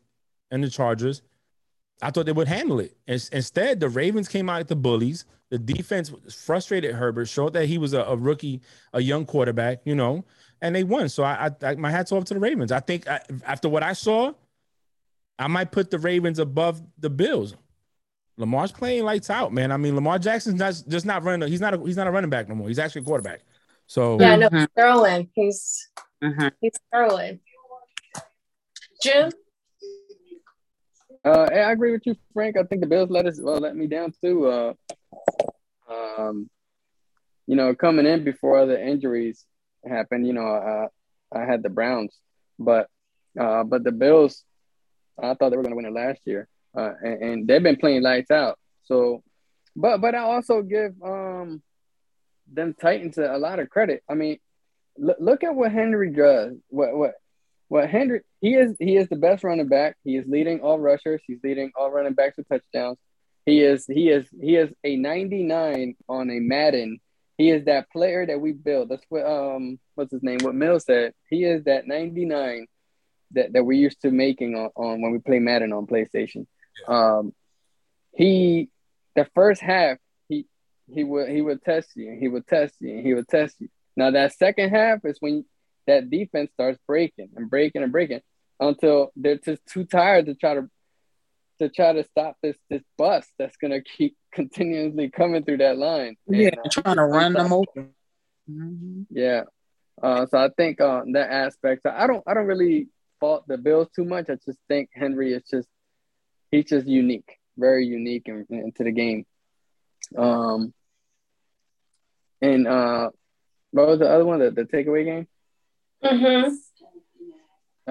in 0.51 0.61
the 0.61 0.69
Chargers. 0.69 1.21
I 2.01 2.09
thought 2.09 2.25
they 2.25 2.31
would 2.31 2.47
handle 2.47 2.79
it. 2.79 2.95
Instead, 3.07 3.79
the 3.79 3.89
Ravens 3.89 4.27
came 4.27 4.49
out 4.49 4.59
at 4.59 4.67
the 4.67 4.75
bullies. 4.75 5.25
The 5.49 5.59
defense 5.59 6.11
frustrated 6.33 6.95
Herbert, 6.95 7.27
showed 7.27 7.53
that 7.53 7.65
he 7.65 7.77
was 7.77 7.93
a, 7.93 8.01
a 8.01 8.15
rookie, 8.15 8.61
a 8.93 9.01
young 9.01 9.25
quarterback, 9.25 9.81
you 9.83 9.93
know, 9.93 10.25
and 10.61 10.73
they 10.73 10.83
won. 10.83 11.09
So 11.09 11.23
I, 11.23 11.51
I, 11.61 11.75
my 11.75 11.91
hats 11.91 12.11
off 12.11 12.23
to 12.25 12.33
the 12.33 12.39
Ravens. 12.39 12.71
I 12.71 12.79
think 12.79 13.07
I, 13.07 13.19
after 13.45 13.69
what 13.69 13.83
I 13.83 13.93
saw, 13.93 14.33
I 15.37 15.47
might 15.47 15.71
put 15.71 15.91
the 15.91 15.99
Ravens 15.99 16.39
above 16.39 16.81
the 16.97 17.09
Bills. 17.09 17.55
Lamar's 18.37 18.71
playing 18.71 19.03
lights 19.03 19.29
out, 19.29 19.53
man. 19.53 19.71
I 19.71 19.77
mean, 19.77 19.93
Lamar 19.93 20.17
Jackson's 20.17 20.57
not 20.57 20.81
just 20.87 21.05
not 21.05 21.23
running. 21.23 21.47
He's 21.49 21.61
not 21.61 21.73
a, 21.73 21.77
he's 21.79 21.97
not 21.97 22.07
a 22.07 22.11
running 22.11 22.29
back 22.29 22.47
no 22.47 22.55
more. 22.55 22.67
He's 22.67 22.79
actually 22.79 23.01
a 23.01 23.05
quarterback. 23.05 23.41
So 23.91 24.17
yeah, 24.21 24.37
no, 24.37 24.47
he's 24.49 24.67
throwing. 24.73 25.29
He's 25.35 25.89
mm-hmm. 26.23 26.47
he's 26.61 26.79
throwing. 26.89 27.41
Jim. 29.03 29.33
Uh, 31.25 31.49
I 31.51 31.73
agree 31.73 31.91
with 31.91 32.03
you, 32.05 32.15
Frank. 32.33 32.55
I 32.55 32.63
think 32.63 32.79
the 32.79 32.87
Bills 32.87 33.09
let 33.09 33.25
us 33.25 33.37
well 33.41 33.57
let 33.57 33.75
me 33.75 33.87
down 33.87 34.13
too. 34.23 34.47
Uh, 34.47 34.73
um, 35.89 36.49
you 37.47 37.57
know, 37.57 37.75
coming 37.75 38.05
in 38.05 38.23
before 38.23 38.65
the 38.65 38.81
injuries 38.81 39.45
happened, 39.85 40.25
you 40.25 40.31
know, 40.31 40.47
uh, 40.47 40.87
I 41.37 41.43
had 41.43 41.61
the 41.61 41.69
Browns, 41.69 42.17
but 42.57 42.87
uh, 43.37 43.65
but 43.65 43.83
the 43.83 43.91
Bills, 43.91 44.45
I 45.21 45.33
thought 45.33 45.49
they 45.49 45.57
were 45.57 45.63
going 45.63 45.73
to 45.73 45.75
win 45.75 45.85
it 45.85 45.91
last 45.91 46.21
year, 46.23 46.47
uh, 46.77 46.93
and, 47.03 47.23
and, 47.23 47.47
they've 47.47 47.61
been 47.61 47.75
playing 47.75 48.03
lights 48.03 48.31
out. 48.31 48.57
So, 48.83 49.21
but 49.75 49.99
but 49.99 50.15
I 50.15 50.19
also 50.19 50.61
give 50.61 50.93
um 51.03 51.61
them 52.53 52.75
Titans 52.79 53.17
a, 53.17 53.35
a 53.35 53.37
lot 53.37 53.59
of 53.59 53.69
credit. 53.69 54.03
I 54.09 54.13
mean, 54.13 54.37
look, 54.97 55.17
look 55.19 55.43
at 55.43 55.55
what 55.55 55.71
Henry 55.71 56.11
does. 56.11 56.53
What 56.69 56.95
what 56.95 57.13
what 57.67 57.89
Henry 57.89 58.21
he 58.41 58.55
is 58.55 58.75
he 58.79 58.97
is 58.97 59.07
the 59.09 59.15
best 59.15 59.43
running 59.43 59.67
back. 59.67 59.97
He 60.03 60.17
is 60.17 60.25
leading 60.27 60.61
all 60.61 60.79
rushers. 60.79 61.21
He's 61.25 61.39
leading 61.43 61.71
all 61.75 61.91
running 61.91 62.13
backs 62.13 62.37
with 62.37 62.49
touchdowns. 62.49 62.97
He 63.45 63.61
is 63.61 63.85
he 63.87 64.09
is 64.09 64.27
he 64.39 64.55
is 64.55 64.69
a 64.83 64.95
99 64.95 65.95
on 66.07 66.29
a 66.29 66.39
Madden. 66.39 66.99
He 67.37 67.49
is 67.49 67.65
that 67.65 67.89
player 67.89 68.25
that 68.25 68.39
we 68.39 68.51
built. 68.51 68.89
That's 68.89 69.05
what 69.09 69.25
um 69.25 69.79
what's 69.95 70.11
his 70.11 70.23
name? 70.23 70.39
What 70.41 70.55
Mill 70.55 70.79
said. 70.79 71.13
He 71.29 71.43
is 71.43 71.63
that 71.63 71.87
99 71.87 72.67
that, 73.31 73.53
that 73.53 73.63
we're 73.63 73.71
used 73.71 74.01
to 74.01 74.11
making 74.11 74.55
on, 74.55 74.69
on 74.75 75.01
when 75.01 75.11
we 75.11 75.19
play 75.19 75.39
Madden 75.39 75.73
on 75.73 75.87
PlayStation. 75.87 76.45
Um 76.87 77.33
he 78.13 78.69
the 79.15 79.27
first 79.33 79.61
half 79.61 79.97
he 80.87 81.03
would 81.03 81.29
he 81.29 81.41
would 81.41 81.63
test 81.63 81.89
you 81.95 82.17
he 82.19 82.27
would 82.27 82.47
test 82.47 82.75
you 82.79 82.95
and 82.95 83.05
he 83.05 83.13
would 83.13 83.27
test 83.27 83.55
you. 83.59 83.69
Now 83.95 84.11
that 84.11 84.33
second 84.33 84.69
half 84.69 84.99
is 85.03 85.17
when 85.19 85.45
that 85.87 86.09
defense 86.09 86.51
starts 86.53 86.79
breaking 86.87 87.29
and 87.35 87.49
breaking 87.49 87.83
and 87.83 87.91
breaking 87.91 88.21
until 88.59 89.11
they're 89.15 89.37
just 89.37 89.65
too 89.65 89.83
tired 89.85 90.27
to 90.27 90.35
try 90.35 90.55
to 90.55 90.69
to 91.59 91.69
try 91.69 91.93
to 91.93 92.03
stop 92.05 92.37
this 92.41 92.57
this 92.69 92.81
bus 92.97 93.27
that's 93.37 93.57
gonna 93.57 93.81
keep 93.81 94.15
continuously 94.33 95.09
coming 95.09 95.43
through 95.43 95.57
that 95.57 95.77
line. 95.77 96.15
Yeah, 96.27 96.49
and, 96.49 96.59
uh, 96.59 96.69
trying 96.81 96.95
to 96.95 97.05
run 97.05 97.33
them 97.33 97.53
over. 97.53 97.89
Mm-hmm. 98.49 99.03
Yeah. 99.09 99.43
Uh, 100.01 100.25
so 100.25 100.37
I 100.37 100.49
think 100.57 100.81
uh, 100.81 101.01
that 101.13 101.29
aspect. 101.31 101.85
I 101.85 102.07
don't 102.07 102.23
I 102.25 102.33
don't 102.33 102.47
really 102.47 102.87
fault 103.19 103.47
the 103.47 103.57
Bills 103.57 103.87
too 103.95 104.05
much. 104.05 104.29
I 104.29 104.35
just 104.45 104.57
think 104.67 104.89
Henry 104.93 105.33
is 105.33 105.43
just 105.49 105.67
he's 106.49 106.65
just 106.65 106.87
unique, 106.87 107.37
very 107.57 107.85
unique 107.85 108.23
in, 108.25 108.45
into 108.49 108.83
the 108.83 108.91
game. 108.91 109.25
Um, 110.17 110.73
and 112.41 112.67
uh, 112.67 113.09
what 113.71 113.87
was 113.87 113.99
the 113.99 114.09
other 114.09 114.25
one? 114.25 114.39
The, 114.39 114.51
the 114.51 114.63
takeaway 114.63 115.05
game. 115.05 115.27
Mm-hmm. 116.03 116.55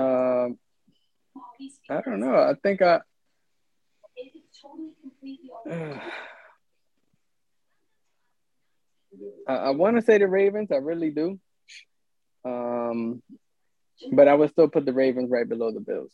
Um, 0.00 0.58
I 1.88 2.00
don't 2.00 2.20
know. 2.20 2.34
I 2.34 2.54
think 2.62 2.82
I 2.82 3.00
I, 9.48 9.54
I 9.54 9.70
want 9.70 9.96
to 9.96 10.02
say 10.02 10.18
the 10.18 10.28
Ravens. 10.28 10.70
I 10.72 10.76
really 10.76 11.10
do. 11.10 11.38
Um, 12.44 13.22
but 14.12 14.28
I 14.28 14.34
would 14.34 14.50
still 14.50 14.68
put 14.68 14.86
the 14.86 14.92
Ravens 14.92 15.30
right 15.30 15.48
below 15.48 15.72
the 15.72 15.80
Bills. 15.80 16.12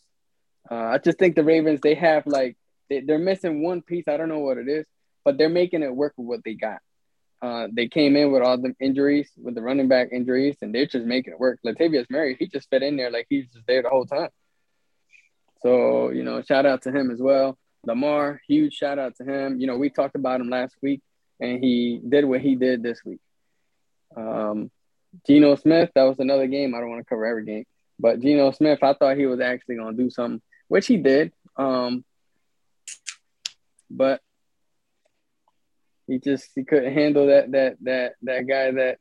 Uh, 0.70 0.74
I 0.74 0.98
just 0.98 1.18
think 1.18 1.36
the 1.36 1.44
Ravens 1.44 1.80
they 1.80 1.94
have 1.94 2.26
like 2.26 2.56
they, 2.88 3.00
they're 3.00 3.18
missing 3.18 3.62
one 3.62 3.82
piece. 3.82 4.08
I 4.08 4.16
don't 4.16 4.28
know 4.28 4.40
what 4.40 4.58
it 4.58 4.68
is, 4.68 4.86
but 5.26 5.36
they're 5.36 5.48
making 5.48 5.82
it 5.82 5.94
work 5.94 6.14
with 6.16 6.28
what 6.28 6.44
they 6.44 6.54
got. 6.54 6.78
Uh, 7.42 7.66
they 7.72 7.88
came 7.88 8.16
in 8.16 8.30
with 8.30 8.42
all 8.42 8.56
the 8.56 8.74
injuries, 8.80 9.28
with 9.36 9.56
the 9.56 9.60
running 9.60 9.88
back 9.88 10.08
injuries, 10.12 10.56
and 10.62 10.72
they're 10.72 10.86
just 10.86 11.04
making 11.04 11.32
it 11.32 11.40
work. 11.40 11.58
Latavius 11.66 12.06
Murray, 12.08 12.36
he 12.38 12.46
just 12.46 12.70
fit 12.70 12.84
in 12.84 12.96
there 12.96 13.10
like 13.10 13.26
he's 13.28 13.52
just 13.52 13.66
there 13.66 13.82
the 13.82 13.88
whole 13.88 14.06
time. 14.06 14.30
So 15.62 16.10
you 16.10 16.22
know, 16.22 16.40
shout 16.42 16.64
out 16.64 16.82
to 16.82 16.92
him 16.92 17.10
as 17.10 17.20
well. 17.20 17.58
Lamar, 17.84 18.40
huge 18.46 18.74
shout 18.74 19.00
out 19.00 19.16
to 19.16 19.24
him. 19.24 19.60
You 19.60 19.66
know, 19.66 19.76
we 19.76 19.90
talked 19.90 20.14
about 20.14 20.40
him 20.40 20.48
last 20.48 20.76
week, 20.80 21.02
and 21.40 21.62
he 21.62 22.00
did 22.08 22.24
what 22.24 22.40
he 22.40 22.54
did 22.54 22.84
this 22.84 23.04
week. 23.04 23.20
Um, 24.16 24.70
Geno 25.26 25.56
Smith, 25.56 25.90
that 25.96 26.04
was 26.04 26.20
another 26.20 26.46
game. 26.46 26.72
I 26.72 26.78
don't 26.78 26.90
want 26.90 27.00
to 27.00 27.08
cover 27.08 27.26
every 27.26 27.44
game, 27.44 27.64
but 27.98 28.20
Geno 28.20 28.52
Smith, 28.52 28.78
I 28.80 28.94
thought 28.94 29.16
he 29.16 29.26
was 29.26 29.40
actually 29.40 29.74
going 29.74 29.96
to 29.96 30.02
do 30.04 30.08
something, 30.08 30.40
which 30.68 30.86
he 30.86 30.96
did. 30.96 31.32
Um, 31.56 32.04
but 33.90 34.20
he 36.06 36.18
just 36.18 36.50
he 36.54 36.64
couldn't 36.64 36.92
handle 36.92 37.26
that 37.26 37.52
that 37.52 37.76
that 37.82 38.14
that 38.22 38.46
guy 38.46 38.70
that 38.72 38.98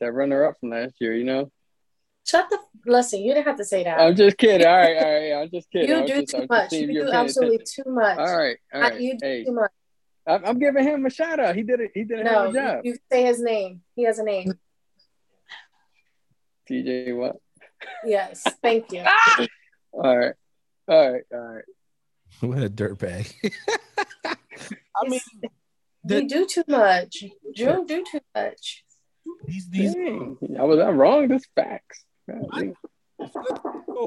that 0.00 0.12
runner 0.12 0.44
up 0.44 0.58
from 0.60 0.70
last 0.70 0.94
year. 1.00 1.14
You 1.14 1.24
know. 1.24 1.50
Shut 2.24 2.48
the 2.50 2.58
listen. 2.86 3.20
You 3.20 3.34
didn't 3.34 3.46
have 3.46 3.56
to 3.56 3.64
say 3.64 3.84
that. 3.84 3.98
I'm 3.98 4.14
just 4.14 4.38
kidding. 4.38 4.66
All 4.66 4.76
right, 4.76 4.96
all 4.96 5.12
right. 5.12 5.42
I'm 5.42 5.50
just 5.50 5.70
kidding. 5.70 5.90
You 5.90 6.06
do 6.06 6.20
just, 6.20 6.36
too 6.36 6.46
much. 6.48 6.72
You 6.72 6.86
do 6.86 7.10
absolutely 7.10 7.56
attention. 7.56 7.84
too 7.84 7.90
much. 7.90 8.18
All 8.18 8.36
right, 8.36 8.56
all 8.72 8.80
right. 8.80 9.00
You 9.00 9.18
do 9.18 9.26
hey, 9.26 9.44
too 9.44 9.52
much. 9.52 9.70
I'm, 10.26 10.44
I'm, 10.44 10.58
giving 10.60 10.84
him 10.84 11.04
a 11.04 11.10
shout 11.10 11.40
out. 11.40 11.56
He 11.56 11.64
did 11.64 11.80
it. 11.80 11.90
He 11.94 12.04
did 12.04 12.20
a 12.20 12.24
no, 12.24 12.52
job. 12.52 12.82
You, 12.84 12.92
you 12.92 12.98
say 13.10 13.24
his 13.24 13.40
name. 13.40 13.82
He 13.96 14.04
has 14.04 14.20
a 14.20 14.24
name. 14.24 14.52
TJ 16.70 17.16
what? 17.16 17.36
Yes. 18.04 18.44
Thank 18.62 18.92
you. 18.92 19.04
Ah! 19.06 19.46
all 19.92 20.16
right. 20.16 20.34
All 20.88 21.12
right. 21.12 21.22
All 21.32 21.38
right. 21.38 21.64
What 22.40 22.62
a 22.62 22.70
dirtbag. 22.70 23.32
I 24.24 25.08
mean, 25.08 25.20
the, 26.04 26.22
you 26.22 26.28
do 26.28 26.46
too 26.46 26.64
much. 26.68 27.24
June 27.54 27.86
do 27.86 28.04
too 28.10 28.20
much. 28.34 28.84
These 29.46 29.68
these. 29.70 29.94
Dang, 29.94 30.36
I 30.58 30.62
was 30.64 30.80
I'm 30.80 30.96
wrong. 30.96 31.28
This 31.28 31.46
facts. 31.54 32.04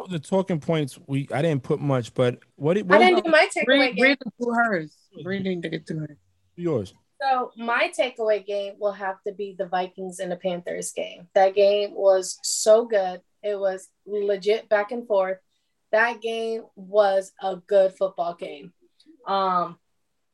the 0.10 0.20
talking 0.22 0.60
points 0.60 1.00
we 1.08 1.28
I 1.32 1.42
didn't 1.42 1.64
put 1.64 1.80
much, 1.80 2.14
but 2.14 2.40
what, 2.56 2.78
what 2.84 3.02
I 3.02 3.10
didn't 3.12 3.26
do 3.26 3.32
my 3.32 3.48
takeaway 3.56 3.68
read, 3.68 3.96
game. 3.96 4.04
Read 4.04 4.18
to 4.20 4.52
hers. 4.52 4.96
Reading 5.24 5.62
to 5.62 5.70
get 5.70 5.88
to 5.88 6.00
her. 6.00 6.18
Yours. 6.56 6.94
So 7.22 7.52
my 7.56 7.92
takeaway 7.98 8.46
game 8.46 8.74
will 8.80 8.92
have 8.92 9.18
to 9.26 9.34
be 9.34 9.56
the 9.58 9.68
Vikings 9.68 10.20
and 10.20 10.32
the 10.32 10.36
Panthers 10.36 10.92
game. 10.92 11.28
That 11.34 11.56
game 11.56 11.94
was 11.94 12.38
so 12.44 12.86
good, 12.86 13.22
It 13.42 13.58
was 13.58 13.88
legit 14.06 14.68
back 14.70 14.92
and 14.92 15.08
forth. 15.08 15.38
That 15.92 16.22
game 16.22 16.64
was 16.76 17.32
a 17.42 17.56
good 17.56 17.96
football 17.96 18.36
game. 18.36 18.74
Um, 19.26 19.80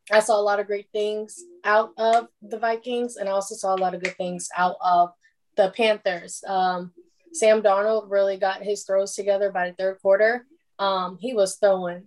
I 0.09 0.19
saw 0.19 0.39
a 0.39 0.41
lot 0.41 0.59
of 0.59 0.67
great 0.67 0.87
things 0.91 1.43
out 1.63 1.91
of 1.97 2.27
the 2.41 2.57
Vikings, 2.57 3.17
and 3.17 3.29
I 3.29 3.33
also 3.33 3.55
saw 3.55 3.75
a 3.75 3.77
lot 3.77 3.93
of 3.93 4.01
good 4.03 4.15
things 4.17 4.49
out 4.57 4.75
of 4.81 5.11
the 5.57 5.71
Panthers. 5.75 6.43
Um, 6.47 6.93
Sam 7.33 7.61
Darnold 7.61 8.09
really 8.09 8.37
got 8.37 8.63
his 8.63 8.83
throws 8.83 9.13
together 9.15 9.51
by 9.51 9.69
the 9.69 9.75
third 9.75 9.99
quarter. 10.01 10.45
Um, 10.79 11.17
he 11.19 11.33
was 11.33 11.57
throwing. 11.57 12.03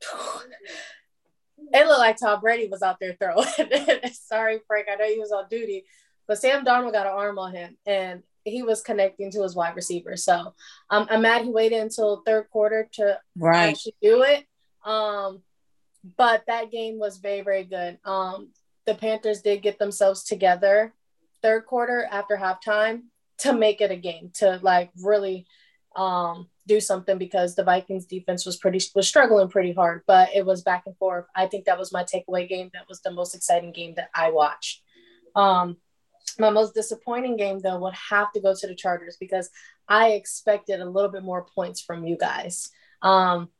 it 1.72 1.86
looked 1.86 1.98
like 1.98 2.18
Tom 2.18 2.40
Brady 2.40 2.68
was 2.68 2.82
out 2.82 2.98
there 3.00 3.16
throwing. 3.20 3.46
Sorry, 4.12 4.60
Frank. 4.66 4.86
I 4.90 4.96
know 4.96 5.06
he 5.06 5.18
was 5.18 5.32
on 5.32 5.44
duty, 5.48 5.84
but 6.26 6.38
Sam 6.38 6.64
Darnold 6.64 6.92
got 6.92 7.06
an 7.06 7.12
arm 7.12 7.38
on 7.38 7.54
him, 7.54 7.76
and 7.86 8.22
he 8.44 8.62
was 8.62 8.82
connecting 8.82 9.30
to 9.32 9.42
his 9.42 9.54
wide 9.56 9.74
receiver. 9.76 10.16
So 10.16 10.54
um, 10.90 11.06
I'm 11.10 11.22
mad 11.22 11.42
he 11.42 11.50
waited 11.50 11.80
until 11.80 12.22
third 12.24 12.48
quarter 12.50 12.88
to 12.94 13.18
Right. 13.36 13.70
actually 13.70 13.96
do 14.02 14.22
it. 14.22 14.44
Um, 14.84 15.42
but 16.16 16.44
that 16.46 16.70
game 16.70 16.98
was 16.98 17.18
very, 17.18 17.40
very 17.40 17.64
good. 17.64 17.98
Um, 18.04 18.50
the 18.86 18.94
Panthers 18.94 19.42
did 19.42 19.62
get 19.62 19.78
themselves 19.78 20.24
together 20.24 20.92
third 21.42 21.66
quarter 21.66 22.06
after 22.10 22.36
halftime 22.36 23.02
to 23.38 23.52
make 23.52 23.80
it 23.80 23.90
a 23.90 23.96
game 23.96 24.30
to 24.34 24.58
like 24.62 24.90
really 25.02 25.46
um, 25.94 26.48
do 26.66 26.80
something 26.80 27.18
because 27.18 27.54
the 27.54 27.64
Vikings 27.64 28.06
defense 28.06 28.44
was 28.44 28.56
pretty 28.56 28.80
was 28.94 29.08
struggling 29.08 29.48
pretty 29.48 29.72
hard, 29.72 30.02
but 30.06 30.28
it 30.34 30.44
was 30.44 30.62
back 30.62 30.84
and 30.86 30.96
forth. 30.96 31.26
I 31.34 31.46
think 31.46 31.64
that 31.64 31.78
was 31.78 31.92
my 31.92 32.04
takeaway 32.04 32.48
game. 32.48 32.70
That 32.74 32.88
was 32.88 33.00
the 33.00 33.10
most 33.10 33.34
exciting 33.34 33.72
game 33.72 33.94
that 33.96 34.10
I 34.14 34.30
watched. 34.30 34.82
Um, 35.34 35.76
my 36.38 36.50
most 36.50 36.74
disappointing 36.74 37.36
game 37.36 37.60
though 37.60 37.78
would 37.78 37.94
have 37.94 38.32
to 38.32 38.40
go 38.40 38.54
to 38.54 38.66
the 38.66 38.74
Chargers 38.74 39.16
because 39.18 39.50
I 39.88 40.10
expected 40.10 40.80
a 40.80 40.88
little 40.90 41.10
bit 41.10 41.22
more 41.22 41.46
points 41.54 41.80
from 41.80 42.04
you 42.06 42.16
guys. 42.16 42.70
Um, 43.02 43.50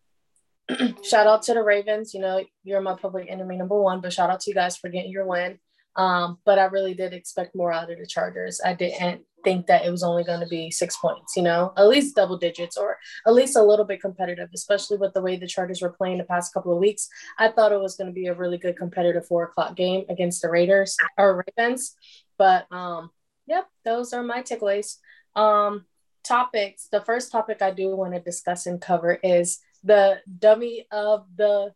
shout 1.02 1.26
out 1.26 1.42
to 1.42 1.54
the 1.54 1.62
Ravens. 1.62 2.14
You 2.14 2.20
know, 2.20 2.44
you're 2.64 2.80
my 2.80 2.94
public 2.94 3.30
enemy 3.30 3.56
number 3.56 3.80
one, 3.80 4.00
but 4.00 4.12
shout 4.12 4.30
out 4.30 4.40
to 4.40 4.50
you 4.50 4.54
guys 4.54 4.76
for 4.76 4.88
getting 4.88 5.10
your 5.10 5.26
win. 5.26 5.58
Um, 5.96 6.38
but 6.44 6.58
I 6.58 6.64
really 6.64 6.94
did 6.94 7.14
expect 7.14 7.54
more 7.54 7.72
out 7.72 7.90
of 7.90 7.98
the 7.98 8.06
Chargers. 8.06 8.60
I 8.64 8.74
didn't 8.74 9.22
think 9.44 9.66
that 9.66 9.84
it 9.86 9.90
was 9.90 10.02
only 10.02 10.24
going 10.24 10.40
to 10.40 10.46
be 10.46 10.70
six 10.70 10.96
points, 10.96 11.36
you 11.36 11.42
know, 11.42 11.72
at 11.76 11.88
least 11.88 12.16
double 12.16 12.36
digits 12.36 12.76
or 12.76 12.98
at 13.26 13.32
least 13.32 13.56
a 13.56 13.62
little 13.62 13.84
bit 13.84 14.02
competitive, 14.02 14.50
especially 14.54 14.98
with 14.98 15.14
the 15.14 15.22
way 15.22 15.36
the 15.36 15.46
Chargers 15.46 15.80
were 15.80 15.92
playing 15.92 16.18
the 16.18 16.24
past 16.24 16.52
couple 16.52 16.72
of 16.72 16.78
weeks. 16.78 17.08
I 17.38 17.48
thought 17.48 17.72
it 17.72 17.80
was 17.80 17.96
going 17.96 18.08
to 18.08 18.12
be 18.12 18.26
a 18.26 18.34
really 18.34 18.58
good 18.58 18.76
competitive 18.76 19.26
four 19.26 19.44
o'clock 19.44 19.74
game 19.76 20.04
against 20.10 20.42
the 20.42 20.50
Raiders 20.50 20.96
or 21.16 21.44
Ravens. 21.56 21.94
But 22.36 22.70
um, 22.70 23.10
yep, 23.46 23.66
those 23.84 24.12
are 24.12 24.22
my 24.22 24.42
takeaways. 24.42 24.96
Um, 25.34 25.86
topics. 26.24 26.88
The 26.90 27.02
first 27.02 27.30
topic 27.30 27.62
I 27.62 27.70
do 27.70 27.94
want 27.96 28.12
to 28.14 28.20
discuss 28.20 28.66
and 28.66 28.80
cover 28.80 29.18
is 29.22 29.60
the 29.86 30.20
dummy 30.38 30.86
of 30.90 31.26
the 31.36 31.72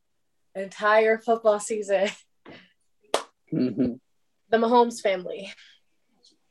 entire 0.55 1.19
football 1.19 1.61
season, 1.61 2.09
Mhm. 3.53 4.01
the 4.49 4.57
Mahomes 4.57 5.01
family. 5.01 5.53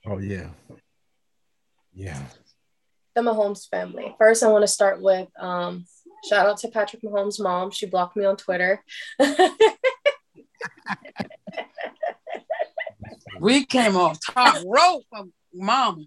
Oh 0.06 0.18
yeah. 0.20 0.52
Yeah. 1.94 2.26
The 3.16 3.22
Mahomes 3.22 3.68
family. 3.70 4.16
First, 4.18 4.42
I 4.44 4.48
want 4.48 4.64
to 4.64 4.68
start 4.68 5.02
with 5.02 5.28
um, 5.38 5.86
shout 6.30 6.46
out 6.46 6.58
to 6.60 6.70
Patrick 6.70 7.02
Mahomes' 7.04 7.42
mom. 7.42 7.72
She 7.72 7.86
blocked 7.88 8.16
me 8.16 8.26
on 8.26 8.38
Twitter. 8.38 8.84
We 13.40 13.66
came 13.66 13.96
off 13.96 14.20
top 14.22 14.62
rope 14.66 15.04
from 15.10 15.32
mama. 15.54 16.04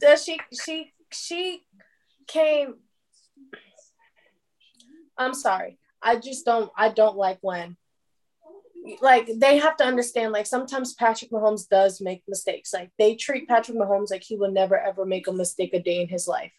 Does 0.00 0.24
she 0.24 0.40
she 0.64 0.92
she 1.12 1.64
came 2.26 2.76
I'm 5.18 5.34
sorry. 5.34 5.78
I 6.02 6.16
just 6.16 6.44
don't 6.44 6.70
I 6.76 6.90
don't 6.90 7.16
like 7.16 7.38
when 7.40 7.76
like 9.02 9.28
they 9.36 9.58
have 9.58 9.76
to 9.76 9.84
understand 9.84 10.32
like 10.32 10.46
sometimes 10.46 10.94
Patrick 10.94 11.30
Mahomes 11.30 11.68
does 11.68 12.00
make 12.00 12.22
mistakes. 12.28 12.72
Like 12.72 12.90
they 12.98 13.16
treat 13.16 13.48
Patrick 13.48 13.76
Mahomes 13.76 14.10
like 14.10 14.22
he 14.22 14.36
will 14.36 14.52
never 14.52 14.78
ever 14.78 15.04
make 15.04 15.26
a 15.26 15.32
mistake 15.32 15.74
a 15.74 15.82
day 15.82 16.00
in 16.00 16.08
his 16.08 16.26
life. 16.28 16.52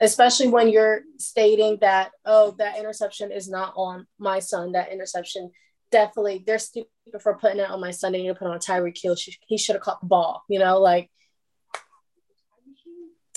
Especially 0.00 0.48
when 0.48 0.68
you're 0.68 1.02
stating 1.18 1.78
that 1.80 2.12
oh 2.24 2.52
that 2.58 2.78
interception 2.78 3.30
is 3.30 3.48
not 3.48 3.74
on 3.76 4.06
my 4.18 4.38
son. 4.38 4.72
That 4.72 4.92
interception 4.92 5.50
definitely 5.92 6.42
they're 6.46 6.58
stupid 6.58 6.88
for 7.20 7.36
putting 7.36 7.60
it 7.60 7.70
on 7.70 7.80
my 7.80 7.90
son. 7.90 8.12
They 8.12 8.22
need 8.22 8.28
to 8.28 8.34
put 8.34 8.48
on 8.48 8.58
Tyreek 8.58 8.98
Hill. 9.00 9.16
He 9.46 9.58
should 9.58 9.76
have 9.76 9.82
caught 9.82 10.00
the 10.00 10.06
ball. 10.06 10.42
You 10.48 10.58
know 10.58 10.80
like 10.80 11.10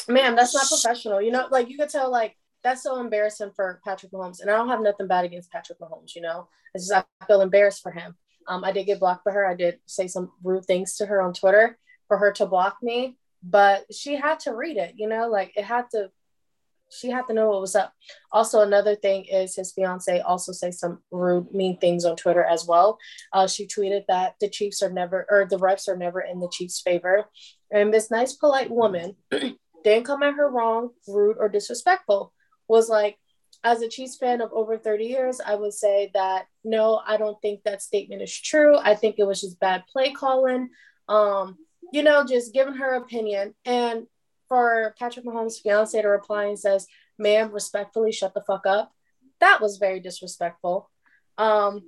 man, 0.10 0.36
that's 0.36 0.54
not 0.54 0.68
professional. 0.68 1.22
You 1.22 1.32
know, 1.32 1.48
like 1.52 1.70
you 1.70 1.78
could 1.78 1.90
tell, 1.90 2.12
like 2.12 2.36
that's 2.64 2.84
so 2.84 3.00
embarrassing 3.00 3.52
for 3.56 3.80
Patrick 3.84 4.12
Mahomes. 4.12 4.42
And 4.42 4.50
I 4.50 4.58
don't 4.58 4.70
have 4.70 4.82
nothing 4.82 5.08
bad 5.08 5.26
against 5.26 5.52
Patrick 5.52 5.80
Mahomes. 5.80 6.16
You 6.16 6.22
know, 6.22 6.48
it's 6.74 6.88
just 6.88 7.06
I 7.22 7.26
feel 7.26 7.42
embarrassed 7.42 7.82
for 7.82 7.92
him. 7.92 8.16
Um, 8.48 8.64
I 8.64 8.72
did 8.72 8.86
get 8.86 9.00
blocked 9.00 9.26
by 9.26 9.32
her. 9.32 9.46
I 9.46 9.56
did 9.56 9.80
say 9.86 10.08
some 10.08 10.32
rude 10.44 10.66
things 10.66 10.98
to 10.98 11.06
her 11.06 11.22
on 11.22 11.34
Twitter 11.34 11.78
for 12.08 12.18
her 12.18 12.32
to 12.34 12.46
block 12.46 12.78
me, 12.82 13.18
but 13.44 13.86
she 13.94 14.16
had 14.16 14.40
to 14.42 14.56
read 14.56 14.78
it. 14.78 14.96
You 14.98 15.08
know, 15.08 15.30
like 15.30 15.54
it 15.56 15.64
had 15.64 15.86
to. 15.92 16.12
She 16.92 17.12
had 17.12 17.28
to 17.28 17.36
know 17.36 17.50
what 17.50 17.62
was 17.62 17.76
up. 17.76 17.94
Also, 18.32 18.62
another 18.62 18.96
thing 18.96 19.26
is 19.26 19.56
his 19.56 19.72
fiance 19.72 20.22
also 20.22 20.52
say 20.52 20.72
some 20.72 21.04
rude, 21.12 21.54
mean 21.54 21.78
things 21.78 22.04
on 22.04 22.16
Twitter 22.16 22.44
as 22.44 22.66
well. 22.66 22.98
Uh, 23.32 23.46
she 23.46 23.68
tweeted 23.68 24.06
that 24.08 24.34
the 24.42 24.50
Chiefs 24.50 24.82
are 24.82 24.92
never, 24.92 25.28
or 25.30 25.46
the 25.48 25.60
refs 25.60 25.88
are 25.88 25.96
never 25.96 26.20
in 26.20 26.40
the 26.40 26.50
Chiefs' 26.52 26.82
favor. 26.82 27.26
And 27.72 27.94
this 27.94 28.10
nice, 28.10 28.34
polite 28.34 28.72
woman 28.72 29.16
didn't 29.84 30.06
come 30.06 30.24
at 30.24 30.34
her 30.34 30.50
wrong, 30.50 30.90
rude, 31.08 31.38
or 31.40 31.48
disrespectful. 31.48 32.34
Was 32.70 32.88
like, 32.88 33.18
as 33.64 33.82
a 33.82 33.90
Chiefs 33.90 34.16
fan 34.16 34.42
of 34.42 34.54
over 34.54 34.78
30 34.78 35.06
years, 35.06 35.42
I 35.46 35.56
would 35.56 35.74
say 35.74 36.12
that 36.14 36.46
no, 36.64 37.02
I 37.06 37.18
don't 37.18 37.42
think 37.42 37.64
that 37.64 37.82
statement 37.82 38.22
is 38.22 38.34
true. 38.34 38.78
I 38.78 38.96
think 38.96 39.16
it 39.18 39.26
was 39.26 39.42
just 39.42 39.60
bad 39.60 39.84
play 39.92 40.14
calling. 40.14 40.70
Um, 41.10 41.58
you 41.92 42.04
know, 42.04 42.24
just 42.26 42.54
giving 42.54 42.76
her 42.76 42.96
opinion. 42.96 43.56
And 43.66 44.06
for 44.48 44.96
Patrick 44.98 45.26
Mahomes' 45.26 45.62
fiance 45.62 46.00
to 46.00 46.08
reply 46.08 46.46
and 46.46 46.60
says, 46.60 46.88
ma'am, 47.18 47.52
respectfully 47.52 48.12
shut 48.12 48.34
the 48.34 48.42
fuck 48.42 48.66
up. 48.66 48.92
That 49.40 49.62
was 49.62 49.78
very 49.78 50.00
disrespectful. 50.00 50.90
Um, 51.38 51.84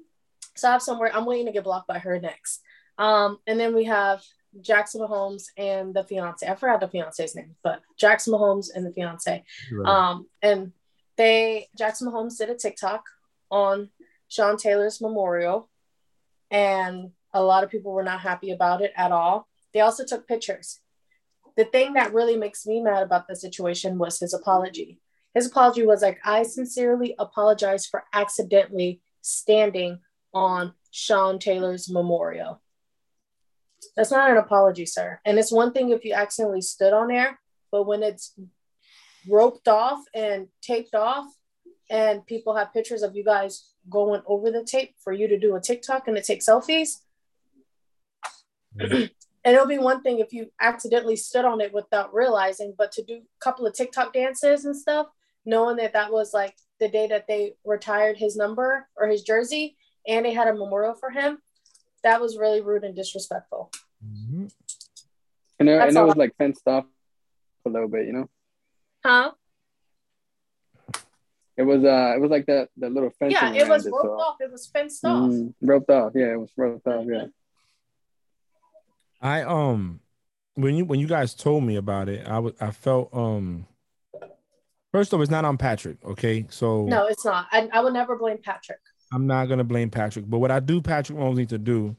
so 0.55 0.69
I 0.69 0.71
have 0.73 0.81
somewhere 0.81 1.13
I'm 1.13 1.25
waiting 1.25 1.45
to 1.47 1.51
get 1.51 1.63
blocked 1.63 1.87
by 1.87 1.99
her 1.99 2.19
next. 2.19 2.61
Um, 2.97 3.39
and 3.47 3.59
then 3.59 3.73
we 3.73 3.85
have 3.85 4.21
Jackson 4.59 5.01
Mahomes 5.01 5.45
and 5.57 5.93
the 5.93 6.03
fiance. 6.03 6.47
I 6.47 6.55
forgot 6.55 6.81
the 6.81 6.87
fiance's 6.87 7.35
name, 7.35 7.55
but 7.63 7.81
Jackson 7.97 8.33
Mahomes 8.33 8.67
and 8.73 8.85
the 8.85 8.91
fiance. 8.91 9.43
Um, 9.85 10.27
and 10.41 10.73
they 11.17 11.69
Jackson 11.77 12.09
Mahomes 12.09 12.37
did 12.37 12.49
a 12.49 12.55
TikTok 12.55 13.05
on 13.49 13.89
Sean 14.27 14.57
Taylor's 14.57 14.99
memorial, 15.01 15.69
and 16.49 17.11
a 17.33 17.41
lot 17.41 17.63
of 17.63 17.69
people 17.69 17.93
were 17.93 18.03
not 18.03 18.19
happy 18.19 18.51
about 18.51 18.81
it 18.81 18.91
at 18.95 19.11
all. 19.11 19.47
They 19.73 19.79
also 19.79 20.03
took 20.03 20.27
pictures. 20.27 20.79
The 21.57 21.65
thing 21.65 21.93
that 21.93 22.13
really 22.13 22.35
makes 22.35 22.65
me 22.65 22.81
mad 22.81 23.03
about 23.03 23.27
the 23.27 23.35
situation 23.35 23.97
was 23.97 24.19
his 24.19 24.33
apology. 24.33 24.99
His 25.33 25.47
apology 25.47 25.85
was 25.85 26.01
like, 26.01 26.19
I 26.25 26.43
sincerely 26.43 27.15
apologize 27.19 27.85
for 27.85 28.03
accidentally 28.13 29.01
standing 29.21 29.99
on 30.33 30.73
Sean 30.91 31.39
Taylor's 31.39 31.89
memorial. 31.89 32.61
That's 33.95 34.11
not 34.11 34.29
an 34.29 34.37
apology, 34.37 34.85
sir. 34.85 35.19
And 35.25 35.37
it's 35.39 35.51
one 35.51 35.73
thing 35.73 35.89
if 35.89 36.05
you 36.05 36.13
accidentally 36.13 36.61
stood 36.61 36.93
on 36.93 37.07
there, 37.07 37.39
but 37.71 37.83
when 37.83 38.03
it's 38.03 38.33
roped 39.27 39.67
off 39.67 39.99
and 40.13 40.47
taped 40.61 40.95
off, 40.95 41.25
and 41.89 42.25
people 42.25 42.55
have 42.55 42.73
pictures 42.73 43.03
of 43.03 43.15
you 43.17 43.23
guys 43.23 43.65
going 43.89 44.21
over 44.25 44.49
the 44.49 44.63
tape 44.63 44.95
for 45.03 45.11
you 45.11 45.27
to 45.27 45.37
do 45.37 45.55
a 45.55 45.61
TikTok 45.61 46.07
and 46.07 46.15
to 46.15 46.23
take 46.23 46.39
selfies. 46.39 46.99
and 48.79 49.09
it'll 49.43 49.67
be 49.67 49.77
one 49.77 50.01
thing 50.01 50.19
if 50.19 50.31
you 50.31 50.49
accidentally 50.61 51.17
stood 51.17 51.43
on 51.43 51.59
it 51.59 51.73
without 51.73 52.13
realizing, 52.13 52.73
but 52.77 52.93
to 52.93 53.03
do 53.03 53.15
a 53.15 53.43
couple 53.43 53.67
of 53.67 53.73
TikTok 53.73 54.13
dances 54.13 54.63
and 54.63 54.75
stuff, 54.75 55.07
knowing 55.45 55.75
that 55.77 55.91
that 55.91 56.13
was 56.13 56.33
like 56.33 56.55
the 56.79 56.87
day 56.87 57.07
that 57.07 57.27
they 57.27 57.55
retired 57.65 58.17
his 58.17 58.37
number 58.37 58.87
or 58.95 59.07
his 59.07 59.23
jersey 59.23 59.75
and 60.07 60.25
they 60.25 60.33
had 60.33 60.47
a 60.47 60.53
memorial 60.53 60.95
for 60.95 61.09
him, 61.09 61.39
that 62.03 62.19
was 62.21 62.37
really 62.37 62.61
rude 62.61 62.83
and 62.83 62.95
disrespectful. 62.95 63.71
Mhm. 64.05 64.51
And 65.59 65.69
I, 65.69 65.73
and 65.73 65.91
it 65.91 65.97
all 65.97 66.07
was 66.07 66.15
like 66.15 66.35
fenced 66.37 66.67
off 66.67 66.85
a 67.65 67.69
little 67.69 67.87
bit, 67.87 68.07
you 68.07 68.13
know. 68.13 68.29
Huh? 69.05 69.31
It 71.57 71.63
was 71.63 71.83
uh, 71.83 72.13
it 72.15 72.19
was 72.21 72.31
like 72.31 72.45
that 72.47 72.69
that 72.77 72.91
little 72.91 73.11
fence. 73.11 73.33
Yeah, 73.33 73.53
it 73.53 73.67
was 73.67 73.85
around 73.85 73.93
roped 73.93 74.05
so- 74.07 74.19
off. 74.19 74.37
It 74.39 74.51
was 74.51 74.67
fenced 74.67 75.05
off. 75.05 75.29
Mm, 75.29 75.53
roped 75.61 75.89
off. 75.89 76.13
Yeah, 76.15 76.33
it 76.33 76.39
was 76.39 76.49
roped 76.57 76.87
off. 76.87 77.05
Yeah. 77.07 77.25
I 79.21 79.43
um 79.43 79.99
when 80.55 80.75
you 80.75 80.85
when 80.85 80.99
you 80.99 81.07
guys 81.07 81.35
told 81.35 81.63
me 81.63 81.75
about 81.75 82.09
it, 82.09 82.25
I 82.27 82.39
was 82.39 82.53
I 82.59 82.71
felt 82.71 83.09
um 83.13 83.67
first 84.91 85.13
off, 85.13 85.21
it's 85.21 85.29
not 85.29 85.45
on 85.45 85.57
Patrick, 85.57 85.97
okay? 86.03 86.47
So 86.49 86.85
No, 86.85 87.05
it's 87.05 87.23
not. 87.23 87.47
I, 87.51 87.69
I 87.71 87.81
would 87.81 87.93
never 87.93 88.17
blame 88.17 88.39
Patrick. 88.43 88.79
I'm 89.11 89.27
not 89.27 89.45
gonna 89.47 89.63
blame 89.63 89.89
Patrick, 89.89 90.29
but 90.29 90.39
what 90.39 90.51
I 90.51 90.59
do 90.59 90.81
Patrick 90.81 91.17
Mahomes 91.17 91.35
need 91.37 91.49
to 91.49 91.57
do 91.57 91.95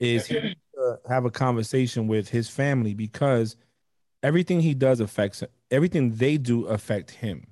is 0.00 0.26
he 0.26 0.34
needs 0.40 0.60
to 0.74 0.98
have 1.08 1.24
a 1.24 1.30
conversation 1.30 2.06
with 2.06 2.28
his 2.28 2.48
family 2.48 2.94
because 2.94 3.56
everything 4.22 4.60
he 4.60 4.74
does 4.74 5.00
affects 5.00 5.42
everything 5.70 6.14
they 6.14 6.36
do 6.38 6.66
affect 6.66 7.10
him. 7.10 7.46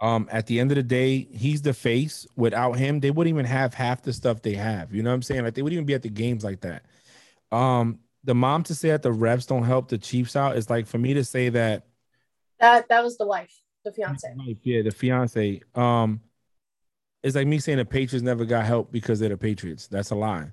Um, 0.00 0.28
at 0.32 0.46
the 0.48 0.58
end 0.58 0.72
of 0.72 0.76
the 0.76 0.82
day, 0.82 1.28
he's 1.30 1.62
the 1.62 1.72
face. 1.72 2.26
Without 2.34 2.72
him, 2.72 2.98
they 2.98 3.12
wouldn't 3.12 3.32
even 3.32 3.46
have 3.46 3.72
half 3.72 4.02
the 4.02 4.12
stuff 4.12 4.42
they 4.42 4.54
have. 4.54 4.92
You 4.92 5.02
know 5.02 5.10
what 5.10 5.14
I'm 5.14 5.22
saying? 5.22 5.44
Like 5.44 5.54
they 5.54 5.62
wouldn't 5.62 5.76
even 5.76 5.86
be 5.86 5.94
at 5.94 6.02
the 6.02 6.08
games 6.08 6.42
like 6.42 6.62
that. 6.62 6.84
Um, 7.52 8.00
the 8.24 8.34
mom 8.34 8.64
to 8.64 8.74
say 8.74 8.88
that 8.88 9.02
the 9.02 9.10
refs 9.10 9.46
don't 9.46 9.62
help 9.62 9.88
the 9.88 9.98
Chiefs 9.98 10.34
out 10.34 10.56
is 10.56 10.68
like 10.68 10.86
for 10.86 10.98
me 10.98 11.14
to 11.14 11.24
say 11.24 11.50
that 11.50 11.86
That 12.58 12.88
that 12.88 13.04
was 13.04 13.16
the 13.16 13.26
wife, 13.26 13.54
the 13.84 13.92
fiance. 13.92 14.26
yeah, 14.62 14.82
the 14.82 14.90
fiance. 14.90 15.60
Um, 15.74 16.20
it's 17.22 17.36
like 17.36 17.46
me 17.46 17.58
saying 17.58 17.78
the 17.78 17.84
Patriots 17.84 18.24
never 18.24 18.44
got 18.44 18.64
help 18.64 18.90
because 18.90 19.20
they're 19.20 19.28
the 19.28 19.36
Patriots. 19.36 19.86
That's 19.86 20.10
a 20.10 20.14
lie. 20.14 20.52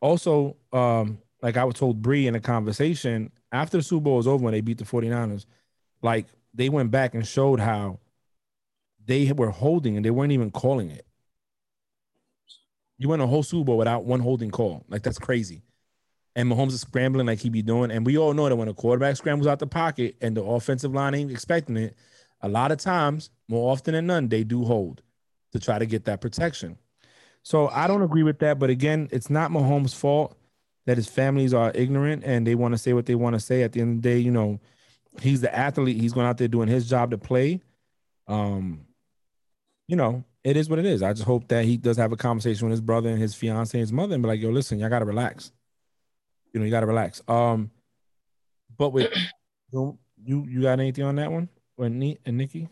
Also, 0.00 0.56
um, 0.72 1.18
like 1.42 1.56
I 1.56 1.64
was 1.64 1.74
told 1.74 2.02
Bree 2.02 2.26
in 2.26 2.34
a 2.34 2.40
conversation 2.40 3.32
after 3.52 3.78
the 3.78 3.82
Super 3.82 4.04
Bowl 4.04 4.16
was 4.16 4.26
over 4.26 4.44
when 4.44 4.52
they 4.52 4.60
beat 4.60 4.78
the 4.78 4.84
49ers, 4.84 5.46
like 6.02 6.26
they 6.54 6.68
went 6.68 6.90
back 6.90 7.14
and 7.14 7.26
showed 7.26 7.60
how 7.60 7.98
they 9.06 9.32
were 9.32 9.50
holding 9.50 9.96
and 9.96 10.04
they 10.04 10.10
weren't 10.10 10.32
even 10.32 10.50
calling 10.50 10.90
it. 10.90 11.06
You 12.98 13.08
went 13.08 13.22
a 13.22 13.26
whole 13.26 13.42
Super 13.42 13.64
Bowl 13.64 13.78
without 13.78 14.04
one 14.04 14.20
holding 14.20 14.50
call. 14.50 14.84
Like 14.88 15.02
that's 15.02 15.18
crazy. 15.18 15.62
And 16.36 16.48
Mahomes 16.48 16.68
is 16.72 16.82
scrambling 16.82 17.26
like 17.26 17.40
he 17.40 17.48
be 17.48 17.62
doing. 17.62 17.90
And 17.90 18.06
we 18.06 18.18
all 18.18 18.34
know 18.34 18.48
that 18.48 18.54
when 18.54 18.68
a 18.68 18.74
quarterback 18.74 19.16
scrambles 19.16 19.48
out 19.48 19.58
the 19.58 19.66
pocket 19.66 20.16
and 20.20 20.36
the 20.36 20.44
offensive 20.44 20.94
line 20.94 21.14
ain't 21.14 21.32
expecting 21.32 21.76
it, 21.76 21.96
a 22.40 22.48
lot 22.48 22.70
of 22.70 22.78
times, 22.78 23.30
more 23.48 23.72
often 23.72 23.94
than 23.94 24.06
none, 24.06 24.28
they 24.28 24.44
do 24.44 24.64
hold 24.64 25.02
to 25.52 25.60
try 25.60 25.78
to 25.78 25.86
get 25.86 26.04
that 26.04 26.20
protection. 26.20 26.78
So 27.42 27.68
I 27.68 27.86
don't 27.86 28.02
agree 28.02 28.22
with 28.22 28.40
that. 28.40 28.58
But 28.58 28.70
again, 28.70 29.08
it's 29.12 29.30
not 29.30 29.50
Mahomes' 29.50 29.94
fault 29.94 30.36
that 30.86 30.96
his 30.96 31.08
families 31.08 31.54
are 31.54 31.72
ignorant 31.74 32.24
and 32.24 32.46
they 32.46 32.54
want 32.54 32.74
to 32.74 32.78
say 32.78 32.92
what 32.92 33.06
they 33.06 33.14
want 33.14 33.34
to 33.34 33.40
say. 33.40 33.62
At 33.62 33.72
the 33.72 33.80
end 33.80 33.98
of 33.98 34.02
the 34.02 34.08
day, 34.08 34.18
you 34.18 34.30
know, 34.30 34.60
he's 35.20 35.40
the 35.40 35.54
athlete. 35.54 36.00
He's 36.00 36.12
going 36.12 36.26
out 36.26 36.38
there 36.38 36.48
doing 36.48 36.68
his 36.68 36.88
job 36.88 37.10
to 37.10 37.18
play. 37.18 37.60
Um, 38.26 38.86
you 39.86 39.96
know, 39.96 40.24
it 40.44 40.56
is 40.56 40.68
what 40.68 40.78
it 40.78 40.86
is. 40.86 41.02
I 41.02 41.12
just 41.12 41.24
hope 41.24 41.48
that 41.48 41.64
he 41.64 41.76
does 41.76 41.96
have 41.96 42.12
a 42.12 42.16
conversation 42.16 42.66
with 42.66 42.72
his 42.72 42.80
brother 42.80 43.08
and 43.08 43.18
his 43.18 43.34
fiance 43.34 43.76
and 43.76 43.80
his 43.80 43.92
mother 43.92 44.14
and 44.14 44.22
be 44.22 44.28
like, 44.28 44.40
yo, 44.40 44.50
listen, 44.50 44.78
y'all 44.78 44.88
gotta 44.88 45.04
relax. 45.04 45.52
You 46.52 46.60
know, 46.60 46.66
you 46.66 46.70
gotta 46.70 46.86
relax. 46.86 47.22
Um, 47.28 47.70
but 48.76 48.90
with 48.90 49.12
you, 49.72 49.98
you 50.24 50.62
got 50.62 50.80
anything 50.80 51.04
on 51.04 51.16
that 51.16 51.32
one? 51.32 51.48
And 51.78 51.98
Nikki? 52.26 52.68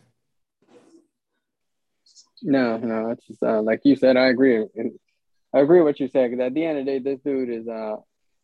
No, 2.41 2.77
no, 2.77 3.11
it's 3.11 3.25
just 3.27 3.43
uh, 3.43 3.61
like 3.61 3.81
you 3.83 3.95
said. 3.95 4.17
I 4.17 4.27
agree. 4.27 4.65
And 4.75 4.99
I 5.53 5.59
agree 5.59 5.79
with 5.79 5.85
what 5.85 5.99
you 5.99 6.07
said 6.07 6.29
because 6.29 6.45
at 6.45 6.53
the 6.53 6.65
end 6.65 6.79
of 6.79 6.85
the 6.85 6.91
day, 6.91 6.99
this 6.99 7.19
dude 7.21 7.49
is 7.49 7.67
uh, 7.67 7.97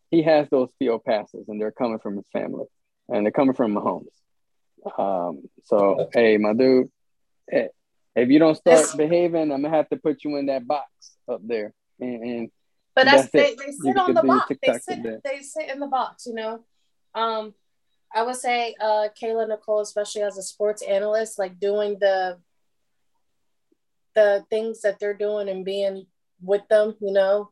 he 0.10 0.23
has 0.23 0.49
those 0.49 0.69
field 0.79 1.03
passes, 1.03 1.47
and 1.47 1.62
they're 1.62 1.71
coming 1.71 1.99
from 1.99 2.15
his 2.17 2.27
family, 2.34 2.65
and 3.10 3.25
they're 3.25 3.32
coming 3.32 3.53
from 3.53 3.75
Mahomes. 3.75 4.08
Um, 4.97 5.43
so 5.63 6.10
hey, 6.13 6.38
my 6.38 6.53
dude, 6.53 6.89
eh, 7.51 7.67
if 8.15 8.29
you 8.29 8.39
don't 8.39 8.56
start 8.56 8.88
behaving, 8.97 9.51
I'm 9.51 9.62
gonna 9.62 9.69
have 9.69 9.89
to 9.89 9.97
put 9.97 10.23
you 10.23 10.38
in 10.38 10.47
that 10.47 10.67
box 10.67 10.88
up 11.27 11.41
there. 11.43 11.73
And, 11.99 12.23
and 12.23 12.51
But 12.95 13.06
that's, 13.06 13.29
That's 13.32 13.32
they, 13.32 13.56
they 13.56 13.65
You 13.71 13.73
sit 13.73 13.97
on 13.97 14.13
the 14.13 14.23
box. 14.23 14.51
They 14.62 14.77
sit 14.79 15.23
they 15.23 15.41
sit 15.41 15.69
in 15.69 15.79
the 15.79 15.88
box, 15.88 16.25
you 16.27 16.34
know. 16.34 16.63
Um 17.15 17.53
I 18.15 18.23
would 18.23 18.36
say 18.36 18.75
uh 18.79 19.08
Kayla 19.19 19.47
Nicole, 19.47 19.82
especially 19.82 20.21
as 20.21 20.38
a 20.38 20.43
sports 20.43 20.82
analyst, 20.82 21.39
like 21.39 21.60
doing 21.60 21.97
the 21.99 22.38
the 24.15 24.45
things 24.49 24.82
that 24.82 24.99
they're 24.99 25.13
doing 25.13 25.49
and 25.49 25.65
being 25.65 26.06
with 26.41 26.67
them, 26.69 26.95
you 27.02 27.13
know, 27.13 27.52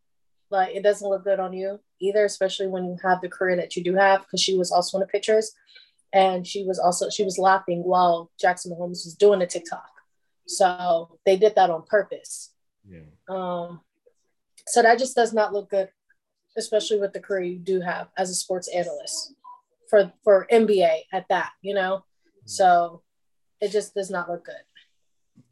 like 0.49 0.75
it 0.75 0.83
doesn't 0.83 1.07
look 1.07 1.23
good 1.23 1.39
on 1.39 1.53
you 1.53 1.79
either, 1.99 2.25
especially 2.25 2.67
when 2.67 2.85
you 2.85 2.97
have 3.03 3.21
the 3.21 3.29
career 3.29 3.55
that 3.55 3.75
you 3.75 3.83
do 3.83 3.95
have, 3.95 4.21
because 4.21 4.41
she 4.41 4.57
was 4.57 4.71
also 4.71 4.97
in 4.97 5.01
the 5.01 5.07
pictures 5.07 5.53
and 6.13 6.45
she 6.45 6.63
was 6.63 6.79
also 6.79 7.09
she 7.09 7.23
was 7.23 7.37
laughing 7.37 7.83
while 7.83 8.31
Jackson 8.39 8.71
Mahomes 8.71 9.05
was 9.05 9.15
doing 9.15 9.39
the 9.39 9.47
TikTok. 9.47 9.89
So 10.47 11.17
they 11.25 11.37
did 11.37 11.55
that 11.55 11.69
on 11.69 11.83
purpose. 11.83 12.53
Yeah. 12.87 12.99
Um, 13.29 13.81
so 14.67 14.81
that 14.81 14.99
just 14.99 15.15
does 15.15 15.33
not 15.33 15.53
look 15.53 15.69
good, 15.69 15.89
especially 16.57 16.99
with 16.99 17.13
the 17.13 17.19
career 17.19 17.43
you 17.43 17.59
do 17.59 17.81
have 17.81 18.09
as 18.17 18.29
a 18.29 18.35
sports 18.35 18.67
analyst 18.67 19.33
for 19.89 20.11
for 20.23 20.47
NBA 20.51 21.03
at 21.13 21.27
that, 21.29 21.51
you 21.61 21.73
know. 21.73 22.03
So 22.45 23.03
it 23.61 23.71
just 23.71 23.93
does 23.93 24.09
not 24.09 24.29
look 24.29 24.45
good. 24.45 24.55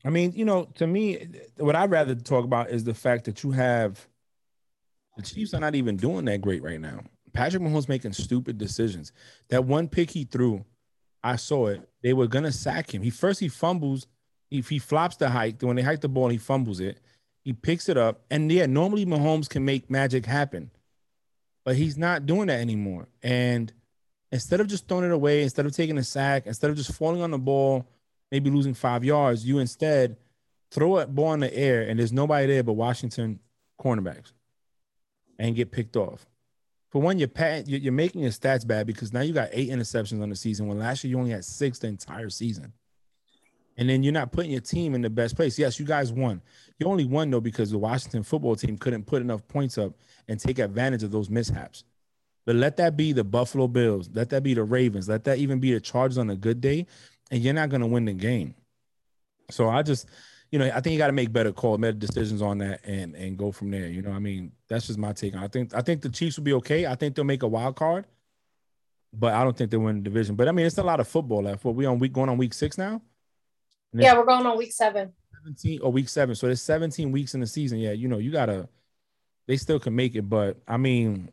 I 0.05 0.09
mean, 0.09 0.33
you 0.35 0.45
know, 0.45 0.65
to 0.75 0.87
me, 0.87 1.27
what 1.57 1.75
I'd 1.75 1.91
rather 1.91 2.15
talk 2.15 2.45
about 2.45 2.69
is 2.69 2.83
the 2.83 2.93
fact 2.93 3.25
that 3.25 3.43
you 3.43 3.51
have 3.51 4.07
the 5.17 5.23
Chiefs 5.23 5.53
are 5.53 5.59
not 5.59 5.75
even 5.75 5.97
doing 5.97 6.25
that 6.25 6.41
great 6.41 6.63
right 6.63 6.79
now. 6.79 7.01
Patrick 7.33 7.61
Mahomes 7.61 7.89
making 7.89 8.13
stupid 8.13 8.57
decisions. 8.57 9.11
That 9.49 9.65
one 9.65 9.87
pick 9.87 10.11
he 10.11 10.23
threw, 10.23 10.63
I 11.23 11.35
saw 11.35 11.67
it. 11.67 11.87
They 12.01 12.13
were 12.13 12.27
gonna 12.27 12.51
sack 12.51 12.93
him. 12.93 13.01
He 13.01 13.09
first 13.09 13.39
he 13.39 13.49
fumbles, 13.49 14.07
if 14.49 14.69
he 14.69 14.79
flops 14.79 15.17
the 15.17 15.29
hike, 15.29 15.61
when 15.61 15.75
they 15.75 15.81
hike 15.81 16.01
the 16.01 16.09
ball, 16.09 16.29
he 16.29 16.37
fumbles 16.37 16.79
it. 16.79 16.99
He 17.43 17.53
picks 17.53 17.89
it 17.89 17.97
up, 17.97 18.21
and 18.29 18.51
yeah, 18.51 18.65
normally 18.65 19.05
Mahomes 19.05 19.49
can 19.49 19.65
make 19.65 19.89
magic 19.89 20.25
happen, 20.25 20.71
but 21.63 21.75
he's 21.75 21.97
not 21.97 22.25
doing 22.25 22.47
that 22.47 22.59
anymore. 22.59 23.07
And 23.23 23.71
instead 24.31 24.59
of 24.59 24.67
just 24.67 24.87
throwing 24.87 25.05
it 25.05 25.11
away, 25.11 25.43
instead 25.43 25.65
of 25.65 25.73
taking 25.73 25.97
a 25.97 26.03
sack, 26.03 26.47
instead 26.47 26.69
of 26.69 26.77
just 26.77 26.93
falling 26.93 27.21
on 27.21 27.31
the 27.31 27.37
ball, 27.37 27.87
maybe 28.31 28.49
losing 28.49 28.73
five 28.73 29.03
yards, 29.03 29.45
you 29.45 29.59
instead 29.59 30.17
throw 30.71 30.97
a 30.97 31.07
ball 31.07 31.33
in 31.33 31.39
the 31.39 31.53
air, 31.55 31.81
and 31.83 31.99
there's 31.99 32.13
nobody 32.13 32.47
there 32.47 32.63
but 32.63 32.73
Washington 32.73 33.39
cornerbacks, 33.81 34.33
and 35.37 35.55
get 35.55 35.71
picked 35.71 35.95
off. 35.95 36.25
For 36.89 37.01
one, 37.01 37.19
you're 37.19 37.27
pat, 37.27 37.67
you're 37.67 37.79
you're 37.79 37.93
making 37.93 38.21
your 38.21 38.31
stats 38.31 38.65
bad 38.65 38.87
because 38.87 39.13
now 39.13 39.21
you 39.21 39.33
got 39.33 39.49
eight 39.51 39.69
interceptions 39.69 40.21
on 40.21 40.29
the 40.29 40.35
season. 40.35 40.67
When 40.67 40.79
last 40.79 41.03
year 41.03 41.11
you 41.11 41.19
only 41.19 41.31
had 41.31 41.45
six 41.45 41.79
the 41.79 41.87
entire 41.87 42.29
season, 42.29 42.73
and 43.77 43.89
then 43.89 44.03
you're 44.03 44.13
not 44.13 44.31
putting 44.31 44.51
your 44.51 44.61
team 44.61 44.95
in 44.95 45.01
the 45.01 45.09
best 45.09 45.35
place. 45.35 45.57
Yes, 45.57 45.79
you 45.79 45.85
guys 45.85 46.11
won. 46.11 46.41
You 46.79 46.87
only 46.87 47.05
won 47.05 47.29
though 47.29 47.41
because 47.41 47.71
the 47.71 47.77
Washington 47.77 48.23
football 48.23 48.55
team 48.55 48.77
couldn't 48.77 49.05
put 49.05 49.21
enough 49.21 49.47
points 49.47 49.77
up 49.77 49.93
and 50.27 50.39
take 50.39 50.59
advantage 50.59 51.03
of 51.03 51.11
those 51.11 51.29
mishaps. 51.29 51.83
But 52.45 52.55
let 52.55 52.77
that 52.77 52.97
be 52.97 53.13
the 53.13 53.23
Buffalo 53.23 53.67
Bills. 53.67 54.09
Let 54.11 54.29
that 54.31 54.41
be 54.41 54.55
the 54.55 54.63
Ravens. 54.63 55.07
Let 55.07 55.23
that 55.25 55.37
even 55.37 55.59
be 55.59 55.71
the 55.71 55.79
Chargers 55.79 56.17
on 56.17 56.31
a 56.31 56.35
good 56.35 56.59
day, 56.59 56.87
and 57.31 57.41
you're 57.41 57.53
not 57.53 57.69
going 57.69 57.81
to 57.81 57.87
win 57.87 58.05
the 58.05 58.13
game. 58.13 58.55
So 59.51 59.69
I 59.69 59.81
just, 59.81 60.07
you 60.51 60.59
know, 60.59 60.65
I 60.65 60.81
think 60.81 60.93
you 60.93 60.97
got 60.97 61.07
to 61.07 61.13
make 61.13 61.31
better 61.31 61.51
call, 61.51 61.77
better 61.77 61.93
decisions 61.93 62.41
on 62.41 62.59
that, 62.59 62.81
and 62.85 63.15
and 63.15 63.37
go 63.37 63.51
from 63.51 63.71
there. 63.71 63.87
You 63.87 64.01
know, 64.01 64.11
I 64.11 64.19
mean, 64.19 64.51
that's 64.67 64.87
just 64.87 64.99
my 64.99 65.13
take 65.13 65.35
I 65.35 65.47
think 65.47 65.73
I 65.73 65.81
think 65.81 66.01
the 66.01 66.09
Chiefs 66.09 66.37
will 66.37 66.43
be 66.43 66.53
okay. 66.53 66.85
I 66.85 66.95
think 66.95 67.15
they'll 67.15 67.25
make 67.25 67.43
a 67.43 67.47
wild 67.47 67.75
card, 67.75 68.05
but 69.13 69.33
I 69.33 69.43
don't 69.43 69.55
think 69.57 69.71
they'll 69.71 69.79
win 69.79 69.97
the 69.97 70.01
division. 70.01 70.35
But 70.35 70.47
I 70.47 70.51
mean, 70.51 70.65
it's 70.65 70.77
a 70.77 70.83
lot 70.83 70.99
of 70.99 71.07
football 71.07 71.43
left. 71.43 71.63
What 71.63 71.75
we 71.75 71.85
on 71.85 71.99
week 71.99 72.13
going 72.13 72.29
on 72.29 72.37
week 72.37 72.53
six 72.53 72.77
now? 72.77 73.01
Yeah, 73.93 74.17
we're 74.17 74.25
going 74.25 74.45
on 74.45 74.57
week 74.57 74.71
seven. 74.71 75.13
17 75.43 75.81
or 75.81 75.91
week 75.91 76.09
seven. 76.09 76.35
So 76.35 76.47
there's 76.47 76.61
17 76.61 77.11
weeks 77.11 77.33
in 77.33 77.39
the 77.39 77.47
season. 77.47 77.79
Yeah, 77.79 77.91
you 77.91 78.07
know, 78.07 78.17
you 78.17 78.31
gotta 78.31 78.67
they 79.47 79.57
still 79.57 79.79
can 79.79 79.95
make 79.95 80.15
it, 80.15 80.29
but 80.29 80.57
I 80.67 80.77
mean, 80.77 81.31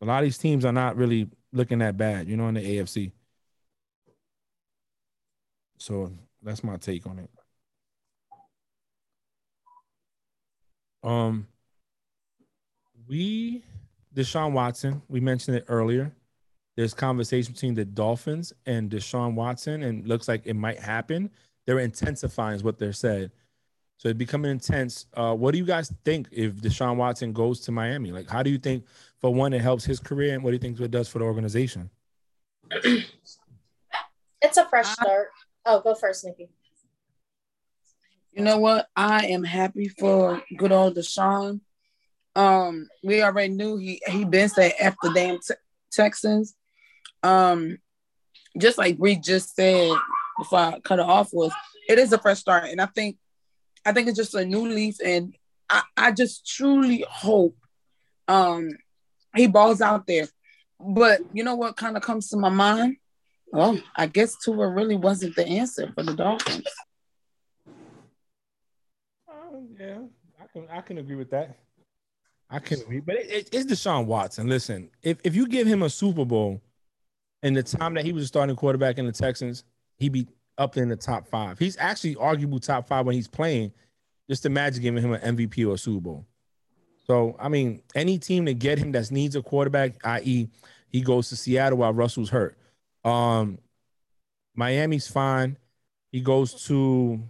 a 0.00 0.04
lot 0.04 0.18
of 0.18 0.24
these 0.24 0.38
teams 0.38 0.64
are 0.64 0.72
not 0.72 0.96
really 0.96 1.28
looking 1.52 1.78
that 1.78 1.96
bad, 1.96 2.28
you 2.28 2.36
know, 2.36 2.48
in 2.48 2.54
the 2.54 2.60
AFC. 2.60 3.12
So 5.78 6.12
that's 6.42 6.62
my 6.62 6.76
take 6.76 7.06
on 7.06 7.18
it. 7.18 7.30
Um 11.02 11.46
we 13.08 13.64
Deshaun 14.14 14.52
Watson, 14.52 15.02
we 15.08 15.20
mentioned 15.20 15.56
it 15.56 15.64
earlier. 15.68 16.12
There's 16.76 16.94
conversation 16.94 17.52
between 17.52 17.74
the 17.74 17.84
Dolphins 17.84 18.52
and 18.66 18.90
Deshaun 18.90 19.34
Watson, 19.34 19.82
and 19.82 20.06
looks 20.06 20.28
like 20.28 20.42
it 20.44 20.54
might 20.54 20.78
happen 20.78 21.30
they're 21.68 21.80
intensifying 21.80 22.56
is 22.56 22.64
what 22.64 22.78
they're 22.78 22.94
said. 22.94 23.30
So 23.98 24.08
it's 24.08 24.16
becoming 24.16 24.50
intense. 24.50 25.04
Uh, 25.12 25.34
what 25.34 25.52
do 25.52 25.58
you 25.58 25.66
guys 25.66 25.92
think 26.02 26.28
if 26.32 26.54
Deshaun 26.54 26.96
Watson 26.96 27.34
goes 27.34 27.60
to 27.60 27.72
Miami? 27.72 28.10
Like, 28.10 28.26
how 28.26 28.42
do 28.42 28.48
you 28.48 28.56
think, 28.56 28.86
for 29.20 29.34
one, 29.34 29.52
it 29.52 29.60
helps 29.60 29.84
his 29.84 30.00
career, 30.00 30.32
and 30.32 30.42
what 30.42 30.52
do 30.52 30.54
you 30.54 30.60
think 30.60 30.80
it 30.80 30.90
does 30.90 31.10
for 31.10 31.18
the 31.18 31.26
organization? 31.26 31.90
It's 32.72 34.56
a 34.56 34.64
fresh 34.64 34.88
start. 34.88 35.28
Oh, 35.70 35.82
go 35.82 35.94
first, 35.94 36.24
Nikki. 36.24 36.48
You 38.32 38.42
know 38.42 38.56
what? 38.56 38.88
I 38.96 39.26
am 39.26 39.44
happy 39.44 39.88
for 39.88 40.42
good 40.56 40.72
old 40.72 40.96
Deshaun. 40.96 41.60
Um, 42.34 42.88
we 43.04 43.22
already 43.22 43.52
knew 43.52 43.76
he 43.76 44.00
he 44.06 44.24
been 44.24 44.48
saying 44.48 44.72
after 44.80 45.12
damn 45.12 45.38
te- 45.40 45.54
Texans. 45.92 46.54
Um, 47.22 47.76
just 48.56 48.78
like 48.78 48.96
we 48.98 49.16
just 49.16 49.56
said 49.56 49.94
before 50.38 50.58
I 50.58 50.80
cut 50.80 51.00
it 51.00 51.04
off 51.04 51.34
was 51.34 51.52
it 51.86 51.98
is 51.98 52.14
a 52.14 52.18
fresh 52.18 52.38
start, 52.38 52.64
and 52.64 52.80
I 52.80 52.86
think 52.86 53.18
I 53.84 53.92
think 53.92 54.08
it's 54.08 54.16
just 54.16 54.34
a 54.34 54.46
new 54.46 54.66
leaf, 54.66 54.96
and 55.04 55.36
I 55.68 55.82
I 55.98 56.12
just 56.12 56.46
truly 56.46 57.04
hope 57.10 57.58
um 58.26 58.70
he 59.36 59.46
balls 59.48 59.82
out 59.82 60.06
there. 60.06 60.28
But 60.80 61.20
you 61.34 61.44
know 61.44 61.56
what 61.56 61.76
kind 61.76 61.98
of 61.98 62.02
comes 62.02 62.30
to 62.30 62.38
my 62.38 62.48
mind? 62.48 62.96
Oh, 63.52 63.80
I 63.96 64.06
guess 64.06 64.36
Tua 64.36 64.68
really 64.68 64.96
wasn't 64.96 65.36
the 65.36 65.46
answer 65.46 65.90
for 65.94 66.02
the 66.02 66.14
Dolphins. 66.14 66.66
Uh, 69.28 69.32
yeah, 69.78 69.98
I 70.40 70.46
can 70.52 70.68
I 70.70 70.80
can 70.80 70.98
agree 70.98 71.16
with 71.16 71.30
that. 71.30 71.56
I 72.50 72.58
can 72.58 72.80
agree, 72.80 73.00
but 73.00 73.16
it, 73.16 73.30
it, 73.30 73.48
it's 73.52 73.70
Deshaun 73.70 74.06
Watson. 74.06 74.48
Listen, 74.48 74.90
if 75.02 75.18
if 75.24 75.34
you 75.34 75.46
give 75.46 75.66
him 75.66 75.82
a 75.82 75.90
Super 75.90 76.24
Bowl, 76.24 76.60
in 77.42 77.54
the 77.54 77.62
time 77.62 77.94
that 77.94 78.04
he 78.04 78.12
was 78.12 78.24
a 78.24 78.26
starting 78.26 78.56
quarterback 78.56 78.98
in 78.98 79.06
the 79.06 79.12
Texans, 79.12 79.64
he'd 79.96 80.12
be 80.12 80.26
up 80.56 80.76
in 80.76 80.88
the 80.88 80.96
top 80.96 81.28
five. 81.28 81.58
He's 81.58 81.76
actually 81.78 82.16
arguable 82.16 82.58
top 82.58 82.88
five 82.88 83.06
when 83.06 83.14
he's 83.14 83.28
playing. 83.28 83.72
Just 84.28 84.44
imagine 84.44 84.82
giving 84.82 85.02
him 85.02 85.12
an 85.12 85.36
MVP 85.36 85.66
or 85.66 85.74
a 85.74 85.78
Super 85.78 86.00
Bowl. 86.00 86.26
So 87.06 87.36
I 87.38 87.48
mean, 87.48 87.82
any 87.94 88.18
team 88.18 88.44
to 88.46 88.54
get 88.54 88.78
him 88.78 88.92
that 88.92 89.10
needs 89.10 89.36
a 89.36 89.42
quarterback, 89.42 89.94
i.e., 90.04 90.48
he 90.90 91.00
goes 91.00 91.28
to 91.28 91.36
Seattle 91.36 91.78
while 91.78 91.92
Russell's 91.92 92.30
hurt. 92.30 92.58
Um, 93.04 93.58
Miami's 94.54 95.08
fine. 95.08 95.56
He 96.10 96.20
goes 96.20 96.66
to 96.66 97.22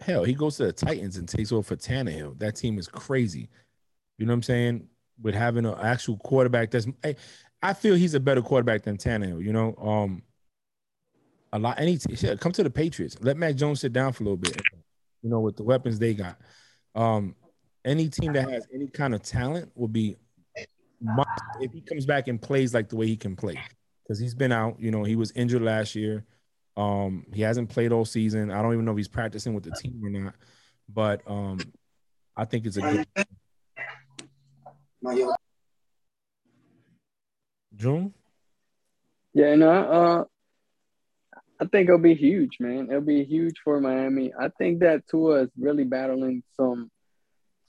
hell. 0.00 0.24
He 0.24 0.34
goes 0.34 0.56
to 0.56 0.66
the 0.66 0.72
Titans 0.72 1.16
and 1.16 1.28
takes 1.28 1.52
over 1.52 1.62
for 1.62 1.76
Tannehill. 1.76 2.38
That 2.38 2.56
team 2.56 2.78
is 2.78 2.88
crazy. 2.88 3.48
You 4.18 4.26
know 4.26 4.32
what 4.32 4.36
I'm 4.36 4.42
saying? 4.42 4.88
With 5.20 5.34
having 5.34 5.64
an 5.64 5.74
actual 5.80 6.18
quarterback 6.18 6.70
that's, 6.70 6.86
I 7.02 7.16
I 7.62 7.72
feel 7.72 7.94
he's 7.94 8.14
a 8.14 8.20
better 8.20 8.42
quarterback 8.42 8.82
than 8.82 8.96
Tannehill. 8.96 9.42
You 9.42 9.52
know, 9.52 9.74
um, 9.76 10.22
a 11.52 11.58
lot. 11.58 11.80
Any 11.80 11.98
shit, 11.98 12.38
come 12.40 12.52
to 12.52 12.62
the 12.62 12.70
Patriots. 12.70 13.16
Let 13.20 13.36
Mac 13.36 13.56
Jones 13.56 13.80
sit 13.80 13.92
down 13.92 14.12
for 14.12 14.22
a 14.22 14.26
little 14.26 14.36
bit. 14.36 14.60
You 15.22 15.30
know, 15.30 15.40
with 15.40 15.56
the 15.56 15.64
weapons 15.64 15.98
they 15.98 16.14
got. 16.14 16.38
Um, 16.94 17.34
any 17.84 18.08
team 18.08 18.32
that 18.34 18.48
has 18.48 18.66
any 18.72 18.88
kind 18.88 19.14
of 19.14 19.22
talent 19.22 19.70
will 19.74 19.88
be 19.88 20.16
if 21.60 21.72
he 21.72 21.80
comes 21.80 22.06
back 22.06 22.28
and 22.28 22.40
plays 22.40 22.74
like 22.74 22.88
the 22.88 22.96
way 22.96 23.06
he 23.06 23.16
can 23.16 23.36
play 23.36 23.60
because 24.02 24.18
he's 24.18 24.34
been 24.34 24.52
out. 24.52 24.76
You 24.78 24.90
know, 24.90 25.04
he 25.04 25.16
was 25.16 25.32
injured 25.32 25.62
last 25.62 25.94
year. 25.94 26.24
Um, 26.76 27.26
he 27.32 27.42
hasn't 27.42 27.70
played 27.70 27.92
all 27.92 28.04
season. 28.04 28.50
I 28.50 28.62
don't 28.62 28.72
even 28.72 28.84
know 28.84 28.92
if 28.92 28.98
he's 28.98 29.08
practicing 29.08 29.54
with 29.54 29.64
the 29.64 29.72
team 29.72 30.00
or 30.04 30.10
not. 30.10 30.34
But 30.88 31.22
um, 31.26 31.58
I 32.36 32.44
think 32.44 32.66
it's 32.66 32.76
a 32.76 32.80
good. 32.80 33.06
Jun. 37.76 38.14
Yeah, 39.34 39.54
no, 39.54 39.70
uh, 39.70 40.24
I 41.60 41.64
think 41.66 41.88
it'll 41.88 41.98
be 41.98 42.14
huge, 42.14 42.56
man. 42.58 42.88
It'll 42.88 43.02
be 43.02 43.24
huge 43.24 43.56
for 43.62 43.80
Miami. 43.80 44.32
I 44.38 44.48
think 44.48 44.80
that 44.80 45.06
Tua 45.08 45.42
is 45.42 45.50
really 45.58 45.84
battling 45.84 46.42
some 46.56 46.90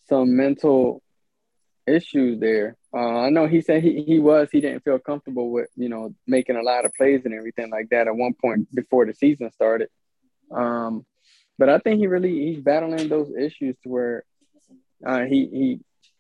some 0.08 0.38
mental 0.38 1.02
issues 1.86 2.40
there. 2.40 2.78
Uh, 2.98 3.20
I 3.20 3.30
know 3.30 3.46
he 3.46 3.62
said 3.62 3.84
he, 3.84 4.02
he 4.02 4.18
was 4.18 4.50
he 4.52 4.60
didn't 4.60 4.84
feel 4.84 4.98
comfortable 4.98 5.52
with 5.52 5.70
you 5.76 5.88
know 5.88 6.16
making 6.26 6.56
a 6.56 6.64
lot 6.64 6.84
of 6.84 6.94
plays 6.96 7.22
and 7.26 7.34
everything 7.34 7.70
like 7.70 7.90
that 7.90 8.08
at 8.08 8.16
one 8.16 8.34
point 8.34 8.74
before 8.74 9.06
the 9.06 9.14
season 9.14 9.52
started. 9.52 9.90
Um, 10.52 11.06
but 11.60 11.70
I 11.70 11.78
think 11.78 12.00
he 12.00 12.08
really 12.08 12.32
he's 12.32 12.64
battling 12.64 13.08
those 13.08 13.32
issues 13.38 13.76
to 13.84 13.90
where 13.90 14.24
uh, 15.06 15.26
he 15.26 15.46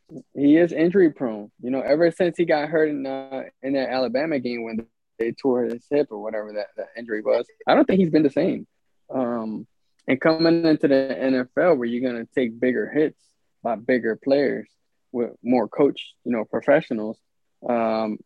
he 0.05 0.19
he 0.35 0.57
is 0.57 0.71
injury 0.71 1.11
prone. 1.11 1.51
You 1.63 1.71
know, 1.71 1.81
ever 1.81 2.11
since 2.11 2.37
he 2.37 2.45
got 2.45 2.69
hurt 2.69 2.89
in 2.89 3.07
uh, 3.07 3.45
in 3.63 3.73
that 3.73 3.89
Alabama 3.89 4.37
game 4.37 4.63
when 4.63 4.85
they 5.17 5.31
tore 5.31 5.63
his 5.63 5.83
hip 5.89 6.09
or 6.11 6.21
whatever 6.21 6.53
that, 6.53 6.67
that 6.77 6.89
injury 6.95 7.21
was, 7.21 7.47
I 7.65 7.73
don't 7.73 7.85
think 7.85 8.01
he's 8.01 8.11
been 8.11 8.21
the 8.21 8.29
same. 8.29 8.67
Um, 9.11 9.65
and 10.07 10.21
coming 10.21 10.63
into 10.63 10.87
the 10.87 11.17
NFL 11.19 11.79
where 11.79 11.85
you're 11.87 12.07
gonna 12.07 12.27
take 12.35 12.59
bigger 12.59 12.87
hits 12.87 13.19
by 13.63 13.77
bigger 13.77 14.15
players 14.15 14.69
with 15.11 15.31
more 15.43 15.67
coach, 15.67 16.13
you 16.23 16.31
know, 16.31 16.45
professionals, 16.45 17.17
um, 17.67 18.17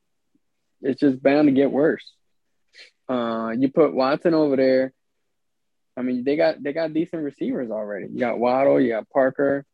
it's 0.82 1.00
just 1.00 1.22
bound 1.22 1.48
to 1.48 1.52
get 1.52 1.72
worse. 1.72 2.12
Uh, 3.08 3.54
you 3.58 3.70
put 3.70 3.94
Watson 3.94 4.34
over 4.34 4.56
there. 4.56 4.94
I 5.98 6.02
mean, 6.02 6.24
they 6.24 6.38
got 6.38 6.64
they 6.64 6.74
got 6.74 6.94
decent 6.94 7.24
receivers 7.24 7.70
already. 7.70 8.08
You 8.12 8.20
got 8.20 8.40
Waddle, 8.40 8.80
you 8.80 8.90
got 8.90 9.10
Parker, 9.10 9.66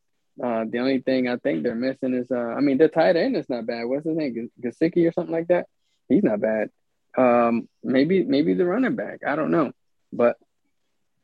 uh, 0.44 0.66
the 0.70 0.80
only 0.80 1.00
thing 1.00 1.28
I 1.28 1.38
think 1.38 1.64
they're 1.64 1.76
missing 1.76 2.14
is, 2.14 2.30
uh, 2.30 2.38
I 2.38 2.60
mean, 2.60 2.78
the 2.78 2.88
tight 2.88 3.16
end 3.16 3.36
is 3.36 3.50
not 3.50 3.66
bad. 3.66 3.86
What's 3.86 4.06
his 4.06 4.16
name, 4.16 4.52
Gesicki 4.62 5.08
or 5.08 5.12
something 5.12 5.34
like 5.34 5.48
that? 5.48 5.68
He's 6.10 6.24
not 6.24 6.42
bad. 6.42 6.70
Um, 7.18 7.68
maybe 7.84 8.24
maybe 8.24 8.54
the 8.54 8.66
running 8.66 8.96
back. 8.96 9.22
I 9.26 9.36
don't 9.36 9.50
know, 9.50 9.72
but 10.14 10.38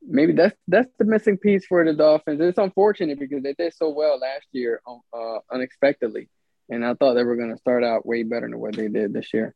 maybe 0.08 0.34
that's 0.34 0.56
that's 0.68 0.90
the 1.00 1.06
missing 1.06 1.38
piece 1.38 1.66
for 1.66 1.84
the 1.84 1.94
Dolphins. 1.94 2.42
It's 2.42 2.58
unfortunate 2.58 3.20
because 3.20 3.44
they 3.44 3.54
did 3.54 3.74
so 3.74 3.90
well 3.90 4.20
last 4.20 4.48
year, 4.52 4.82
um, 4.88 5.02
uh, 5.14 5.40
unexpectedly, 5.52 6.30
and 6.70 6.86
I 6.86 6.94
thought 6.94 7.14
they 7.14 7.24
were 7.24 7.36
going 7.36 7.52
to 7.52 7.58
start 7.58 7.84
out 7.84 8.06
way 8.06 8.24
better 8.24 8.48
than 8.48 8.60
what 8.60 8.76
they 8.76 8.88
did 8.88 9.14
this 9.14 9.34
year. 9.34 9.54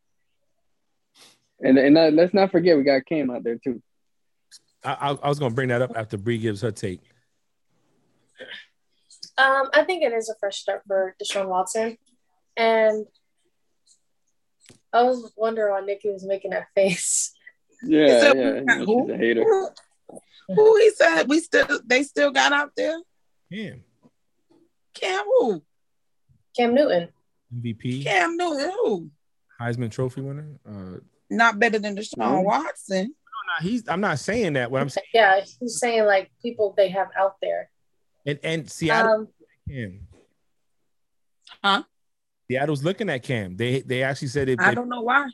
And 1.59 1.77
and 1.77 1.97
uh, 1.97 2.09
let's 2.13 2.33
not 2.33 2.51
forget 2.51 2.77
we 2.77 2.83
got 2.83 3.05
Cam 3.05 3.31
out 3.31 3.43
there 3.43 3.57
too. 3.57 3.81
I, 4.83 5.17
I 5.21 5.27
was 5.27 5.39
going 5.39 5.51
to 5.51 5.55
bring 5.55 5.69
that 5.69 5.81
up 5.81 5.91
after 5.95 6.17
Bree 6.17 6.37
gives 6.37 6.61
her 6.61 6.71
take. 6.71 7.01
Um, 9.37 9.69
I 9.73 9.83
think 9.83 10.03
it 10.03 10.13
is 10.13 10.29
a 10.29 10.35
fresh 10.39 10.57
start 10.57 10.83
for 10.87 11.15
Deshaun 11.21 11.47
Watson. 11.47 11.97
And 12.55 13.05
I 14.93 15.03
was 15.03 15.31
wondering 15.35 15.73
why 15.73 15.81
Nikki 15.81 16.09
was 16.09 16.25
making 16.25 16.51
that 16.51 16.67
face. 16.73 17.33
Yeah, 17.83 18.19
said, 18.19 18.37
yeah, 18.37 18.77
who, 18.77 19.05
she's 19.05 19.13
a 19.13 19.17
hater. 19.17 19.43
Who, 20.47 20.55
who, 20.55 20.77
he 20.77 20.91
said 20.91 21.27
we 21.27 21.39
still 21.39 21.79
they 21.85 22.03
still 22.03 22.31
got 22.31 22.53
out 22.53 22.71
there? 22.75 22.97
Cam. 23.51 23.83
Cam 24.93 25.25
who? 25.25 25.63
Cam 26.55 26.73
Newton. 26.73 27.09
MVP. 27.53 28.03
Cam 28.03 28.37
Newton 28.37 28.71
who? 28.71 29.11
Heisman 29.59 29.91
Trophy 29.91 30.21
winner. 30.21 30.59
Uh, 30.67 30.99
not 31.29 31.59
better 31.59 31.79
than 31.79 31.95
Deshaun 31.95 32.43
Watson. 32.43 33.03
No, 33.07 33.53
no, 33.53 33.69
he's. 33.69 33.87
I'm 33.87 34.01
not 34.01 34.19
saying 34.19 34.53
that. 34.53 34.71
What 34.71 34.81
I'm 34.81 34.89
saying. 34.89 35.05
Yeah, 35.13 35.41
he's 35.59 35.79
saying 35.79 36.05
like 36.05 36.31
people 36.41 36.73
they 36.77 36.89
have 36.89 37.09
out 37.17 37.35
there. 37.41 37.69
And 38.25 38.39
and 38.43 38.71
Seattle 38.71 39.11
um, 39.11 39.27
Cam. 39.69 40.07
Huh? 41.63 41.83
Seattle's 42.49 42.83
looking 42.83 43.09
at 43.09 43.23
Cam. 43.23 43.57
They 43.57 43.81
they 43.81 44.03
actually 44.03 44.29
said 44.29 44.49
it. 44.49 44.61
I 44.61 44.73
don't 44.73 44.89
know 44.89 45.01
why. 45.01 45.29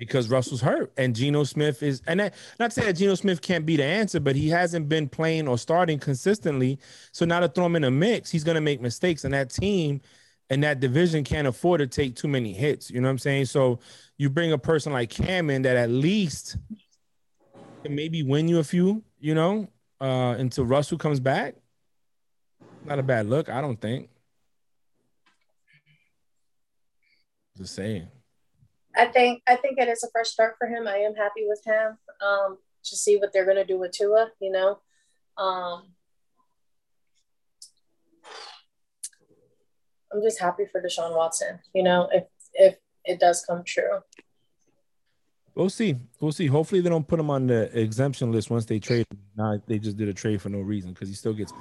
Because 0.00 0.30
Russell's 0.30 0.62
hurt 0.62 0.94
and 0.96 1.14
Geno 1.14 1.44
Smith 1.44 1.82
is, 1.82 2.00
and 2.06 2.20
that, 2.20 2.34
not 2.58 2.70
to 2.70 2.80
say 2.80 2.86
that 2.86 2.94
Geno 2.94 3.14
Smith 3.14 3.42
can't 3.42 3.66
be 3.66 3.76
the 3.76 3.84
answer, 3.84 4.18
but 4.18 4.34
he 4.34 4.48
hasn't 4.48 4.88
been 4.88 5.10
playing 5.10 5.46
or 5.46 5.58
starting 5.58 5.98
consistently. 5.98 6.78
So 7.12 7.26
now 7.26 7.40
to 7.40 7.48
throw 7.48 7.66
him 7.66 7.76
in 7.76 7.84
a 7.84 7.90
mix, 7.90 8.30
he's 8.30 8.42
going 8.42 8.54
to 8.54 8.62
make 8.62 8.80
mistakes, 8.80 9.24
and 9.24 9.34
that 9.34 9.50
team 9.50 10.00
and 10.48 10.64
that 10.64 10.80
division 10.80 11.22
can't 11.22 11.46
afford 11.46 11.80
to 11.80 11.86
take 11.86 12.16
too 12.16 12.28
many 12.28 12.54
hits. 12.54 12.90
You 12.90 13.02
know 13.02 13.08
what 13.08 13.12
I'm 13.12 13.18
saying? 13.18 13.44
So 13.44 13.80
you 14.16 14.30
bring 14.30 14.52
a 14.52 14.58
person 14.58 14.90
like 14.90 15.10
Cam 15.10 15.50
in 15.50 15.60
that 15.62 15.76
at 15.76 15.90
least 15.90 16.56
can 17.84 17.94
maybe 17.94 18.22
win 18.22 18.48
you 18.48 18.58
a 18.58 18.64
few, 18.64 19.04
you 19.18 19.34
know, 19.34 19.68
uh, 20.00 20.34
until 20.38 20.64
Russell 20.64 20.96
comes 20.96 21.20
back. 21.20 21.56
Not 22.86 22.98
a 22.98 23.02
bad 23.02 23.26
look, 23.26 23.50
I 23.50 23.60
don't 23.60 23.78
think. 23.78 24.08
Just 27.58 27.74
saying. 27.74 28.08
I 28.96 29.06
think 29.06 29.42
I 29.46 29.56
think 29.56 29.78
it 29.78 29.88
is 29.88 30.02
a 30.02 30.10
fresh 30.10 30.28
start 30.28 30.56
for 30.58 30.66
him. 30.66 30.86
I 30.86 30.98
am 30.98 31.14
happy 31.14 31.46
with 31.46 31.62
him. 31.64 31.98
Um, 32.20 32.58
to 32.84 32.96
see 32.96 33.16
what 33.16 33.32
they're 33.32 33.46
gonna 33.46 33.64
do 33.64 33.78
with 33.78 33.92
Tua, 33.92 34.30
you 34.40 34.50
know. 34.50 34.78
Um, 35.36 35.84
I'm 40.12 40.22
just 40.22 40.40
happy 40.40 40.64
for 40.70 40.82
Deshaun 40.82 41.14
Watson, 41.16 41.60
you 41.74 41.82
know, 41.82 42.08
if 42.12 42.24
if 42.54 42.76
it 43.04 43.20
does 43.20 43.44
come 43.44 43.62
true. 43.64 44.00
We'll 45.54 45.70
see. 45.70 45.96
We'll 46.20 46.32
see. 46.32 46.46
Hopefully 46.46 46.80
they 46.80 46.88
don't 46.88 47.06
put 47.06 47.20
him 47.20 47.30
on 47.30 47.46
the 47.46 47.76
exemption 47.78 48.32
list 48.32 48.50
once 48.50 48.64
they 48.64 48.78
trade. 48.78 49.06
Now 49.36 49.60
they 49.66 49.78
just 49.78 49.96
did 49.96 50.08
a 50.08 50.14
trade 50.14 50.40
for 50.40 50.48
no 50.48 50.60
reason 50.60 50.92
because 50.92 51.08
he 51.08 51.14
still 51.14 51.34
gets 51.34 51.52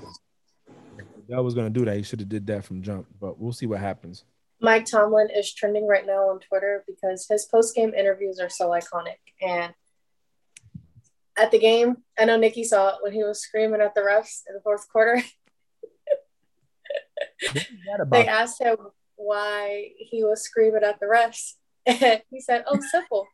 that 1.30 1.44
was 1.44 1.54
going 1.54 1.72
to 1.72 1.80
do 1.80 1.86
that, 1.86 1.96
he 1.96 2.04
should 2.04 2.20
have 2.20 2.30
did 2.30 2.48
that 2.48 2.66
from 2.66 2.82
jump. 2.82 3.08
But 3.20 3.40
we'll 3.40 3.54
see 3.54 3.68
what 3.68 3.80
happens. 3.80 4.26
Mike 4.62 4.86
Tomlin 4.86 5.30
is 5.34 5.54
trending 5.54 5.88
right 5.88 6.06
now 6.06 6.30
on 6.30 6.40
Twitter 6.40 6.84
because 6.88 7.28
his 7.30 7.46
post 7.46 7.76
game 7.76 7.94
interviews 7.94 8.40
are 8.40 8.50
so 8.50 8.70
iconic. 8.70 9.18
And 9.42 9.74
at 11.38 11.52
the 11.52 11.60
game, 11.60 11.98
I 12.18 12.26
know 12.26 12.38
Nikki 12.38 12.64
saw 12.66 12.90
it 12.90 12.96
when 13.02 13.14
he 13.14 13.24
was 13.24 13.42
screaming 13.42 13.82
at 13.82 13.96
the 13.96 14.02
refs 14.02 14.42
in 14.48 14.56
the 14.56 14.62
fourth 14.62 14.90
quarter. 14.90 15.24
they 18.12 18.28
asked 18.28 18.62
him 18.62 18.78
why 19.16 19.92
he 19.98 20.24
was 20.24 20.44
screaming 20.44 20.84
at 20.84 21.00
the 21.00 21.06
refs. 21.06 21.54
And 21.86 22.22
he 22.30 22.42
said, 22.42 22.66
Oh, 22.68 22.80
simple. 22.92 23.28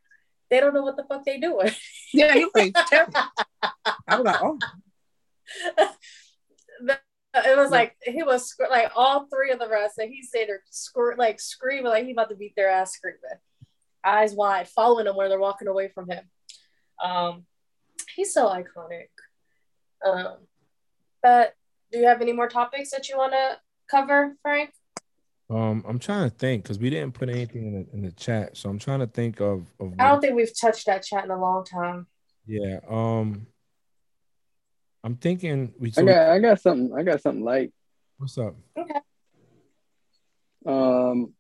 They 0.50 0.60
don't 0.60 0.74
know 0.74 0.84
what 0.84 0.96
the 0.96 1.04
fuck 1.04 1.26
they 1.26 1.40
doing. 1.40 1.72
Yeah, 2.14 2.34
he 2.34 2.46
was 2.54 2.72
terrible. 2.88 3.20
I 4.08 4.16
was 4.16 4.26
like, 4.26 4.42
oh. 4.42 4.60
It 7.36 7.58
was 7.58 7.72
like 7.72 7.96
he 8.04 8.24
was 8.24 8.56
like 8.70 8.92
all 8.96 9.28
three 9.28 9.52
of 9.52 9.60
the 9.60 9.68
rest, 9.68 9.98
and 9.98 10.10
he 10.10 10.24
said 10.24 10.48
they're 10.48 10.64
sc- 10.70 11.18
like 11.18 11.40
screaming 11.40 11.92
like 11.92 12.06
he 12.06 12.12
about 12.12 12.30
to 12.30 12.36
beat 12.36 12.54
their 12.56 12.70
ass, 12.70 12.94
screaming, 12.94 13.20
eyes 14.04 14.34
wide, 14.34 14.68
following 14.68 15.06
them 15.06 15.16
where 15.16 15.28
they're 15.28 15.40
walking 15.40 15.68
away 15.68 15.90
from 15.90 16.10
him. 16.10 16.24
Um, 17.04 17.46
he's 18.16 18.34
so 18.34 18.48
iconic. 18.48 19.10
Um, 20.06 20.38
but 21.22 21.56
do 21.92 22.00
you 22.00 22.08
have 22.08 22.22
any 22.22 22.34
more 22.34 22.48
topics 22.48 22.92
that 22.92 23.10
you 23.10 23.18
want 23.18 23.34
to 23.34 23.58
cover, 23.90 24.36
Frank? 24.42 24.72
Um, 25.50 25.84
I'm 25.88 26.00
trying 26.00 26.30
to 26.30 26.36
think 26.36 26.64
because 26.64 26.80
we 26.80 26.90
didn't 26.90 27.14
put 27.14 27.30
anything 27.30 27.68
in 27.68 27.74
the, 27.74 27.88
in 27.94 28.02
the 28.02 28.12
chat, 28.12 28.58
so 28.58 28.70
I'm 28.70 28.80
trying 28.80 29.00
to 29.00 29.08
think 29.08 29.40
of. 29.42 29.68
of 29.80 29.94
I 30.00 30.08
don't 30.08 30.22
think 30.22 30.36
we've 30.36 30.58
touched 30.60 30.88
that 30.88 31.04
chat 31.04 31.24
in 31.24 31.32
a 31.32 31.40
long 31.40 31.64
time. 31.66 32.08
Yeah. 32.48 32.80
Um. 32.90 33.48
I'm 35.06 35.18
thinking 35.18 35.72
we. 35.78 35.94
I 35.96 36.02
got 36.02 36.30
I 36.30 36.40
got 36.40 36.60
something 36.60 36.92
I 36.98 37.04
got 37.04 37.22
something 37.22 37.44
light. 37.44 37.72
What's 38.18 38.40
up? 38.40 38.56
Okay. 38.76 39.00
Um. 40.66 41.36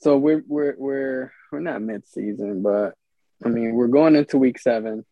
so 0.00 0.18
we're 0.18 0.44
we're 0.46 0.74
we're 0.76 1.32
we're 1.50 1.60
not 1.60 1.80
mid 1.80 2.06
season, 2.06 2.62
but 2.62 2.92
I 3.42 3.48
mean 3.48 3.72
we're 3.72 3.88
going 3.88 4.16
into 4.16 4.36
week 4.36 4.58
seven. 4.58 5.06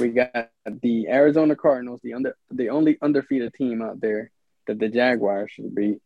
We 0.00 0.08
got 0.08 0.48
the 0.64 1.08
Arizona 1.08 1.56
Cardinals, 1.56 2.00
the 2.02 2.14
under 2.14 2.34
the 2.50 2.70
only 2.70 2.96
undefeated 3.02 3.52
team 3.52 3.82
out 3.82 4.00
there 4.00 4.30
that 4.66 4.78
the 4.78 4.88
Jaguars 4.88 5.50
should 5.50 5.74
beat. 5.74 5.98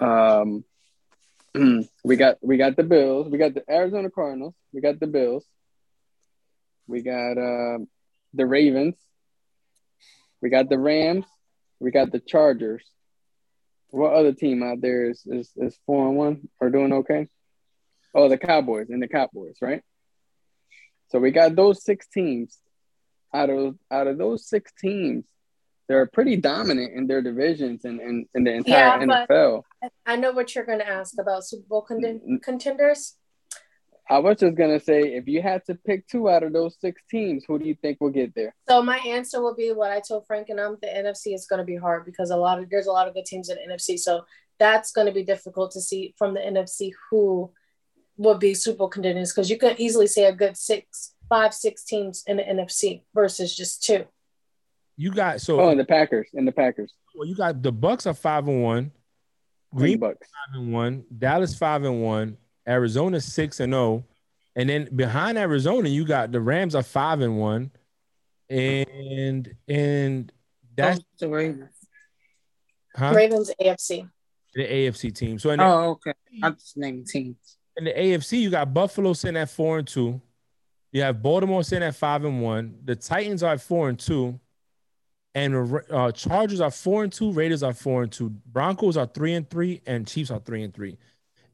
Um, 0.00 0.64
we 2.04 2.16
got 2.16 2.38
we 2.40 2.56
got 2.56 2.74
the 2.76 2.84
Bills, 2.84 3.28
we 3.28 3.36
got 3.36 3.52
the 3.52 3.64
Arizona 3.70 4.08
Cardinals, 4.08 4.54
we 4.72 4.80
got 4.80 4.98
the 4.98 5.08
Bills, 5.08 5.44
we 6.86 7.02
got 7.02 7.32
uh, 7.32 7.78
the 8.32 8.46
Ravens, 8.46 8.94
we 10.42 10.50
got 10.50 10.68
the 10.68 10.78
Rams, 10.78 11.26
we 11.80 11.90
got 11.90 12.12
the 12.12 12.20
Chargers. 12.20 12.84
What 13.90 14.12
other 14.12 14.32
team 14.32 14.62
out 14.62 14.80
there 14.80 15.10
is 15.10 15.22
is, 15.26 15.50
is 15.56 15.78
four 15.86 16.08
and 16.08 16.16
one 16.16 16.48
or 16.60 16.70
doing 16.70 16.92
okay? 16.92 17.28
Oh, 18.14 18.28
the 18.28 18.38
Cowboys 18.38 18.90
and 18.90 19.02
the 19.02 19.08
Cowboys, 19.08 19.56
right? 19.60 19.82
So 21.08 21.18
we 21.18 21.30
got 21.30 21.54
those 21.54 21.84
six 21.84 22.06
teams. 22.06 22.58
Out 23.34 23.50
of 23.50 23.76
out 23.90 24.06
of 24.06 24.18
those 24.18 24.48
six 24.48 24.72
teams, 24.80 25.24
they're 25.88 26.06
pretty 26.06 26.36
dominant 26.36 26.94
in 26.94 27.06
their 27.06 27.22
divisions 27.22 27.84
and 27.84 28.00
in, 28.00 28.08
in, 28.08 28.28
in, 28.34 28.44
the 28.44 28.52
entire 28.54 29.04
yeah, 29.04 29.26
NFL. 29.28 29.62
I 30.04 30.16
know 30.16 30.32
what 30.32 30.54
you're 30.54 30.64
going 30.64 30.78
to 30.78 30.88
ask 30.88 31.14
about 31.18 31.44
Super 31.44 31.66
Bowl 31.68 31.86
mm-hmm. 31.88 32.36
contenders. 32.36 33.16
I 34.08 34.18
was 34.18 34.38
just 34.38 34.56
gonna 34.56 34.78
say, 34.78 35.14
if 35.14 35.26
you 35.26 35.42
had 35.42 35.64
to 35.66 35.74
pick 35.74 36.06
two 36.06 36.28
out 36.28 36.42
of 36.42 36.52
those 36.52 36.76
six 36.80 37.02
teams, 37.10 37.44
who 37.46 37.58
do 37.58 37.64
you 37.64 37.74
think 37.74 38.00
will 38.00 38.10
get 38.10 38.34
there? 38.34 38.54
So 38.68 38.82
my 38.82 38.98
answer 38.98 39.42
will 39.42 39.54
be 39.54 39.72
what 39.72 39.90
I 39.90 40.00
told 40.00 40.26
Frank 40.26 40.48
and 40.48 40.60
I'm. 40.60 40.76
The 40.80 40.88
NFC 40.88 41.34
is 41.34 41.46
going 41.46 41.58
to 41.58 41.64
be 41.64 41.76
hard 41.76 42.04
because 42.04 42.30
a 42.30 42.36
lot 42.36 42.58
of 42.58 42.70
there's 42.70 42.86
a 42.86 42.92
lot 42.92 43.08
of 43.08 43.14
good 43.14 43.24
teams 43.24 43.48
in 43.48 43.56
the 43.56 43.74
NFC. 43.74 43.98
So 43.98 44.24
that's 44.58 44.92
going 44.92 45.06
to 45.06 45.12
be 45.12 45.24
difficult 45.24 45.72
to 45.72 45.80
see 45.80 46.14
from 46.16 46.34
the 46.34 46.40
NFC 46.40 46.92
who 47.10 47.50
would 48.16 48.38
be 48.38 48.54
Super 48.54 48.78
Bowl 48.78 48.88
contenders 48.88 49.32
because 49.32 49.50
you 49.50 49.58
could 49.58 49.78
easily 49.78 50.06
say 50.06 50.24
a 50.24 50.32
good 50.32 50.56
six, 50.56 51.14
five, 51.28 51.52
six 51.52 51.84
teams 51.84 52.22
in 52.26 52.38
the 52.38 52.42
NFC 52.42 53.02
versus 53.14 53.54
just 53.54 53.82
two. 53.82 54.04
You 54.96 55.10
got 55.10 55.40
so 55.40 55.60
oh, 55.60 55.68
and 55.68 55.78
the 55.78 55.84
Packers 55.84 56.28
and 56.32 56.48
the 56.48 56.52
Packers. 56.52 56.92
Well, 57.14 57.28
you 57.28 57.34
got 57.34 57.62
the 57.62 57.72
Bucks 57.72 58.06
are 58.06 58.14
five 58.14 58.48
and 58.48 58.62
one, 58.62 58.92
Green 59.74 59.98
Bucks 59.98 60.26
five 60.26 60.60
and 60.60 60.72
one, 60.72 61.04
Dallas 61.18 61.56
five 61.56 61.84
and 61.84 62.02
one, 62.02 62.38
Arizona 62.68 63.20
six 63.20 63.60
and 63.60 63.72
zero, 63.72 63.82
oh. 63.82 64.04
and 64.54 64.68
then 64.68 64.88
behind 64.94 65.38
Arizona 65.38 65.88
you 65.88 66.04
got 66.04 66.32
the 66.32 66.40
Rams 66.40 66.74
are 66.74 66.82
five 66.82 67.20
and 67.20 67.38
one, 67.38 67.70
and 68.48 69.54
and 69.68 70.32
that's 70.76 71.00
the 71.18 71.28
Ravens. 71.28 71.70
Huh? 72.94 73.12
Ravens 73.14 73.50
AFC. 73.60 74.08
The 74.54 74.66
AFC 74.66 75.14
team. 75.14 75.38
So 75.38 75.50
in 75.50 75.58
the, 75.58 75.64
oh, 75.64 75.90
okay. 75.90 76.14
I'm 76.42 76.54
just 76.54 76.76
naming 76.76 77.04
teams. 77.04 77.36
In 77.76 77.84
the 77.84 77.92
AFC, 77.92 78.40
you 78.40 78.48
got 78.48 78.72
Buffalo 78.72 79.12
sitting 79.12 79.36
at 79.36 79.50
four 79.50 79.78
and 79.78 79.86
two. 79.86 80.20
You 80.92 81.02
have 81.02 81.22
Baltimore 81.22 81.62
sitting 81.62 81.86
at 81.86 81.94
five 81.94 82.24
and 82.24 82.40
one. 82.40 82.78
The 82.84 82.96
Titans 82.96 83.42
are 83.42 83.52
at 83.52 83.60
four 83.60 83.90
and 83.90 83.98
two, 83.98 84.40
and 85.34 85.52
the 85.52 85.84
uh, 85.90 86.12
Chargers 86.12 86.62
are 86.62 86.70
four 86.70 87.04
and 87.04 87.12
two. 87.12 87.32
Raiders 87.32 87.62
are 87.62 87.74
four 87.74 88.02
and 88.02 88.10
two. 88.10 88.30
Broncos 88.46 88.96
are 88.96 89.06
three 89.06 89.34
and 89.34 89.48
three, 89.48 89.82
and 89.86 90.06
Chiefs 90.06 90.30
are 90.30 90.40
three 90.40 90.62
and 90.62 90.72
three. 90.72 90.96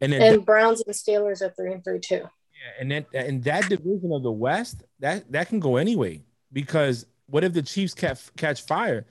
And 0.02 0.12
then 0.12 0.20
and 0.20 0.44
Browns 0.44 0.82
and 0.86 0.94
Steelers 0.94 1.40
are 1.40 1.50
three 1.50 1.72
and 1.72 1.82
three 1.82 2.00
too. 2.00 2.16
Yeah, 2.16 2.80
and 2.80 2.90
then 2.90 3.06
in 3.14 3.40
that 3.42 3.68
division 3.68 4.12
of 4.12 4.22
the 4.22 4.32
West, 4.32 4.82
that 5.00 5.30
that 5.32 5.48
can 5.48 5.60
go 5.60 5.76
anyway 5.76 6.22
because 6.52 7.06
what 7.26 7.44
if 7.44 7.52
the 7.52 7.62
Chiefs 7.62 7.94
catch 7.94 8.34
catch 8.36 8.62
fire, 8.62 9.06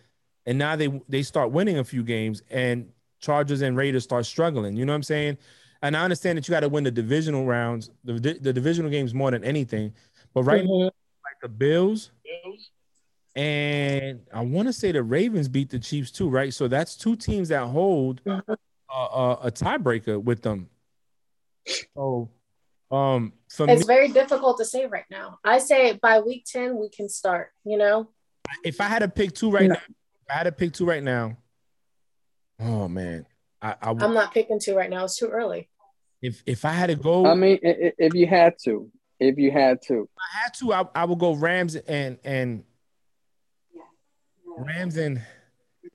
and 0.45 0.57
now 0.57 0.75
they 0.75 1.01
they 1.09 1.23
start 1.23 1.51
winning 1.51 1.79
a 1.79 1.83
few 1.83 2.03
games, 2.03 2.43
and 2.51 2.89
Chargers 3.19 3.61
and 3.61 3.75
Raiders 3.77 4.03
start 4.03 4.25
struggling. 4.25 4.75
You 4.75 4.85
know 4.85 4.91
what 4.91 4.97
I'm 4.97 5.03
saying? 5.03 5.37
And 5.81 5.97
I 5.97 6.03
understand 6.03 6.37
that 6.37 6.47
you 6.47 6.51
got 6.51 6.59
to 6.59 6.69
win 6.69 6.83
the 6.83 6.91
divisional 6.91 7.45
rounds, 7.45 7.89
the, 8.03 8.13
the 8.13 8.53
divisional 8.53 8.91
games 8.91 9.15
more 9.15 9.31
than 9.31 9.43
anything. 9.43 9.93
But 10.33 10.43
right 10.43 10.61
mm-hmm. 10.63 10.83
now, 10.83 10.85
like 10.85 11.39
the 11.41 11.49
Bills, 11.49 12.11
Bills, 12.23 12.69
and 13.35 14.19
I 14.33 14.41
want 14.41 14.67
to 14.67 14.73
say 14.73 14.91
the 14.91 15.01
Ravens 15.01 15.47
beat 15.47 15.69
the 15.69 15.79
Chiefs 15.79 16.11
too, 16.11 16.29
right? 16.29 16.53
So 16.53 16.67
that's 16.67 16.95
two 16.95 17.15
teams 17.15 17.49
that 17.49 17.65
hold 17.65 18.23
mm-hmm. 18.23 18.51
a, 18.51 19.37
a 19.43 19.51
tiebreaker 19.51 20.21
with 20.21 20.41
them. 20.41 20.69
Oh, 21.95 22.29
um, 22.91 23.33
so 23.47 23.65
it's 23.65 23.87
me, 23.87 23.93
very 23.93 24.07
difficult 24.09 24.57
to 24.57 24.65
say 24.65 24.85
right 24.85 25.05
now. 25.09 25.39
I 25.43 25.59
say 25.59 25.93
by 26.01 26.19
week 26.19 26.45
ten 26.45 26.77
we 26.77 26.89
can 26.89 27.07
start. 27.07 27.51
You 27.63 27.77
know, 27.77 28.09
if 28.63 28.81
I 28.81 28.85
had 28.85 28.99
to 28.99 29.07
pick 29.07 29.33
two 29.33 29.49
right 29.49 29.69
now, 29.69 29.77
I 30.29 30.33
had 30.33 30.43
to 30.43 30.51
pick 30.51 30.73
two 30.73 30.85
right 30.85 31.03
now. 31.03 31.37
Oh 32.59 32.87
man, 32.87 33.25
I, 33.61 33.75
I 33.81 33.89
am 33.91 34.13
not 34.13 34.33
picking 34.33 34.59
two 34.59 34.75
right 34.75 34.89
now. 34.89 35.05
It's 35.05 35.17
too 35.17 35.27
early. 35.27 35.69
If 36.21 36.43
if 36.45 36.65
I 36.65 36.71
had 36.71 36.87
to 36.87 36.95
go, 36.95 37.25
I 37.25 37.33
mean, 37.33 37.59
if 37.61 38.13
you 38.13 38.27
had 38.27 38.55
to, 38.65 38.91
if 39.19 39.37
you 39.37 39.51
had 39.51 39.81
to, 39.87 40.07
I 40.19 40.43
had 40.43 40.53
to, 40.55 40.73
I, 40.73 40.85
I 40.93 41.05
would 41.05 41.17
go 41.17 41.33
Rams 41.33 41.75
and 41.75 42.19
and 42.23 42.63
Rams 44.57 44.97
and 44.97 45.21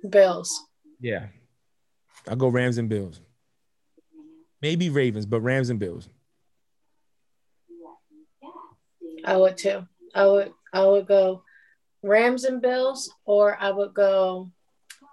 Bills. 0.09 0.65
Yeah, 0.99 1.27
I 2.27 2.35
go 2.35 2.49
Rams 2.49 2.79
and 2.79 2.89
Bills. 2.89 3.21
Maybe 4.63 4.89
Ravens, 4.91 5.27
but 5.27 5.41
Rams 5.41 5.71
and 5.71 5.79
Bills. 5.79 6.09
I 9.25 9.37
would 9.37 9.57
too. 9.57 9.87
I 10.15 10.27
would 10.27 10.53
I 10.73 10.85
would 10.85 11.07
go 11.07 11.43
Rams 12.03 12.45
and 12.45 12.63
Bills, 12.63 13.13
or 13.25 13.57
I 13.61 13.71
would 13.71 13.93
go 13.93 14.51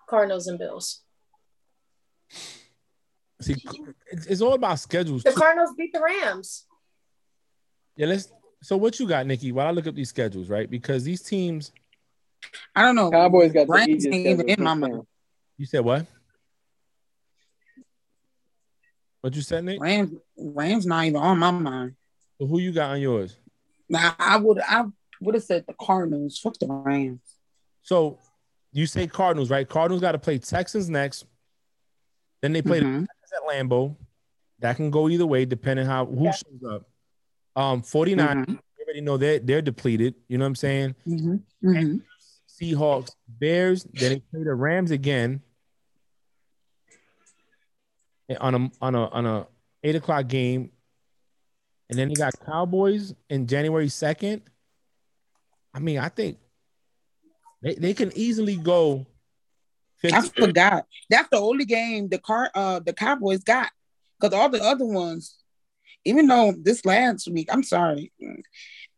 Cardinals 0.07 0.47
and 0.47 0.59
Bills. 0.59 1.01
See, 3.41 3.55
it's, 4.09 4.41
all 4.41 4.53
about 4.53 4.79
schedules. 4.79 5.23
The 5.23 5.31
too. 5.31 5.37
Cardinals 5.37 5.71
beat 5.77 5.91
the 5.91 6.01
Rams. 6.01 6.65
Yeah, 7.97 8.07
let's. 8.07 8.31
So 8.61 8.77
what 8.77 8.97
you 8.99 9.07
got, 9.07 9.27
Nikki? 9.27 9.51
While 9.51 9.67
I 9.67 9.71
look 9.71 9.87
up 9.87 9.95
these 9.95 10.07
schedules, 10.07 10.49
right? 10.49 10.69
Because 10.69 11.03
these 11.03 11.21
teams, 11.21 11.73
I 12.73 12.83
don't 12.83 12.95
know. 12.95 13.11
Cowboys 13.11 13.51
got 13.51 13.67
the 13.67 13.73
Rams 13.73 14.05
ain't 14.05 14.27
even 14.27 14.47
in 14.47 14.63
my 14.63 14.73
mind. 14.73 15.01
You 15.57 15.65
said 15.65 15.81
what? 15.81 16.05
What 19.23 19.37
you 19.37 19.41
said, 19.41 19.63
Nick? 19.63 19.79
Rams, 19.79 20.11
Rams 20.37 20.85
not 20.85 21.05
even 21.05 21.15
on 21.15 21.39
my 21.39 21.49
mind. 21.49 21.95
So 22.41 22.45
who 22.45 22.59
you 22.59 22.73
got 22.73 22.91
on 22.91 22.99
yours? 22.99 23.37
Now 23.87 24.13
I 24.19 24.35
would 24.35 24.59
I 24.59 24.83
would 25.21 25.35
have 25.35 25.43
said 25.45 25.63
the 25.65 25.73
Cardinals. 25.79 26.37
Fuck 26.39 26.59
the 26.59 26.67
Rams. 26.67 27.21
So 27.83 28.19
you 28.73 28.85
say 28.85 29.07
Cardinals, 29.07 29.49
right? 29.49 29.67
Cardinals 29.67 30.01
got 30.01 30.11
to 30.11 30.19
play 30.19 30.39
Texans 30.39 30.89
next. 30.89 31.25
Then 32.41 32.51
they 32.51 32.61
play 32.61 32.81
mm-hmm. 32.81 33.03
the 33.03 33.07
at 33.33 33.43
Lambeau. 33.49 33.95
That 34.59 34.75
can 34.75 34.91
go 34.91 35.07
either 35.07 35.25
way, 35.25 35.45
depending 35.45 35.85
how 35.85 36.05
who 36.05 36.25
yeah. 36.25 36.31
shows 36.31 36.69
up. 36.69 36.83
Um, 37.55 37.81
49, 37.81 38.27
mm-hmm. 38.27 38.55
already 38.81 38.99
know 38.99 39.15
they're 39.15 39.39
they're 39.39 39.61
depleted. 39.61 40.15
You 40.27 40.37
know 40.37 40.43
what 40.43 40.47
I'm 40.49 40.55
saying? 40.55 40.95
Mm-hmm. 41.07 41.69
Mm-hmm. 41.69 41.97
Seahawks, 42.49 43.11
Bears, 43.29 43.85
then 43.85 44.11
they 44.11 44.19
play 44.19 44.43
the 44.43 44.53
Rams 44.53 44.91
again 44.91 45.41
on 48.37 48.55
a 48.55 48.71
on 48.81 48.95
a 48.95 49.07
on 49.07 49.25
a 49.25 49.47
eight 49.83 49.95
o'clock 49.95 50.27
game, 50.27 50.71
and 51.89 51.97
then 51.97 52.09
you 52.09 52.15
got 52.15 52.33
Cowboys 52.45 53.13
in 53.29 53.47
January 53.47 53.89
second. 53.89 54.41
I 55.73 55.79
mean, 55.79 55.99
I 55.99 56.09
think 56.09 56.37
they, 57.61 57.75
they 57.75 57.93
can 57.93 58.11
easily 58.15 58.55
go. 58.55 59.05
50. 59.99 60.17
I 60.17 60.21
forgot. 60.21 60.85
That's 61.09 61.29
the 61.29 61.37
only 61.37 61.63
game 61.63 62.09
the 62.09 62.17
car 62.17 62.51
uh 62.53 62.79
the 62.79 62.91
Cowboys 62.91 63.43
got 63.43 63.71
because 64.19 64.37
all 64.37 64.49
the 64.49 64.61
other 64.61 64.85
ones, 64.85 65.37
even 66.03 66.27
though 66.27 66.53
this 66.61 66.85
last 66.85 67.29
week, 67.31 67.47
I'm 67.49 67.63
sorry, 67.63 68.11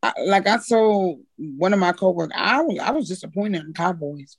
I, 0.01 0.13
like 0.25 0.47
I 0.47 0.57
told 0.67 1.21
one 1.37 1.73
of 1.73 1.79
my 1.79 1.91
coworkers, 1.91 2.35
I 2.35 2.61
was 2.61 2.79
I 2.79 2.91
was 2.91 3.07
disappointed 3.07 3.63
in 3.65 3.73
Cowboys 3.73 4.37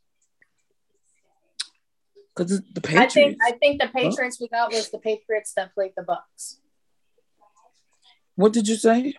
because 2.37 2.63
the 2.73 2.81
Patriots. 2.81 3.17
I 3.17 3.21
think 3.21 3.39
I 3.47 3.53
think 3.53 3.81
the 3.81 3.89
Patriots 3.89 4.37
huh? 4.39 4.45
we 4.45 4.49
got 4.49 4.73
was 4.73 4.91
the 4.91 4.99
Patriots 4.99 5.53
that 5.57 5.75
played 5.75 5.93
the 5.97 6.03
Bucks. 6.03 6.61
What 8.35 8.53
did 8.53 8.69
you 8.69 8.77
say? 8.77 9.15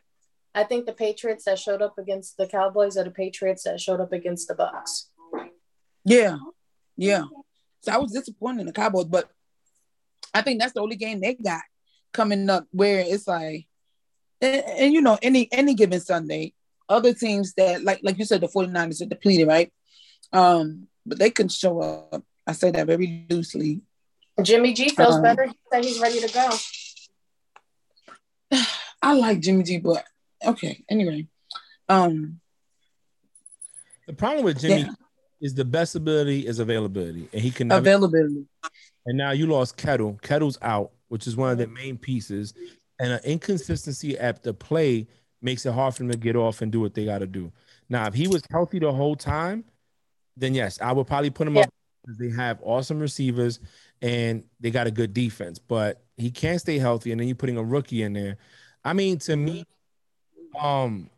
I 0.54 0.64
think 0.64 0.86
the 0.86 0.94
Patriots 0.94 1.46
that 1.46 1.60
showed 1.60 1.82
up 1.82 1.98
against 1.98 2.38
the 2.38 2.48
Cowboys 2.48 2.98
are 2.98 3.04
the 3.04 3.12
Patriots 3.12 3.64
that 3.64 3.80
showed 3.80 4.00
up 4.00 4.14
against 4.14 4.48
the 4.48 4.56
Bucks. 4.56 5.10
Yeah, 6.06 6.38
yeah. 6.96 7.26
So 7.82 7.92
I 7.92 7.98
was 7.98 8.12
disappointed 8.12 8.62
in 8.62 8.68
the 8.68 8.74
Cowboys, 8.74 9.06
but 9.06 9.30
I 10.34 10.42
think 10.42 10.60
that's 10.60 10.74
the 10.74 10.82
only 10.82 10.96
game 10.96 11.20
they 11.20 11.34
got 11.34 11.62
coming 12.14 12.50
up 12.50 12.66
where 12.72 13.00
it's 13.00 13.28
like, 13.28 13.68
and, 14.42 14.64
and 14.66 14.94
you 14.94 15.02
know, 15.02 15.18
any 15.22 15.52
any 15.52 15.74
given 15.74 16.00
Sunday, 16.00 16.54
other 16.88 17.14
teams 17.14 17.54
that 17.56 17.84
like 17.84 18.00
like 18.04 18.20
you 18.20 18.26
said, 18.26 18.42
the 18.42 18.48
49ers 18.48 19.02
are 19.02 19.06
depleted, 19.06 19.48
right? 19.48 19.72
Um, 20.32 20.88
but 21.06 21.20
they 21.20 21.30
can 21.30 21.50
show 21.50 21.82
up 21.82 22.24
I 22.48 22.54
say 22.54 22.72
that 22.72 22.88
very 22.88 23.26
loosely. 23.30 23.82
Jimmy 24.42 24.74
G 24.74 24.90
feels 24.90 25.16
um, 25.16 25.22
better. 25.22 25.46
He 25.46 25.54
said 25.72 25.84
he's 25.84 26.00
ready 26.00 26.20
to 26.22 26.34
go. 26.34 26.50
I 29.02 29.14
like 29.14 29.42
Jimmy 29.42 29.64
G, 29.64 29.80
but 29.80 30.04
okay. 30.46 30.84
Anyway, 30.90 31.28
um, 31.90 32.40
the 34.08 34.14
problem 34.14 34.46
with 34.46 34.60
Jimmy 34.62 34.82
yeah. 34.82 34.92
is 35.42 35.54
the 35.54 35.66
best 35.66 35.96
ability 35.96 36.48
is 36.48 36.60
availability, 36.60 37.28
and 37.34 37.42
he 37.42 37.52
can 37.52 37.68
never, 37.68 37.80
availability. 37.80 38.46
And 39.06 39.18
now 39.18 39.32
you 39.32 39.48
lost 39.48 39.76
Kittle. 39.78 40.18
Kittle's 40.22 40.58
out, 40.62 40.92
which 41.10 41.28
is 41.28 41.36
one 41.36 41.52
of 41.52 41.58
the 41.58 41.68
main 41.68 41.98
pieces. 41.98 42.54
and 43.00 43.12
an 43.14 43.20
inconsistency 43.24 44.18
at 44.18 44.44
the 44.44 44.54
play 44.54 45.08
makes 45.42 45.66
it 45.66 45.74
hard 45.74 45.94
for 45.94 46.04
them 46.04 46.12
to 46.12 46.18
get 46.18 46.36
off 46.36 46.62
and 46.62 46.72
do 46.72 46.80
what 46.80 46.94
they 46.94 47.06
got 47.06 47.20
to 47.20 47.28
do. 47.28 47.52
Now, 47.90 48.08
if 48.08 48.14
he 48.14 48.28
was 48.28 48.44
healthy 48.50 48.80
the 48.80 48.92
whole 48.92 49.16
time, 49.16 49.64
then 50.36 50.54
yes, 50.54 50.80
I 50.82 50.92
would 50.92 51.08
probably 51.08 51.30
put 51.30 51.48
him 51.48 51.56
Yeah. 51.56 51.62
up 51.64 51.70
because 51.70 51.77
they 52.16 52.30
have 52.30 52.60
awesome 52.62 53.00
receivers 53.00 53.60
and 54.02 54.44
they 54.60 54.72
got 54.72 54.88
a 54.88 54.92
good 54.92 55.14
defense. 55.14 55.60
But 55.60 56.04
he 56.16 56.32
can't 56.32 56.62
stay 56.62 56.78
healthy, 56.78 57.12
and 57.12 57.20
then 57.20 57.28
you're 57.28 57.36
putting 57.36 57.58
a 57.58 57.64
rookie 57.64 58.04
in 58.04 58.14
there. 58.14 58.38
I 58.84 58.94
mean, 58.94 59.18
to 59.20 59.36
me, 59.36 59.66
um, 60.60 61.10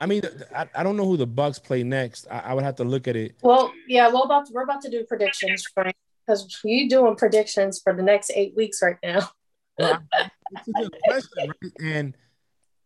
I 0.00 0.06
mean, 0.06 0.22
I, 0.54 0.66
I 0.74 0.82
don't 0.82 0.96
know 0.96 1.04
who 1.04 1.16
the 1.16 1.26
Bucks 1.26 1.58
play 1.58 1.82
next. 1.82 2.26
I, 2.30 2.38
I 2.40 2.54
would 2.54 2.64
have 2.64 2.76
to 2.76 2.84
look 2.84 3.06
at 3.06 3.14
it. 3.14 3.36
Well, 3.42 3.72
yeah, 3.86 4.12
we're 4.12 4.22
about 4.22 4.46
to, 4.46 4.52
we're 4.52 4.64
about 4.64 4.80
to 4.82 4.90
do 4.90 5.04
predictions, 5.04 5.64
Frank, 5.74 5.94
because 6.26 6.60
you 6.64 6.88
doing 6.88 7.14
predictions 7.14 7.80
for 7.80 7.92
the 7.92 8.02
next 8.02 8.32
eight 8.34 8.56
weeks 8.56 8.82
right 8.82 8.96
now. 9.02 9.30
Well, 9.78 10.02
it's 10.50 10.68
a 10.68 10.72
good 10.72 10.96
question, 11.04 11.48
right? 11.48 11.72
And 11.80 12.16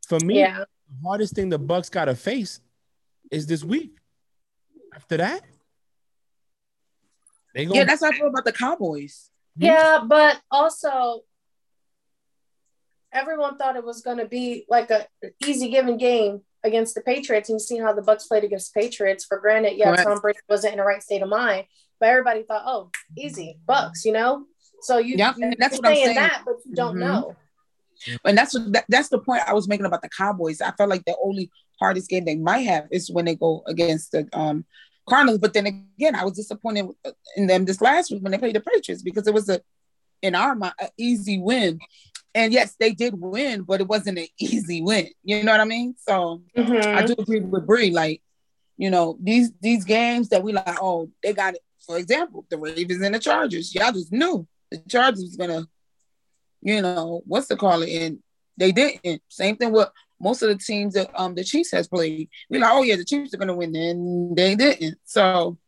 for 0.06 0.20
me, 0.20 0.40
Yeah. 0.40 0.58
the 0.58 1.08
hardest 1.08 1.34
thing 1.34 1.48
the 1.48 1.58
Bucks 1.58 1.88
got 1.88 2.04
to 2.06 2.14
face 2.14 2.60
is 3.30 3.46
this 3.46 3.64
week. 3.64 3.96
After 4.94 5.16
that, 5.16 5.42
they 7.56 7.64
go. 7.66 7.74
Yeah, 7.74 7.84
that's 7.84 8.02
how 8.04 8.10
I 8.10 8.12
feel 8.12 8.28
about 8.28 8.44
the 8.44 8.52
Cowboys. 8.52 9.30
Yeah, 9.56 10.02
but 10.06 10.40
also 10.50 11.22
everyone 13.12 13.56
thought 13.56 13.76
it 13.76 13.84
was 13.84 14.02
going 14.02 14.18
to 14.18 14.26
be 14.26 14.66
like 14.68 14.90
a 14.90 15.06
easy 15.44 15.70
given 15.70 15.96
game 15.96 16.42
against 16.62 16.94
the 16.94 17.00
Patriots, 17.00 17.48
and 17.48 17.56
you 17.56 17.60
see 17.60 17.78
how 17.78 17.92
the 17.92 18.02
Bucks 18.02 18.26
played 18.26 18.44
against 18.44 18.72
the 18.74 18.80
Patriots. 18.80 19.24
For 19.24 19.38
granted, 19.38 19.76
yeah, 19.76 19.86
Correct. 19.92 20.04
Tom 20.04 20.20
Brady 20.20 20.38
wasn't 20.48 20.74
in 20.74 20.78
the 20.78 20.84
right 20.84 21.02
state 21.02 21.22
of 21.22 21.28
mind, 21.28 21.64
but 21.98 22.08
everybody 22.10 22.42
thought, 22.42 22.62
oh, 22.66 22.90
easy 23.16 23.58
Bucks, 23.66 24.04
you 24.04 24.12
know. 24.12 24.44
So 24.82 24.98
you, 24.98 25.16
Yeah, 25.16 25.32
you 25.36 25.52
that's 25.58 25.74
you're 25.74 25.82
what 25.82 25.88
I'm 25.88 25.94
saying 25.94 26.04
saying. 26.06 26.16
that, 26.16 26.42
but 26.44 26.56
you 26.66 26.74
don't 26.74 26.96
Mhm. 26.96 27.00
know. 27.00 27.36
And 28.26 28.36
that's 28.36 28.52
what 28.52 28.70
that, 28.74 28.84
that's 28.90 29.08
the 29.08 29.18
point 29.18 29.42
I 29.48 29.54
was 29.54 29.66
making 29.68 29.86
about 29.86 30.02
the 30.02 30.10
Cowboys. 30.10 30.60
I 30.60 30.70
felt 30.72 30.90
like 30.90 31.04
the 31.06 31.16
only 31.24 31.50
hardest 31.80 32.10
game 32.10 32.26
they 32.26 32.36
might 32.36 32.60
have 32.66 32.86
is 32.90 33.10
when 33.10 33.24
they 33.24 33.34
go 33.36 33.62
against 33.66 34.12
the 34.12 34.28
um 34.34 34.66
Cardinals. 35.08 35.38
But 35.38 35.54
then 35.54 35.66
again, 35.66 36.14
I 36.14 36.24
was 36.24 36.34
disappointed 36.34 36.86
in 37.36 37.46
them 37.46 37.64
this 37.64 37.80
last 37.80 38.10
week 38.10 38.22
when 38.22 38.32
they 38.32 38.38
played 38.38 38.54
the 38.54 38.60
Patriots 38.60 39.02
because 39.02 39.26
it 39.26 39.34
was 39.34 39.48
a 39.48 39.60
in 40.22 40.34
our 40.34 40.54
mind 40.54 40.74
an 40.80 40.88
easy 40.98 41.38
win. 41.38 41.78
And 42.34 42.52
yes, 42.52 42.74
they 42.78 42.92
did 42.92 43.14
win, 43.18 43.62
but 43.62 43.80
it 43.80 43.88
wasn't 43.88 44.18
an 44.18 44.26
easy 44.38 44.82
win. 44.82 45.08
You 45.24 45.42
know 45.42 45.52
what 45.52 45.60
I 45.60 45.64
mean? 45.64 45.94
So 45.98 46.42
I 46.56 46.60
Mhm. 46.60 47.06
do 47.06 47.14
agree 47.18 47.40
with 47.40 47.66
Bree. 47.66 47.90
Like, 47.90 48.22
you 48.76 48.90
know, 48.90 49.16
these 49.20 49.52
these 49.60 49.84
games 49.84 50.28
that 50.30 50.42
we 50.42 50.52
like, 50.52 50.76
oh, 50.82 51.10
they 51.22 51.32
got 51.32 51.54
it. 51.54 51.60
For 51.86 51.98
example, 51.98 52.44
the 52.50 52.58
Ravens 52.58 53.00
and 53.02 53.14
the 53.14 53.18
Chargers. 53.18 53.74
Y'all 53.74 53.92
just 53.92 54.12
knew 54.12 54.46
the 54.70 54.78
Chargers 54.88 55.22
was 55.22 55.36
gonna, 55.36 55.66
you 56.62 56.82
know, 56.82 57.22
what's 57.26 57.46
the 57.46 57.56
call 57.56 57.82
it? 57.82 57.90
And 57.90 58.18
they 58.56 58.72
didn't. 58.72 59.22
Same 59.28 59.56
thing 59.56 59.70
with 59.72 59.88
most 60.20 60.42
of 60.42 60.48
the 60.48 60.56
teams 60.56 60.94
that 60.94 61.10
um 61.14 61.34
the 61.34 61.44
Chiefs 61.44 61.72
has 61.72 61.88
played. 61.88 62.28
we're 62.48 62.60
like, 62.60 62.72
oh 62.72 62.82
yeah, 62.82 62.96
the 62.96 63.04
Chiefs 63.04 63.34
are 63.34 63.38
gonna 63.38 63.54
win, 63.54 63.74
and 63.76 64.36
they 64.36 64.54
didn't. 64.54 64.98
So, 65.04 65.58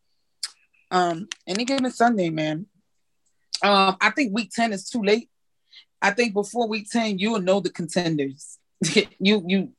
um, 0.91 1.27
any 1.47 1.65
given 1.65 1.89
Sunday, 1.91 2.29
man. 2.29 2.65
Um, 3.61 3.97
I 3.99 4.11
think 4.11 4.33
week 4.33 4.51
10 4.53 4.71
is 4.71 4.89
too 4.89 5.01
late. 5.01 5.29
I 6.01 6.11
think 6.11 6.33
before 6.33 6.67
week 6.67 6.89
10, 6.89 7.19
you'll 7.19 7.41
know 7.41 7.59
the 7.59 7.69
contenders. 7.69 8.57
you 9.19 9.43
you 9.45 9.71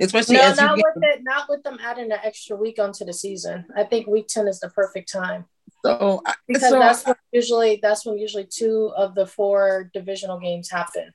especially 0.00 0.34
No, 0.36 0.42
as 0.42 0.56
not 0.56 0.76
with 0.76 1.04
it. 1.04 1.20
Not 1.22 1.48
with 1.48 1.62
them 1.62 1.78
adding 1.82 2.10
an 2.10 2.18
extra 2.24 2.56
week 2.56 2.78
onto 2.80 3.04
the 3.04 3.12
season. 3.12 3.66
I 3.76 3.84
think 3.84 4.06
week 4.08 4.26
ten 4.26 4.48
is 4.48 4.58
the 4.60 4.70
perfect 4.70 5.12
time 5.12 5.46
so 5.84 6.22
I- 6.24 6.34
because 6.48 6.70
so 6.70 6.78
that's 6.78 7.04
when 7.06 7.16
usually 7.32 7.78
that's 7.82 8.06
when 8.06 8.18
usually 8.18 8.46
two 8.46 8.92
of 8.96 9.14
the 9.14 9.26
four 9.26 9.90
divisional 9.92 10.38
games 10.38 10.70
happen, 10.70 11.12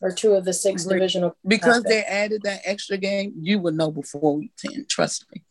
or 0.00 0.12
two 0.12 0.34
of 0.34 0.44
the 0.44 0.52
six 0.52 0.84
Agree. 0.84 0.98
divisional. 0.98 1.36
because 1.46 1.82
they 1.82 2.02
added 2.02 2.42
that 2.44 2.60
extra 2.64 2.96
game, 2.96 3.34
you 3.40 3.58
would 3.58 3.74
know 3.74 3.90
before 3.90 4.36
week 4.36 4.52
10. 4.58 4.86
Trust 4.88 5.26
me. 5.34 5.44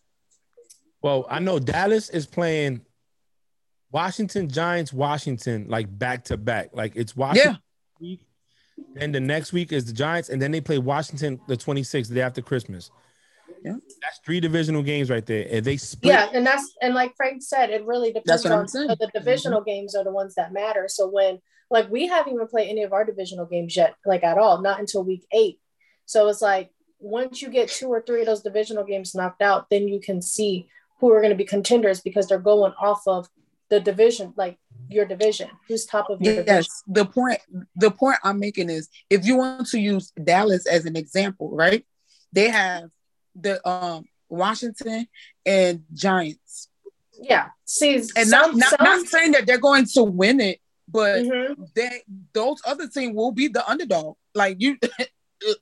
Well, 1.01 1.25
I 1.29 1.39
know 1.39 1.59
Dallas 1.59 2.09
is 2.09 2.25
playing 2.25 2.81
Washington 3.91 4.49
Giants, 4.49 4.91
Washington, 4.91 5.67
like 5.69 5.87
back 5.97 6.25
to 6.25 6.37
back. 6.37 6.69
Like 6.73 6.95
it's 6.95 7.15
Washington 7.15 7.59
week, 7.99 8.21
then 8.93 9.11
the 9.11 9.19
next 9.19 9.53
week 9.53 9.71
is 9.71 9.85
the 9.85 9.93
Giants, 9.93 10.29
and 10.29 10.41
then 10.41 10.51
they 10.51 10.61
play 10.61 10.77
Washington 10.77 11.39
the 11.47 11.55
26th, 11.55 12.09
the 12.09 12.15
day 12.15 12.21
after 12.21 12.41
Christmas. 12.41 12.91
Yeah. 13.63 13.73
That's 14.01 14.19
three 14.23 14.39
divisional 14.39 14.83
games 14.83 15.09
right 15.09 15.25
there. 15.25 15.47
And 15.49 15.65
they 15.65 15.77
split. 15.77 16.13
Yeah, 16.13 16.29
and 16.33 16.45
that's 16.45 16.75
and 16.81 16.93
like 16.93 17.15
Frank 17.15 17.41
said, 17.41 17.69
it 17.69 17.85
really 17.85 18.09
depends 18.09 18.27
That's 18.27 18.43
what 18.43 18.53
I'm 18.53 18.59
on 18.59 18.67
so 18.67 18.87
the 18.87 19.09
divisional 19.13 19.61
games 19.61 19.95
are 19.95 20.03
the 20.03 20.11
ones 20.11 20.35
that 20.35 20.53
matter. 20.53 20.85
So 20.87 21.09
when 21.09 21.39
like 21.69 21.89
we 21.89 22.07
haven't 22.07 22.33
even 22.33 22.47
played 22.47 22.69
any 22.69 22.83
of 22.83 22.93
our 22.93 23.05
divisional 23.05 23.45
games 23.45 23.75
yet, 23.75 23.95
like 24.05 24.23
at 24.23 24.37
all, 24.37 24.61
not 24.61 24.79
until 24.79 25.03
week 25.03 25.25
eight. 25.31 25.59
So 26.05 26.27
it's 26.29 26.41
like 26.41 26.71
once 26.99 27.41
you 27.41 27.49
get 27.49 27.69
two 27.69 27.89
or 27.89 28.01
three 28.01 28.21
of 28.21 28.27
those 28.27 28.41
divisional 28.41 28.83
games 28.83 29.13
knocked 29.13 29.41
out, 29.41 29.69
then 29.69 29.87
you 29.87 29.99
can 29.99 30.21
see 30.21 30.69
who 30.99 31.11
are 31.11 31.19
going 31.19 31.31
to 31.31 31.35
be 31.35 31.45
contenders 31.45 32.01
because 32.01 32.27
they're 32.27 32.39
going 32.39 32.73
off 32.79 33.03
of 33.07 33.27
the 33.69 33.79
division, 33.79 34.33
like 34.37 34.57
your 34.87 35.05
division, 35.05 35.49
who's 35.67 35.85
top 35.85 36.09
of 36.09 36.21
your 36.21 36.35
division. 36.35 36.55
Yes, 36.55 36.83
the 36.87 37.05
point 37.05 37.39
the 37.75 37.91
point 37.91 38.17
I'm 38.23 38.39
making 38.39 38.69
is 38.69 38.89
if 39.09 39.25
you 39.25 39.37
want 39.37 39.67
to 39.67 39.79
use 39.79 40.11
Dallas 40.11 40.65
as 40.65 40.85
an 40.85 40.95
example, 40.95 41.55
right? 41.55 41.85
They 42.31 42.49
have 42.49 42.89
the 43.35 43.65
um 43.67 44.05
Washington 44.29 45.07
and 45.45 45.83
Giants. 45.93 46.69
Yeah. 47.19 47.47
See, 47.65 47.95
And 47.95 48.09
some, 48.09 48.29
not, 48.29 48.55
not, 48.55 48.69
some, 48.69 48.83
not 48.83 49.07
saying 49.07 49.31
that 49.31 49.47
they're 49.47 49.57
going 49.57 49.85
to 49.95 50.03
win 50.03 50.39
it, 50.39 50.59
but 50.87 51.23
Mhm. 51.23 51.73
they 51.75 52.03
those 52.33 52.61
other 52.65 52.87
team 52.87 53.13
will 53.13 53.31
be 53.31 53.47
the 53.47 53.67
underdog. 53.69 54.15
Like 54.33 54.57
you 54.59 54.77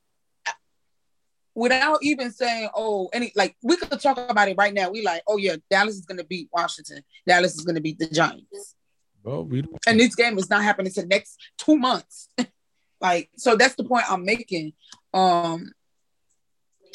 without 1.56 2.00
even 2.04 2.32
saying, 2.32 2.70
oh, 2.76 3.10
any 3.14 3.32
like 3.36 3.56
we 3.64 3.78
could 3.78 4.00
talk 4.00 4.18
about 4.18 4.50
it 4.50 4.58
right 4.58 4.74
now. 4.74 4.90
We 4.90 5.02
like, 5.04 5.24
oh 5.28 5.38
yeah, 5.38 5.56
Dallas 5.70 5.96
is 5.96 6.06
gonna 6.06 6.24
beat 6.24 6.50
Washington. 6.52 7.04
Dallas 7.26 7.56
is 7.56 7.62
gonna 7.62 7.82
beat 7.82 7.98
the 8.00 8.08
Giants. 8.08 8.76
Well, 9.24 9.44
we 9.46 9.62
don't. 9.62 9.78
And 9.88 10.00
this 10.00 10.16
game 10.16 10.38
is 10.38 10.50
not 10.50 10.64
happening 10.64 10.92
to 10.94 11.02
the 11.02 11.08
next 11.08 11.40
two 11.58 11.78
months. 11.78 12.30
like, 13.02 13.30
so 13.38 13.56
that's 13.56 13.76
the 13.76 13.84
point 13.84 14.06
I'm 14.10 14.24
making. 14.26 14.74
Um, 15.14 15.72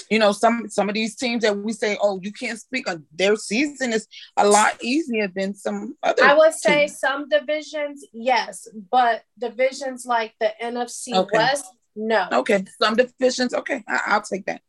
you 0.08 0.18
know, 0.18 0.32
some 0.32 0.68
some 0.68 0.88
of 0.88 0.94
these 0.94 1.16
teams 1.16 1.42
that 1.42 1.56
we 1.56 1.72
say, 1.72 1.96
oh, 2.00 2.18
you 2.22 2.32
can't 2.32 2.58
speak 2.58 2.88
on 2.88 3.04
their 3.12 3.36
season 3.36 3.92
is 3.92 4.06
a 4.36 4.46
lot 4.46 4.82
easier 4.82 5.28
than 5.28 5.54
some 5.54 5.96
other. 6.02 6.24
I 6.24 6.34
would 6.34 6.54
say 6.54 6.86
teams. 6.86 6.98
some 6.98 7.28
divisions, 7.28 8.04
yes, 8.12 8.66
but 8.90 9.22
divisions 9.38 10.06
like 10.06 10.34
the 10.40 10.52
NFC 10.62 11.14
Okay. 11.14 11.36
West, 11.38 11.66
no. 11.96 12.28
Okay, 12.32 12.64
some 12.80 12.96
divisions. 12.96 13.52
Okay, 13.54 13.82
I, 13.88 14.00
I'll 14.06 14.22
take 14.22 14.46
that. 14.46 14.62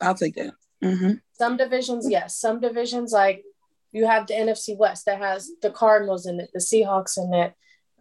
I'll 0.00 0.14
take 0.14 0.34
that. 0.36 0.54
hmm 0.82 1.12
Some 1.32 1.56
divisions, 1.56 2.06
yes. 2.08 2.36
Some 2.36 2.60
divisions, 2.60 3.12
like 3.12 3.44
you 3.92 4.06
have 4.06 4.26
the 4.26 4.34
NFC 4.34 4.76
West 4.76 5.06
that 5.06 5.18
has 5.18 5.50
the 5.62 5.70
Cardinals 5.70 6.26
in 6.26 6.40
it, 6.40 6.50
the 6.52 6.60
Seahawks 6.60 7.16
in 7.16 7.32
it, 7.34 7.54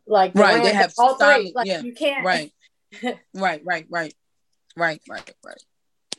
like 0.05 0.33
the 0.33 0.41
Right, 0.41 0.63
they 0.63 0.73
have 0.73 0.93
all 0.97 1.17
solid- 1.17 1.35
three. 1.35 1.53
Like 1.55 1.67
yeah, 1.67 1.81
you 1.81 1.93
can't. 1.93 2.25
Right, 2.25 2.51
right, 3.33 3.61
right, 3.65 3.85
right, 3.89 4.15
right, 4.75 5.01
right, 5.09 5.33
right. 5.45 5.63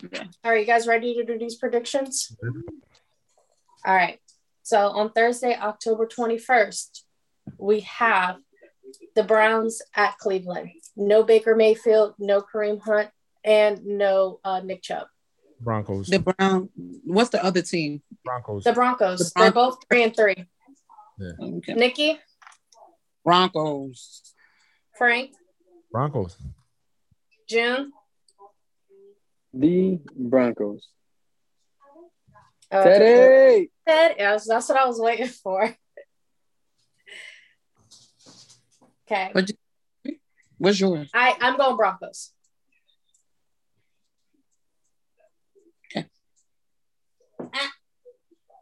Okay. 0.05 0.24
All 0.44 0.53
right, 0.53 0.61
you 0.61 0.66
guys 0.66 0.86
ready 0.86 1.14
to 1.14 1.24
do 1.24 1.38
these 1.38 1.57
predictions? 1.57 2.36
All 3.84 3.94
right. 3.94 4.18
So 4.62 4.90
on 4.90 5.12
Thursday, 5.12 5.57
October 5.57 6.07
21st, 6.07 7.03
we 7.59 7.80
have 7.80 8.36
the 9.14 9.22
Browns 9.24 9.82
at 9.94 10.18
Cleveland. 10.18 10.70
No 10.96 11.22
Baker 11.22 11.57
Mayfield, 11.57 12.14
no 12.18 12.42
Kareem 12.42 12.80
Hunt, 12.80 13.09
and 13.44 13.84
no 13.84 14.40
uh, 14.44 14.61
Nick 14.61 14.82
Chubb. 14.82 15.07
Broncos. 15.61 16.09
The 16.09 16.20
Brown. 16.20 16.68
What's 17.05 17.30
the 17.30 17.44
other 17.44 17.62
team? 17.62 18.03
Broncos. 18.24 18.64
The 18.64 18.72
Broncos, 18.72 19.18
The 19.18 19.32
they're 19.36 19.53
both 19.53 19.78
three 19.88 20.05
and 20.05 20.14
three. 20.14 20.46
Okay. 21.20 21.74
Nikki, 21.74 22.18
Broncos. 23.24 24.34
Frank, 24.96 25.32
Broncos. 25.90 26.36
Jun. 27.49 27.92
The 29.59 29.98
Broncos. 30.14 30.86
Uh, 32.70 32.84
Teddy. 32.84 33.70
Ted, 33.88 34.14
yes, 34.18 34.46
that's 34.46 34.68
what 34.68 34.78
I 34.78 34.86
was 34.86 35.00
waiting 35.00 35.26
for. 35.26 35.74
Okay, 39.11 39.30
What 39.32 39.48
you- 39.48 40.16
What's 40.59 40.78
yours? 40.78 41.11
I 41.14 41.34
I'm 41.40 41.56
going 41.56 41.76
Broncos. 41.76 42.32
Okay. 45.86 46.06
Ah. 47.40 47.72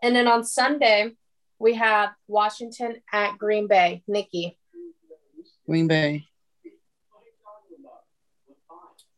And 0.03 0.14
then 0.16 0.28
on 0.28 0.44
Sunday, 0.44 1.16
we 1.59 1.74
have 1.74 2.11
Washington 2.28 3.03
at 3.12 3.36
Green 3.38 3.66
Bay. 3.66 4.03
Nikki, 4.07 4.57
Green 5.66 5.88
Bay. 5.88 6.24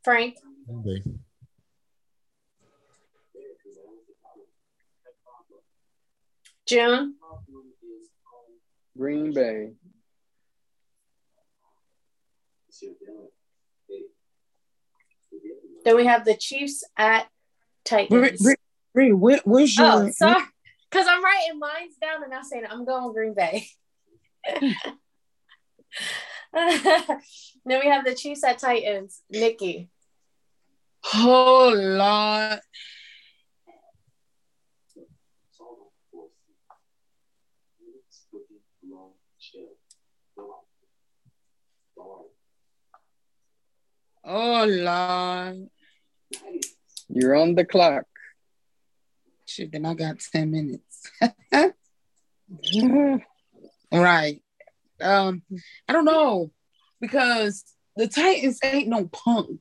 Frank, 0.02 0.36
Okay. 0.70 1.02
Jun, 6.68 7.14
Green 8.96 9.32
Bay. 9.32 9.70
Then 15.84 15.96
we 15.96 16.04
have 16.04 16.24
the 16.26 16.36
Chiefs 16.36 16.84
at 16.96 17.26
Titans. 17.84 18.42
Bree, 18.42 18.54
Bree, 18.94 19.12
where, 19.12 19.40
where's 19.44 19.76
your? 19.78 20.04
Oh, 20.04 20.10
sorry. 20.10 20.42
Because 20.90 21.06
I'm 21.08 21.24
writing 21.24 21.58
mines 21.58 21.96
down 22.00 22.22
and 22.24 22.34
I'm 22.34 22.44
saying 22.44 22.64
I'm 22.68 22.84
going 22.84 23.12
Green 23.12 23.34
Bay. 23.34 23.66
then 26.52 27.20
we 27.64 27.86
have 27.88 28.04
the 28.04 28.14
Chiefs 28.14 28.44
at 28.44 28.58
Titans. 28.58 29.22
Nikki. 29.30 29.88
Oh 31.14 31.72
Lord. 31.74 32.60
Oh 44.30 44.66
Lord. 44.66 45.70
You're 47.08 47.34
on 47.34 47.54
the 47.54 47.64
clock. 47.64 48.04
Shit, 49.46 49.72
then 49.72 49.86
I 49.86 49.94
got 49.94 50.20
10 50.20 50.50
minutes. 50.50 51.10
right. 53.90 54.42
Um, 55.00 55.42
I 55.88 55.94
don't 55.94 56.04
know 56.04 56.50
because 57.00 57.64
the 57.96 58.06
Titans 58.06 58.58
ain't 58.62 58.88
no 58.88 59.06
punk. 59.06 59.60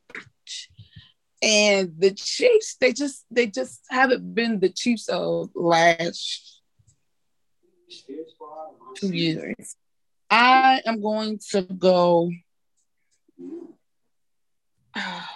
And 1.42 1.94
the 1.98 2.12
Chiefs, 2.12 2.76
they 2.82 2.92
just 2.92 3.24
they 3.32 3.48
just 3.48 3.82
haven't 3.90 4.36
been 4.36 4.60
the 4.60 4.70
Chiefs 4.70 5.08
of 5.08 5.52
last 5.56 6.62
two 8.98 9.14
years. 9.14 9.78
I 10.30 10.82
am 10.86 11.02
going 11.02 11.40
to 11.52 11.62
go. 11.62 12.32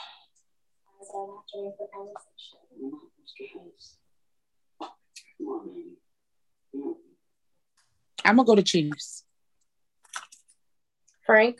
I'm 8.26 8.36
gonna 8.36 8.45
go 8.45 8.55
to 8.55 8.64
Chiefs. 8.64 9.24
Frank. 11.26 11.59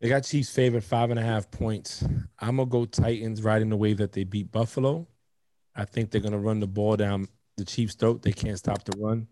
They 0.00 0.08
got 0.08 0.24
Chiefs 0.24 0.50
favored 0.50 0.84
five 0.84 1.10
and 1.10 1.18
a 1.18 1.22
half 1.22 1.50
points. 1.50 2.02
I'm 2.38 2.56
gonna 2.56 2.66
go 2.66 2.86
Titans 2.86 3.42
riding 3.42 3.68
the 3.68 3.76
way 3.76 3.92
that 3.94 4.12
they 4.12 4.24
beat 4.24 4.50
Buffalo. 4.52 5.06
I 5.74 5.84
think 5.84 6.10
they're 6.10 6.20
gonna 6.20 6.38
run 6.38 6.60
the 6.60 6.66
ball 6.66 6.96
down 6.96 7.28
the 7.56 7.64
Chiefs' 7.64 7.94
throat. 7.94 8.22
They 8.22 8.32
can't 8.32 8.58
stop 8.58 8.84
the 8.84 8.96
run, 8.98 9.26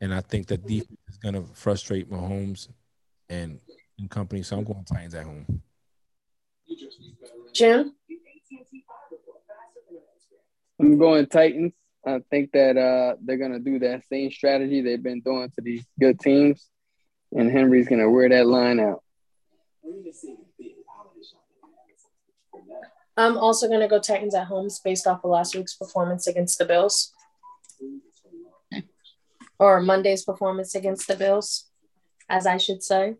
and 0.00 0.14
I 0.14 0.22
think 0.22 0.46
that 0.46 0.66
defense 0.66 0.98
is 1.08 1.18
gonna 1.18 1.44
frustrate 1.52 2.10
Mahomes 2.10 2.68
and 3.28 3.60
and 3.98 4.10
company. 4.10 4.42
So 4.42 4.56
I'm 4.56 4.64
going 4.64 4.84
Titans 4.84 5.14
at 5.14 5.24
home. 5.24 5.62
Jim. 7.52 7.94
I'm 10.80 10.98
going 10.98 11.26
Titans. 11.26 11.72
I 12.06 12.20
think 12.30 12.52
that 12.52 12.76
uh, 12.76 13.16
they're 13.22 13.38
gonna 13.38 13.58
do 13.58 13.78
that 13.78 14.04
same 14.06 14.30
strategy 14.30 14.82
they've 14.82 15.02
been 15.02 15.20
doing 15.20 15.50
to 15.54 15.62
these 15.62 15.84
good 15.98 16.20
teams, 16.20 16.68
and 17.32 17.50
Henry's 17.50 17.88
gonna 17.88 18.10
wear 18.10 18.28
that 18.28 18.46
line 18.46 18.80
out. 18.80 19.02
I'm 23.16 23.38
also 23.38 23.68
going 23.68 23.80
to 23.80 23.88
go 23.88 24.00
Titans 24.00 24.34
at 24.34 24.46
home 24.46 24.68
based 24.84 25.06
off 25.06 25.24
of 25.24 25.30
last 25.30 25.54
week's 25.54 25.74
performance 25.74 26.26
against 26.26 26.58
the 26.58 26.64
Bills. 26.64 27.12
Or 29.58 29.80
Monday's 29.80 30.24
performance 30.24 30.74
against 30.74 31.06
the 31.06 31.14
Bills, 31.14 31.70
as 32.28 32.44
I 32.44 32.56
should 32.56 32.82
say. 32.82 33.14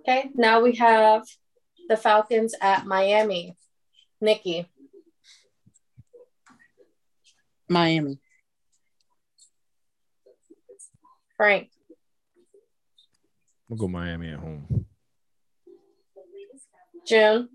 Okay, 0.00 0.30
now 0.34 0.60
we 0.60 0.74
have 0.74 1.22
the 1.88 1.96
Falcons 1.96 2.54
at 2.60 2.86
Miami. 2.86 3.56
Nikki. 4.20 4.70
Miami. 7.68 8.18
Frank. 11.36 11.70
We'll 13.68 13.78
go 13.78 13.88
Miami 13.88 14.30
at 14.30 14.38
home. 14.38 14.86
Jun. 17.06 17.48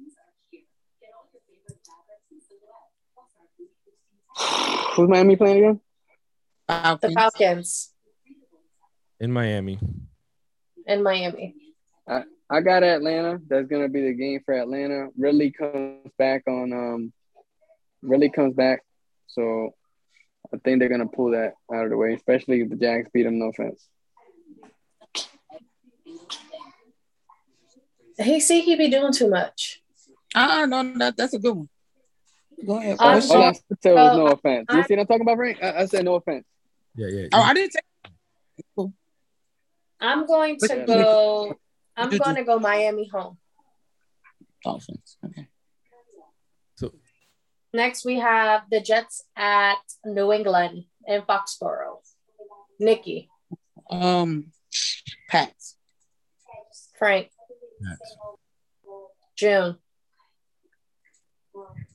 Who's 4.95 5.09
Miami 5.09 5.35
playing 5.35 5.57
again? 5.57 5.81
The 6.67 6.73
Falcons. 6.73 7.13
Falcons 7.15 7.93
In 9.19 9.31
Miami. 9.31 9.79
in 10.85 11.03
Miami. 11.03 11.55
I 12.49 12.61
got 12.61 12.83
Atlanta. 12.83 13.39
That's 13.47 13.67
gonna 13.67 13.89
be 13.89 14.01
the 14.01 14.13
game 14.13 14.41
for 14.43 14.53
Atlanta. 14.53 15.09
Really 15.17 15.51
comes 15.51 16.11
back 16.17 16.43
on 16.47 16.73
um 16.73 17.13
really 18.01 18.29
comes 18.29 18.55
back. 18.55 18.83
So 19.27 19.75
I 20.53 20.57
think 20.57 20.79
they're 20.79 20.89
gonna 20.89 21.07
pull 21.07 21.31
that 21.31 21.53
out 21.73 21.83
of 21.83 21.91
the 21.91 21.97
way, 21.97 22.13
especially 22.13 22.61
if 22.61 22.69
the 22.69 22.75
Jags 22.75 23.09
beat 23.13 23.23
them, 23.23 23.37
no 23.37 23.49
offense. 23.49 23.87
He 28.17 28.39
see 28.39 28.61
he 28.61 28.75
be 28.75 28.89
doing 28.89 29.13
too 29.13 29.29
much. 29.29 29.81
Ah, 30.35 30.65
no, 30.67 30.83
that, 30.97 31.17
that's 31.17 31.33
a 31.33 31.39
good 31.39 31.55
one. 31.55 31.69
Go 32.65 32.77
ahead. 32.77 32.97
I'm 32.99 33.21
All 33.31 33.43
I 33.43 33.53
said 33.81 33.93
was 33.95 34.17
no 34.17 34.27
Uh, 34.27 34.31
offense. 34.33 34.67
You 34.71 34.83
see 34.83 34.95
what 34.95 35.01
I'm 35.01 35.07
talking 35.07 35.21
about, 35.21 35.37
Frank? 35.37 35.63
I, 35.63 35.81
I 35.81 35.85
said 35.85 36.05
no 36.05 36.15
offense. 36.15 36.45
Yeah, 36.95 37.07
yeah. 37.07 37.27
oh, 37.31 37.41
I 37.41 37.53
didn't 37.53 37.71
say. 37.71 37.79
I'm 40.01 40.25
going 40.25 40.57
to 40.59 40.83
go 40.85 41.55
I'm 41.99 42.17
going 42.17 42.35
to 42.35 42.43
go 42.43 42.59
Miami 42.59 43.07
home. 43.07 43.37
Dolphins. 44.63 45.17
Okay. 45.25 45.47
So 46.75 46.93
Next, 47.73 48.03
we 48.05 48.19
have 48.19 48.63
the 48.71 48.79
Jets 48.81 49.23
at 49.35 49.77
New 50.05 50.31
England 50.33 50.85
in 51.05 51.21
Foxborough. 51.23 51.99
Nikki, 52.79 53.29
Um, 53.89 54.51
Pats. 55.29 55.75
Frank, 56.97 57.29
Pats. 57.83 58.15
Jun, 59.37 59.77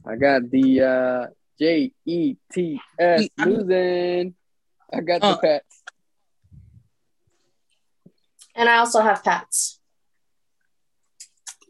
I 0.07 0.17
got 0.17 0.51
the 0.51 0.81
uh, 0.81 1.27
J 1.59 1.93
E 2.07 2.37
T 2.53 2.81
S 2.99 3.29
I'm- 3.39 3.51
losing. 3.51 4.35
I 4.93 5.01
got 5.01 5.21
the 5.21 5.27
Uh, 5.27 5.37
Pats. 5.39 5.83
and 8.55 8.69
I 8.69 8.77
also 8.79 9.01
have 9.03 9.23
Pats. 9.25 9.81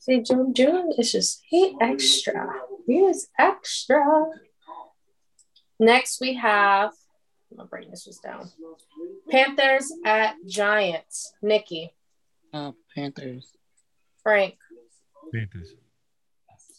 See, 0.05 0.21
Jun, 0.21 0.53
Jun 0.53 0.93
is 0.99 1.13
just 1.13 1.41
he 1.49 1.75
extra. 1.81 2.47
He 2.87 2.99
is 2.99 3.29
extra. 3.39 4.05
Next, 5.81 6.21
we 6.21 6.35
have. 6.35 6.91
I'm 7.51 7.57
gonna 7.57 7.69
bring 7.71 7.89
this 7.91 8.05
was 8.07 8.19
down. 8.19 8.51
Panthers 9.31 9.91
at 10.05 10.35
Giants. 10.47 11.33
Nikki, 11.41 11.95
Uh, 12.53 12.73
Panthers. 12.95 13.51
Frank, 14.23 14.57
Panthers. 15.33 15.73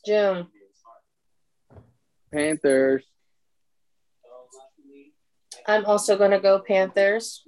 Jun, 0.06 0.48
Panthers. 2.32 3.04
I'm 5.68 5.84
also 5.86 6.16
gonna 6.16 6.40
go 6.40 6.60
Panthers. 6.60 7.44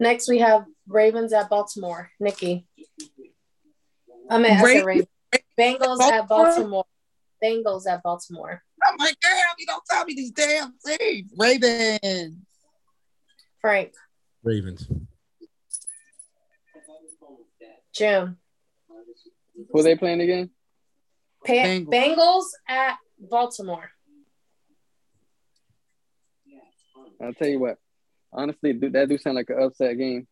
Next, 0.00 0.28
we 0.28 0.38
have 0.38 0.64
Ravens 0.88 1.34
at 1.34 1.50
Baltimore. 1.50 2.10
Nikki. 2.18 2.66
I 4.30 4.38
mean, 4.38 4.52
I 4.52 4.62
said 4.62 4.86
Ravens. 4.86 5.08
Bengals 5.58 6.00
at 6.00 6.26
Baltimore. 6.26 6.84
Bengals 7.44 7.86
at 7.86 8.02
Baltimore. 8.02 8.62
I'm 8.82 8.96
like, 8.98 9.16
damn, 9.20 9.54
you 9.58 9.66
don't 9.66 9.82
tell 9.88 10.06
me 10.06 10.14
these 10.14 10.30
damn 10.30 10.72
things. 10.78 11.30
Ravens. 11.38 12.36
Frank, 13.60 13.92
Ravens. 14.42 14.88
Jun. 17.94 18.38
Who 19.70 19.82
they 19.82 19.96
playing 19.96 20.22
again? 20.22 20.50
Pa- 21.44 21.52
Bengals. 21.52 21.88
Bengals 21.90 22.44
at 22.66 22.96
Baltimore. 23.18 23.90
I'll 27.22 27.34
tell 27.34 27.48
you 27.48 27.58
what. 27.58 27.76
Honestly, 28.32 28.72
dude, 28.72 28.92
that 28.92 29.08
do 29.08 29.18
sound 29.18 29.36
like 29.36 29.50
an 29.50 29.62
upset 29.62 29.98
game. 29.98 30.26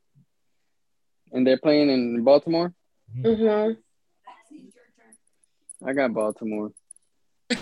And 1.32 1.46
they're 1.46 1.58
playing 1.58 1.90
in 1.90 2.24
Baltimore. 2.24 2.72
hmm 3.22 3.72
I 5.84 5.92
got 5.92 6.12
Baltimore. 6.12 6.72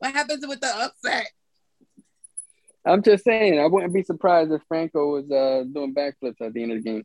What 0.00 0.14
happens 0.14 0.46
with 0.46 0.60
the 0.60 0.68
upset? 0.68 1.26
I'm 2.84 3.02
just 3.02 3.24
saying, 3.24 3.58
I 3.58 3.66
wouldn't 3.66 3.92
be 3.92 4.04
surprised 4.04 4.52
if 4.52 4.62
Franco 4.68 5.12
was 5.14 5.30
uh, 5.30 5.64
doing 5.72 5.92
backflips 5.92 6.40
at 6.40 6.52
the 6.54 6.62
end 6.62 6.72
of 6.72 6.78
the 6.78 6.90
game. 6.90 7.04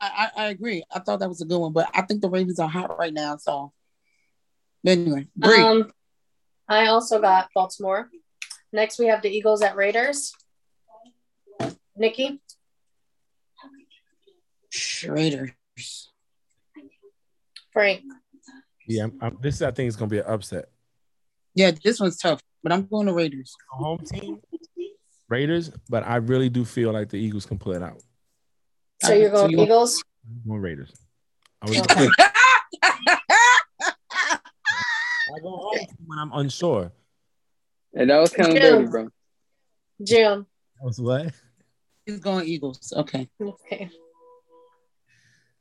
I, 0.00 0.30
I, 0.36 0.42
I 0.42 0.46
agree. 0.48 0.82
I 0.92 0.98
thought 0.98 1.20
that 1.20 1.28
was 1.28 1.40
a 1.40 1.46
good 1.46 1.58
one, 1.60 1.72
but 1.72 1.88
I 1.94 2.02
think 2.02 2.20
the 2.20 2.28
Ravens 2.28 2.58
are 2.58 2.68
hot 2.68 2.98
right 2.98 3.12
now. 3.12 3.36
So, 3.36 3.72
anyway, 4.84 5.28
Bree. 5.36 5.62
Um, 5.62 5.92
I 6.68 6.86
also 6.86 7.20
got 7.20 7.48
Baltimore. 7.54 8.10
Next, 8.72 8.98
we 8.98 9.06
have 9.06 9.22
the 9.22 9.30
Eagles 9.30 9.62
at 9.62 9.76
Raiders. 9.76 10.32
Nikki, 11.96 12.40
Raiders. 15.06 15.50
Frank. 17.72 18.02
Yeah, 18.86 19.04
I'm, 19.04 19.18
I'm, 19.20 19.38
this 19.40 19.62
I 19.62 19.70
think 19.70 19.88
is 19.88 19.96
gonna 19.96 20.08
be 20.08 20.18
an 20.18 20.24
upset. 20.26 20.66
Yeah, 21.54 21.70
this 21.82 22.00
one's 22.00 22.18
tough, 22.18 22.40
but 22.62 22.72
I'm 22.72 22.86
going 22.86 23.06
to 23.06 23.12
Raiders. 23.12 23.54
Home 23.70 23.98
team, 23.98 24.40
Raiders, 25.28 25.70
but 25.88 26.04
I 26.06 26.16
really 26.16 26.48
do 26.48 26.64
feel 26.64 26.92
like 26.92 27.08
the 27.08 27.16
Eagles 27.16 27.46
can 27.46 27.58
pull 27.58 27.72
it 27.72 27.82
out. 27.82 28.02
So 29.02 29.14
you're 29.14 29.30
So 29.30 29.34
going 29.36 29.50
you- 29.52 29.62
Eagles? 29.62 30.02
I'm 30.26 30.48
going 30.48 30.60
Raiders. 30.62 30.92
I 31.62 31.68
was 31.68 31.78
Okay. 31.80 32.08
I 35.26 35.38
go 35.42 35.48
home 35.50 35.78
when 36.06 36.18
I'm 36.18 36.32
unsure. 36.32 36.92
And 37.94 38.10
that 38.10 38.18
was 38.18 38.32
kind 38.32 38.48
of 38.50 38.54
Yeah. 38.54 38.70
dirty, 38.70 38.86
bro. 38.86 39.08
Jim. 40.02 40.46
That 40.80 40.84
was 40.86 41.00
what? 41.00 41.32
He's 42.06 42.20
going 42.20 42.46
Eagles. 42.46 42.92
Okay. 42.96 43.28
Okay. 43.40 43.90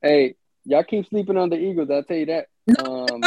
Hey, 0.02 0.36
y'all 0.66 0.84
keep 0.84 1.08
sleeping 1.08 1.38
on 1.38 1.50
the 1.50 1.58
Eagles. 1.58 1.90
I'll 1.90 2.04
tell 2.04 2.18
you 2.18 2.26
that. 2.28 2.48
Um, 2.86 3.22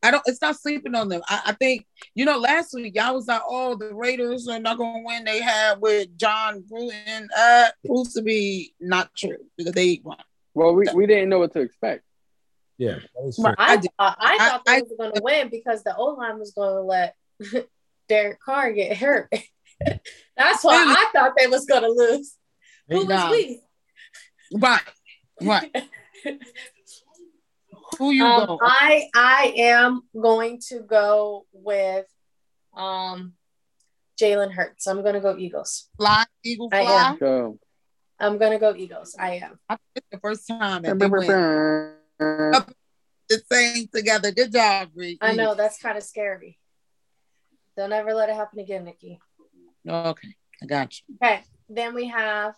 I 0.00 0.12
don't. 0.12 0.22
It's 0.26 0.40
not 0.40 0.56
sleeping 0.56 0.94
on 0.94 1.08
them. 1.08 1.22
I, 1.28 1.42
I 1.46 1.52
think 1.52 1.84
you 2.14 2.24
know. 2.24 2.38
Last 2.38 2.72
week 2.74 2.94
y'all 2.94 3.14
was 3.14 3.26
like, 3.26 3.42
"Oh, 3.48 3.74
the 3.74 3.92
Raiders 3.92 4.46
are 4.46 4.60
not 4.60 4.78
going 4.78 5.02
to 5.02 5.06
win." 5.06 5.24
They 5.24 5.40
had 5.40 5.80
with 5.80 6.16
Jon 6.16 6.62
Gruden. 6.72 7.26
Uh, 7.36 7.68
proves 7.84 8.14
to 8.14 8.22
be 8.22 8.74
not 8.80 9.10
true 9.16 9.38
because 9.56 9.72
they 9.72 10.00
won. 10.04 10.18
well, 10.54 10.72
we, 10.74 10.86
we 10.94 11.06
didn't 11.06 11.28
know 11.30 11.40
what 11.40 11.52
to 11.54 11.60
expect. 11.60 12.04
Yeah, 12.76 12.94
that 12.94 13.24
was 13.24 13.38
Right. 13.40 13.56
true. 13.56 13.64
I, 13.66 13.72
I 13.72 13.76
did- 13.76 13.90
thought, 13.98 14.16
I 14.20 14.38
thought 14.38 14.62
I- 14.68 14.76
they 14.76 14.82
was 14.82 14.92
going 14.96 15.12
to 15.14 15.20
win 15.22 15.48
because 15.48 15.82
the 15.82 15.96
O 15.96 16.04
line 16.14 16.38
was 16.38 16.52
going 16.52 16.74
to 16.76 16.82
let 16.82 17.16
Derek 18.08 18.38
Carr 18.40 18.70
get 18.72 18.96
hurt. 18.96 19.32
That's 20.36 20.64
why 20.64 20.76
I 20.76 21.10
thought 21.12 21.32
they 21.36 21.46
was 21.46 21.66
going 21.66 21.82
to 21.82 21.88
lose. 21.90 22.34
Who 22.90 23.06
was 23.06 23.30
we? 23.30 23.60
Right, 24.54 24.80
right. 25.42 25.74
Who 27.98 28.10
you 28.12 28.24
Um, 28.24 28.46
go? 28.46 28.58
I 28.62 29.08
I 29.14 29.52
am 29.56 30.02
going 30.20 30.60
to 30.68 30.80
go 30.80 31.46
with 31.52 32.06
um 32.76 33.34
Jalen 34.20 34.52
Hurts. 34.52 34.86
I'm 34.86 35.02
going 35.02 35.14
to 35.14 35.20
go 35.20 35.36
Eagles. 35.36 35.88
Fly, 35.96 36.24
Eagle 36.44 36.68
I 36.72 36.82
am. 36.82 37.18
So, 37.18 37.58
I'm 38.20 38.38
going 38.38 38.52
to 38.52 38.58
go 38.58 38.74
Eagles. 38.74 39.16
I 39.18 39.36
am. 39.36 39.58
I 39.68 39.76
think 39.94 40.06
the 40.10 40.18
first 40.18 40.46
time 40.48 40.82
that 40.82 40.98
they 40.98 41.06
went 41.06 41.26
the 43.28 43.42
same 43.50 43.88
together. 43.92 44.32
Good 44.32 44.52
job, 44.52 44.92
Bree. 44.94 45.18
I 45.20 45.34
know 45.34 45.54
that's 45.54 45.78
kind 45.78 45.96
of 45.96 46.02
scary. 46.04 46.58
Don't 47.76 47.92
ever 47.92 48.14
let 48.14 48.28
it 48.28 48.34
happen 48.34 48.58
again, 48.58 48.84
Nikki. 48.84 49.20
Okay, 49.86 50.34
I 50.62 50.66
got 50.66 50.94
you. 50.98 51.16
Okay, 51.22 51.42
then 51.68 51.94
we 51.94 52.08
have 52.08 52.54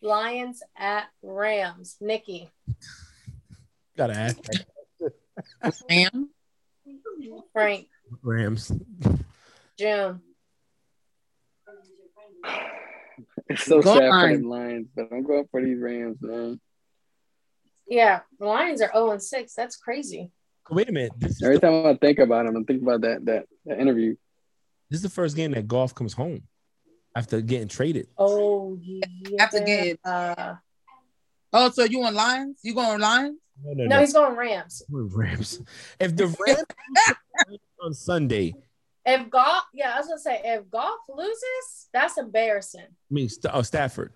Lions 0.00 0.62
at 0.76 1.06
Rams. 1.22 1.96
Nikki, 2.00 2.50
Gotta 3.96 4.14
ask 4.14 4.38
Sam, 5.90 6.30
Frank, 7.52 7.88
Rams. 8.22 8.72
Jun. 9.78 10.20
it's 13.48 13.64
so 13.64 13.82
Go 13.82 13.94
sad 13.96 14.10
for 14.10 14.38
the 14.38 14.48
Lions, 14.48 14.88
but 14.94 15.08
I'm 15.12 15.24
going 15.24 15.46
for 15.50 15.62
these 15.62 15.78
Rams, 15.78 16.18
man. 16.20 16.60
Yeah, 17.86 18.20
the 18.38 18.46
Lions 18.46 18.80
are 18.80 18.90
0 18.92 19.10
and 19.12 19.22
6. 19.22 19.54
That's 19.54 19.76
crazy. 19.76 20.30
Wait 20.70 20.88
a 20.88 20.92
minute. 20.92 21.12
This 21.18 21.42
Every 21.42 21.56
the, 21.56 21.60
time 21.60 21.86
I 21.86 21.94
think 21.96 22.18
about 22.18 22.46
them, 22.46 22.56
I 22.56 22.62
think 22.62 22.82
about 22.82 23.02
that 23.02 23.24
that, 23.26 23.46
that 23.66 23.80
interview. 23.80 24.14
this 24.90 24.98
is 24.98 25.02
the 25.02 25.10
first 25.10 25.36
game 25.36 25.52
that 25.52 25.68
Goff 25.68 25.94
comes 25.94 26.14
home 26.14 26.42
after 27.14 27.40
getting 27.40 27.68
traded. 27.68 28.08
Oh, 28.18 28.78
yeah. 28.82 29.00
After 29.38 29.60
getting- 29.60 29.98
Uh, 30.04 30.56
Oh, 31.54 31.70
so 31.70 31.84
you 31.84 32.02
on 32.02 32.14
Lions? 32.14 32.60
You 32.62 32.74
going 32.74 32.98
Lions? 32.98 33.38
No, 33.62 33.72
no, 33.74 33.84
no, 33.84 33.96
no. 33.96 34.00
he's 34.00 34.14
going 34.14 34.34
Rams. 34.34 34.82
Rams. 34.90 35.60
If 36.00 36.16
the 36.16 36.26
Rams 36.28 37.18
on 37.82 37.92
Sunday, 37.92 38.54
If 39.04 39.28
Goff, 39.28 39.64
yeah, 39.74 39.92
I 39.94 39.98
was 39.98 40.06
gonna 40.06 40.18
say 40.18 40.40
if 40.44 40.70
Goff 40.70 41.00
loses, 41.14 41.88
that's 41.92 42.16
embarrassing. 42.16 42.86
I 42.88 42.94
mean 43.14 43.28
St- 43.28 43.54
oh, 43.54 43.60
Stafford, 43.60 44.14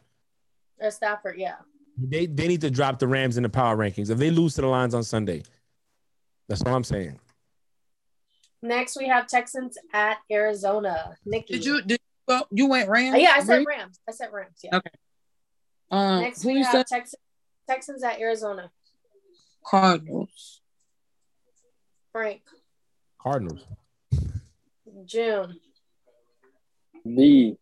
Or 0.80 0.90
Stafford, 0.90 1.36
yeah. 1.38 1.56
they 1.98 2.24
they 2.24 2.48
need 2.48 2.62
to 2.62 2.70
drop 2.70 2.98
the 2.98 3.06
Rams 3.06 3.36
in 3.36 3.42
the 3.42 3.48
power 3.50 3.76
rankings. 3.76 4.08
If 4.08 4.16
they 4.16 4.30
lose 4.30 4.54
to 4.54 4.62
the 4.62 4.68
Lions 4.68 4.94
on 4.94 5.02
Sunday, 5.04 5.42
that's 6.48 6.62
all 6.62 6.74
I'm 6.74 6.84
saying. 6.84 7.18
Next, 8.62 8.96
we 8.96 9.06
have 9.08 9.26
Texans 9.26 9.76
at 9.92 10.16
Arizona. 10.32 11.14
Nikki, 11.26 11.54
Did 11.54 11.64
you 11.66 11.82
did 11.82 12.00
you 12.28 12.38
go? 12.38 12.46
You 12.50 12.66
went 12.68 12.88
Rams? 12.88 13.16
Yeah, 13.20 13.32
I 13.36 13.40
said 13.42 13.64
Bree? 13.64 13.76
Rams. 13.76 14.00
I 14.08 14.12
said 14.12 14.28
Rams. 14.32 14.58
Yeah. 14.62 14.76
Okay. 14.76 14.90
Um, 15.90 16.20
Next, 16.22 16.42
who 16.42 16.48
we 16.48 16.58
you 16.58 16.64
have 16.64 16.72
said? 16.72 16.86
Texans. 16.86 17.22
Texans 17.68 18.02
at 18.04 18.20
Arizona. 18.20 18.70
Cardinals. 19.64 20.60
Frank, 22.12 22.42
Cardinals. 23.20 23.64
Jun, 25.04 25.56
The 27.04 27.56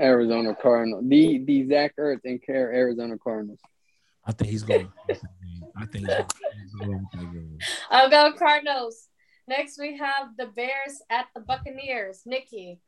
Arizona 0.00 0.54
Cardinals, 0.54 1.04
the 1.06 1.38
the 1.44 1.68
Zach 1.68 1.94
Ertz 1.98 2.20
and 2.24 2.42
Care 2.42 2.72
Arizona 2.72 3.18
Cardinals. 3.18 3.58
I 4.24 4.32
think 4.32 4.50
he's 4.50 4.62
going. 4.62 4.90
I 5.76 5.84
think 5.86 6.08
he's 6.08 6.74
going. 6.78 6.92
with 6.92 7.10
that 7.12 7.32
game. 7.32 7.58
I'll 7.90 8.08
go 8.08 8.32
Cardinals. 8.38 9.08
Next, 9.46 9.78
we 9.78 9.98
have 9.98 10.28
the 10.38 10.46
Bears 10.46 11.02
at 11.10 11.26
the 11.34 11.40
Buccaneers. 11.40 12.22
Nikki, 12.24 12.80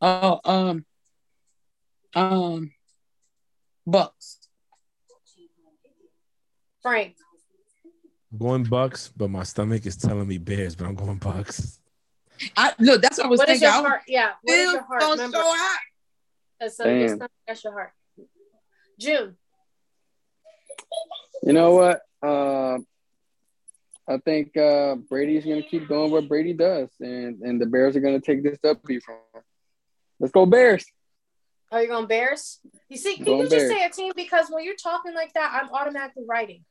Oh, 0.00 0.40
um, 0.44 0.84
um, 2.14 2.70
Bucks. 3.86 4.38
Frank, 6.82 7.14
I'm 8.32 8.38
going 8.38 8.64
Bucks, 8.64 9.10
but 9.16 9.30
my 9.30 9.42
stomach 9.42 9.86
is 9.86 9.96
telling 9.96 10.28
me 10.28 10.38
Bears, 10.38 10.74
but 10.76 10.86
I'm 10.86 10.94
going 10.94 11.16
Bucks. 11.16 11.78
I 12.56 12.72
look. 12.78 13.00
That's 13.00 13.18
what 13.18 13.26
I 13.26 13.28
was 13.30 13.38
what 13.38 13.48
is 13.48 13.60
thinking. 13.60 13.80
your 13.80 13.88
heart? 13.88 14.02
Yeah, 14.06 14.30
what 14.42 14.54
is 14.54 14.60
still 14.68 14.72
your 14.74 14.82
heart? 14.82 15.00
gonna 15.00 15.12
Remember, 15.12 15.36
show 15.38 15.54
out. 15.54 16.70
So 16.72 16.88
your 16.88 16.98
Damn. 16.98 17.08
stomach, 17.16 17.30
that's 17.46 17.64
your 17.64 17.72
heart. 17.72 17.92
Jun, 18.98 19.36
You 21.42 21.52
know 21.52 21.74
what? 21.74 22.00
Uh, 22.22 22.78
I 24.06 24.18
think 24.18 24.56
uh, 24.56 24.96
Brady's 24.96 25.44
going 25.44 25.62
to 25.62 25.68
keep 25.68 25.88
doing 25.88 26.10
what 26.10 26.28
Brady 26.28 26.52
does, 26.52 26.90
and 27.00 27.40
and 27.42 27.60
the 27.60 27.66
Bears 27.66 27.96
are 27.96 28.00
going 28.00 28.20
to 28.20 28.24
take 28.24 28.42
this 28.42 28.58
W 28.62 29.00
from 29.00 29.16
him. 29.34 29.42
Let's 30.24 30.32
go 30.32 30.46
Bears. 30.46 30.86
are 31.70 31.82
you 31.82 31.88
going 31.88 32.06
Bears? 32.06 32.58
You 32.88 32.96
see, 32.96 33.16
can 33.16 33.26
you 33.26 33.42
just 33.42 33.50
Bears. 33.50 33.70
say 33.70 33.84
a 33.84 33.90
team? 33.90 34.12
Because 34.16 34.46
when 34.48 34.64
you're 34.64 34.74
talking 34.74 35.12
like 35.12 35.34
that, 35.34 35.52
I'm 35.52 35.68
automatically 35.70 36.22
writing. 36.26 36.64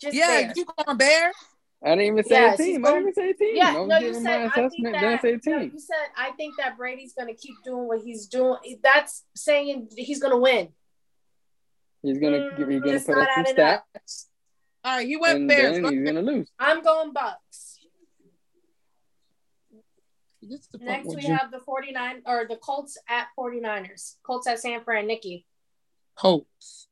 Just 0.00 0.16
Yeah, 0.16 0.26
Bears. 0.26 0.56
you 0.56 0.64
going 0.64 0.98
Bears? 0.98 1.36
I 1.84 1.90
didn't 1.90 2.06
even 2.06 2.24
say 2.24 2.34
Yeah, 2.34 2.54
a 2.54 2.56
she's 2.56 2.66
team. 2.66 2.84
I 2.84 2.88
didn't 2.88 3.02
even 3.02 3.14
say 3.14 3.30
a 3.30 3.34
team. 3.34 3.56
Yeah, 3.58 3.72
no, 3.86 3.98
you 3.98 4.12
said 4.14 4.26
I 4.26 4.48
think 4.48 4.50
assessment. 4.56 4.92
that. 4.94 5.00
Then 5.02 5.12
I 5.12 5.18
say 5.18 5.32
no, 5.46 5.58
team. 5.60 5.70
you 5.72 5.78
said 5.78 5.94
I 6.16 6.32
think 6.32 6.56
that 6.56 6.76
Brady's 6.76 7.12
gonna 7.16 7.34
keep 7.34 7.54
doing 7.64 7.86
what 7.86 8.00
he's 8.00 8.26
doing. 8.26 8.58
That's 8.82 9.22
saying 9.36 9.90
he's 9.96 10.18
gonna 10.18 10.38
win. 10.38 10.70
He's 12.02 12.18
gonna 12.18 12.38
Mm, 12.38 12.72
he's 12.72 12.82
gonna 12.82 12.98
put 12.98 13.18
not 13.18 13.28
up 13.38 13.46
some 13.46 13.56
stats, 13.56 14.26
All 14.82 14.96
right, 14.96 15.06
he 15.06 15.16
went 15.16 15.46
Bears. 15.46 15.74
then 15.76 15.82
Go 15.82 15.90
he's 15.90 16.02
gonna 16.04 16.22
lose. 16.22 16.50
I'm 16.58 16.82
going 16.82 17.12
Bucks. 17.12 17.78
This 19.70 19.78
is 19.78 19.82
the 19.82 20.35
part 20.35 20.35
Next 20.80 21.14
we 21.14 21.22
you- 21.22 21.34
have 21.34 21.50
the 21.50 21.60
49 21.60 22.22
or 22.26 22.46
the 22.48 22.56
Colts 22.56 22.98
at 23.08 23.28
49ers. 23.38 24.16
Colts 24.24 24.46
at 24.46 24.60
San 24.60 24.82
Fran. 24.84 25.06
Nikki. 25.06 25.46
Colts. 26.14 26.88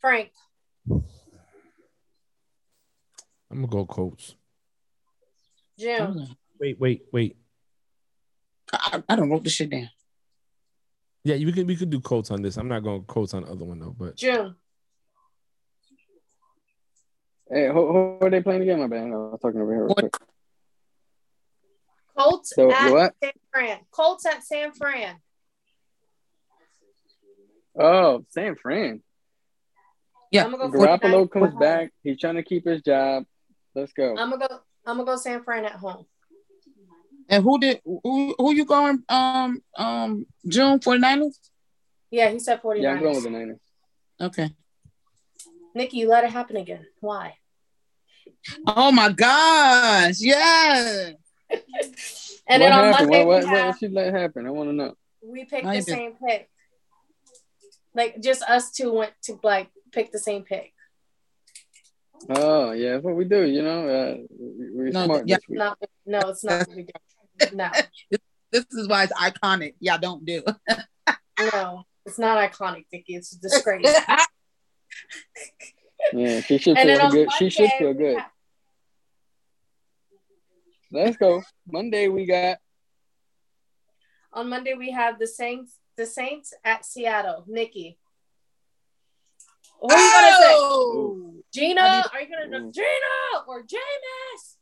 Frank. 0.00 0.30
I'm 0.88 1.04
gonna 3.50 3.66
go 3.66 3.86
Colts. 3.86 4.34
Jun. 5.78 6.36
Wait, 6.60 6.78
wait, 6.80 7.02
wait. 7.12 7.36
I, 8.72 9.02
I 9.08 9.16
don't 9.16 9.30
wrote 9.30 9.44
this 9.44 9.52
shit 9.52 9.70
down. 9.70 9.90
Yeah, 11.24 11.36
we 11.36 11.52
could 11.52 11.66
we 11.66 11.76
could 11.76 11.90
do 11.90 12.00
Colts 12.00 12.30
on 12.30 12.42
this. 12.42 12.56
I'm 12.56 12.68
not 12.68 12.82
going 12.82 13.02
Colts 13.04 13.34
on 13.34 13.42
the 13.42 13.50
other 13.50 13.64
one 13.64 13.78
though, 13.78 13.94
but 13.98 14.16
Jun. 14.16 14.54
Hey, 17.50 17.68
who, 17.68 17.92
who 17.92 18.18
are 18.20 18.30
they 18.30 18.42
playing 18.42 18.62
again? 18.62 18.80
My 18.80 18.86
bad. 18.88 19.04
I 19.04 19.10
was 19.10 19.38
talking 19.40 19.60
over 19.60 19.72
here. 19.74 20.10
Real 22.16 22.26
What? 22.26 22.36
quick. 22.38 22.44
Colts 22.46 22.52
So, 22.54 22.72
at 22.72 22.92
what? 22.92 23.14
San 23.22 23.32
Fran. 23.52 23.78
Colts 23.90 24.26
at 24.26 24.44
San 24.44 24.72
Fran. 24.72 25.16
Oh, 27.78 28.24
San 28.30 28.56
Fran. 28.56 29.02
Yeah, 30.30 30.44
I'm 30.44 30.52
go 30.52 30.68
Garoppolo 30.70 31.28
49ers 31.28 31.30
comes 31.30 31.54
back. 31.54 31.90
He's 32.02 32.18
trying 32.18 32.34
to 32.36 32.42
keep 32.42 32.66
his 32.66 32.82
job. 32.82 33.24
Let's 33.74 33.92
go. 33.92 34.16
I'm 34.16 34.30
gonna 34.30 34.48
go. 34.48 34.58
I'm 34.86 34.96
gonna 34.96 35.04
go 35.04 35.16
San 35.16 35.42
Fran 35.44 35.64
at 35.64 35.72
home. 35.72 36.06
And 37.28 37.42
who 37.44 37.58
did 37.60 37.80
who 37.84 38.34
who 38.38 38.52
you 38.54 38.64
going 38.64 39.02
um 39.08 39.60
um 39.76 40.26
Jun 40.48 40.78
49ers? 40.80 41.34
Yeah, 42.10 42.30
he 42.30 42.38
said 42.38 42.62
49ers. 42.62 42.82
yeah, 42.82 42.90
I'm 42.92 43.00
going 43.00 43.14
with 43.14 43.24
the 43.24 43.30
Niners. 43.30 43.60
Okay. 44.20 44.50
Nikki, 45.74 45.98
you 45.98 46.08
let 46.08 46.24
it 46.24 46.30
happen 46.30 46.56
again. 46.56 46.86
Why? 47.00 47.34
Oh 48.66 48.90
my 48.92 49.10
gosh, 49.12 50.16
yeah. 50.20 51.10
And 52.48 52.62
what 52.62 52.68
then 52.68 52.72
on 52.72 52.84
happened? 52.84 53.10
Monday 53.10 53.24
what, 53.24 53.26
what, 53.26 53.44
we 53.44 53.50
what 53.50 53.64
did 53.66 53.78
she 53.78 53.88
let 53.94 54.14
happen? 54.14 54.46
I 54.46 54.50
want 54.50 54.68
to 54.70 54.72
know. 54.72 54.94
we 55.22 55.44
picked 55.44 55.64
How 55.64 55.72
the 55.72 55.78
you 55.78 55.84
been? 55.84 55.94
same 55.94 56.12
pick. 56.24 56.48
Like 57.94 58.20
just 58.20 58.42
us 58.42 58.70
two 58.70 58.92
went 58.92 59.12
to 59.24 59.38
like 59.42 59.68
pick 59.92 60.12
the 60.12 60.18
same 60.18 60.42
pick. 60.44 60.72
Oh 62.30 62.72
yeah, 62.72 62.92
that's 62.92 63.04
what 63.04 63.16
we 63.16 63.24
do. 63.24 63.44
You 63.44 63.62
know, 63.62 63.88
uh, 63.88 64.16
we- 64.38 64.70
we're 64.72 64.90
No, 64.90 65.04
smart 65.04 65.26
yeah. 65.28 65.36
this 65.36 65.48
week. 65.48 65.58
No, 65.58 65.74
no, 66.06 66.18
it's 66.28 66.44
not. 66.44 66.68
We 66.68 66.86
don't. 67.40 67.54
No, 67.54 67.70
This 68.52 68.64
is 68.72 68.88
why 68.88 69.02
it's 69.04 69.12
iconic. 69.12 69.74
Y'all 69.80 69.98
don't 69.98 70.24
do. 70.24 70.42
no, 71.52 71.82
it's 72.06 72.18
not 72.18 72.38
iconic, 72.50 72.84
Vicky. 72.90 73.16
It's 73.16 73.34
a 73.34 73.40
disgrace. 73.40 73.86
Yeah, 76.12 76.40
she 76.40 76.58
should 76.58 76.78
and 76.78 76.88
feel 76.88 77.00
on 77.00 77.10
good. 77.10 77.32
She 77.32 77.50
should 77.50 77.70
feel 77.78 77.92
good. 77.92 78.18
have- 78.18 78.30
Let's 80.96 81.18
go. 81.18 81.42
Monday 81.70 82.08
we 82.08 82.24
got 82.24 82.56
on 84.32 84.48
Monday 84.48 84.74
we 84.74 84.90
have 84.92 85.18
the 85.18 85.26
Saints. 85.26 85.78
The 85.96 86.06
Saints 86.06 86.54
at 86.64 86.84
Seattle. 86.84 87.44
Nikki. 87.46 87.98
Who 89.80 89.88
are 89.90 89.98
you 89.98 90.12
gonna 90.12 90.36
say? 90.36 90.52
Oh! 90.54 91.34
Geno? 91.52 91.80
I 91.82 92.02
Are 92.12 92.20
you 92.20 92.28
gonna 92.28 92.48
do 92.48 92.66
Ooh. 92.66 92.70
Mm. 92.70 92.74
Gina 92.74 93.44
or 93.46 93.62
Jameis? 93.62 94.56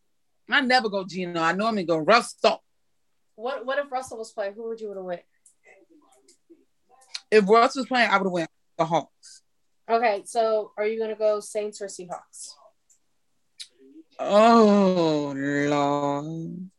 I 0.51 0.61
never 0.61 0.89
go 0.89 1.05
Geno. 1.05 1.41
I 1.41 1.53
normally 1.53 1.85
go 1.85 1.99
Russell. 1.99 2.62
What 3.37 3.64
What 3.64 3.78
if 3.78 3.93
Russell 3.93 4.18
was 4.18 4.32
playing? 4.32 4.55
Who 4.55 4.68
would 4.68 4.80
you 4.80 4.89
have 4.89 5.05
went? 5.05 5.22
If 7.30 7.49
Russell 7.49 7.82
was 7.82 7.89
playing, 7.89 8.11
I 8.11 8.18
would 8.18 8.26
have 8.26 8.32
went 8.32 8.51
the 8.76 8.85
Hawks. 8.85 9.43
Okay, 9.89 10.22
so 10.24 10.72
are 10.76 10.87
you 10.87 11.01
gonna 11.01 11.14
go 11.14 11.39
Saints 11.39 11.80
or 11.80 11.87
Seahawks? 11.87 12.55
Oh 14.18 15.32
Lord. 15.36 16.70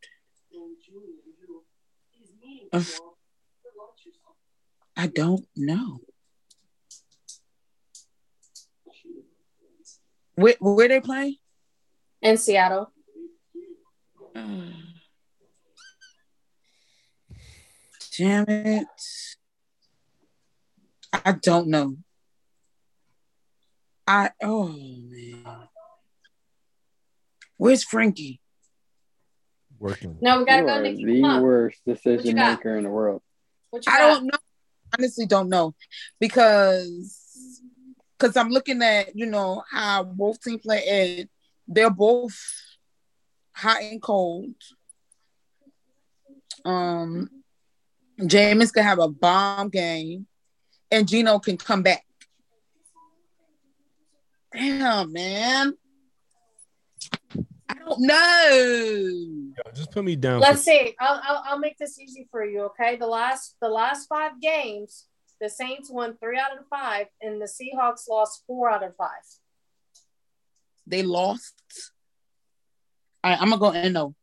I 4.98 5.08
don't 5.08 5.46
know. 5.56 6.00
Where 10.36 10.56
where 10.60 10.88
they 10.88 11.02
play? 11.02 11.40
In 12.22 12.38
Seattle. 12.38 12.92
Damn 18.18 18.46
it. 18.48 18.88
I 21.14 21.32
don't 21.34 21.68
know. 21.68 21.98
I 24.08 24.32
oh 24.42 24.68
man. 24.70 25.68
Where's 27.58 27.84
Frankie? 27.84 28.42
Working. 29.80 30.18
No, 30.22 30.40
we 30.40 30.46
gotta 30.46 30.62
you 30.62 30.68
go 30.68 30.74
are 30.74 30.82
Nikki. 30.82 31.06
the 31.06 31.22
Come 31.22 31.42
worst 31.42 31.82
What 31.84 31.96
decision 31.96 32.36
maker 32.36 32.78
in 32.78 32.84
the 32.84 32.90
world. 32.90 33.22
I 33.88 34.00
don't 34.00 34.26
know. 34.26 34.38
Honestly, 34.98 35.26
don't 35.26 35.50
know 35.50 35.76
because 36.20 37.62
because 38.18 38.38
I'm 38.38 38.50
looking 38.50 38.82
at 38.82 39.16
you 39.16 39.26
know 39.26 39.64
how 39.70 40.04
both 40.04 40.42
teams 40.42 40.62
play 40.62 41.18
and 41.20 41.30
they're 41.68 41.90
both 41.90 42.38
hot 43.52 43.82
and 43.82 44.02
cold. 44.02 44.54
Um, 46.64 47.30
Jameis 48.20 48.74
can 48.74 48.84
have 48.84 49.00
a 49.00 49.08
bomb 49.08 49.70
game, 49.70 50.28
and 50.92 51.08
Geno 51.08 51.40
can 51.40 51.58
come 51.58 51.84
back. 51.84 52.06
Damn, 54.54 55.12
man. 55.12 55.74
I 57.68 57.74
don't 57.76 58.00
know. 58.00 59.54
Yo, 59.58 59.72
just 59.74 59.92
put 59.92 60.04
me 60.04 60.16
down. 60.16 60.40
Let's 60.40 60.60
for- 60.60 60.64
see. 60.72 60.96
I'll, 61.00 61.20
I'll 61.24 61.44
I'll 61.46 61.60
make 61.60 61.78
this 61.78 62.00
easy 62.00 62.28
for 62.32 62.46
you. 62.46 62.62
Okay, 62.64 62.96
the 62.96 63.08
last 63.08 63.56
the 63.62 63.70
last 63.70 64.08
five 64.08 64.40
games, 64.42 65.06
the 65.42 65.50
Saints 65.50 65.90
won 65.90 66.16
three 66.18 66.38
out 66.40 66.52
of 66.52 66.60
the 66.60 66.66
five, 66.70 67.08
and 67.22 67.42
the 67.42 67.46
Seahawks 67.46 68.08
lost 68.08 68.44
four 68.46 68.70
out 68.70 68.84
of 68.84 68.96
five. 68.96 69.10
They 70.88 71.02
lost. 71.04 71.56
All 73.24 73.32
right, 73.32 73.42
I'm 73.42 73.50
gonna 73.50 73.82
go 73.82 73.90
no. 73.90 74.16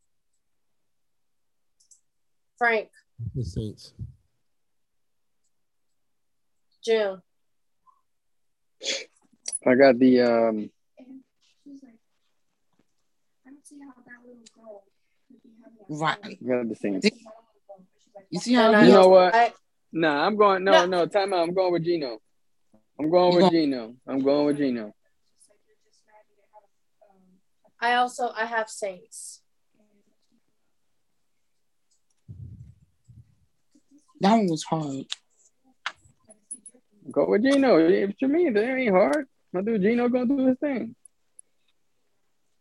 Frank, 2.56 2.90
the 3.34 3.44
Saints. 3.44 3.92
Jun, 6.84 7.22
I 9.66 9.74
got 9.74 9.98
the 9.98 10.20
um 10.20 10.70
Right. 16.00 16.18
I 16.24 16.46
got 16.48 16.68
the 16.68 16.74
Saints. 16.74 17.08
You 18.30 18.40
see 18.40 18.54
how 18.54 18.68
And 18.68 18.76
I- 18.76 18.86
You 18.86 18.92
know 18.92 19.08
what? 19.08 19.34
I, 19.34 19.52
Nah, 19.94 20.26
I'm 20.26 20.36
going 20.36 20.64
no, 20.64 20.72
No. 20.72 20.86
no, 20.86 21.06
time 21.06 21.34
out. 21.34 21.46
I'm 21.46 21.52
going 21.54 21.70
with 21.72 21.84
Geno. 21.84 22.18
I'm 22.98 23.10
going 23.10 23.34
with 23.34 23.44
go- 23.44 23.50
Geno. 23.50 23.94
I'm 24.06 24.20
going 24.22 24.46
with 24.46 24.56
Geno. 24.56 24.94
I 27.78 27.94
also 27.96 28.30
I 28.34 28.46
have 28.46 28.70
Saints. 28.70 29.42
that 34.20 34.32
one 34.36 34.46
was 34.48 34.62
hard. 34.62 35.04
Go 37.10 37.28
with 37.28 37.42
Geno. 37.42 37.78
If 37.78 38.16
to 38.18 38.28
me, 38.28 38.50
that 38.50 38.64
ain't 38.76 38.92
hard. 38.94 39.26
My 39.52 39.60
dude 39.60 39.82
Geno 39.82 40.08
gonna 40.08 40.26
do 40.26 40.46
his 40.46 40.58
thing. 40.58 40.94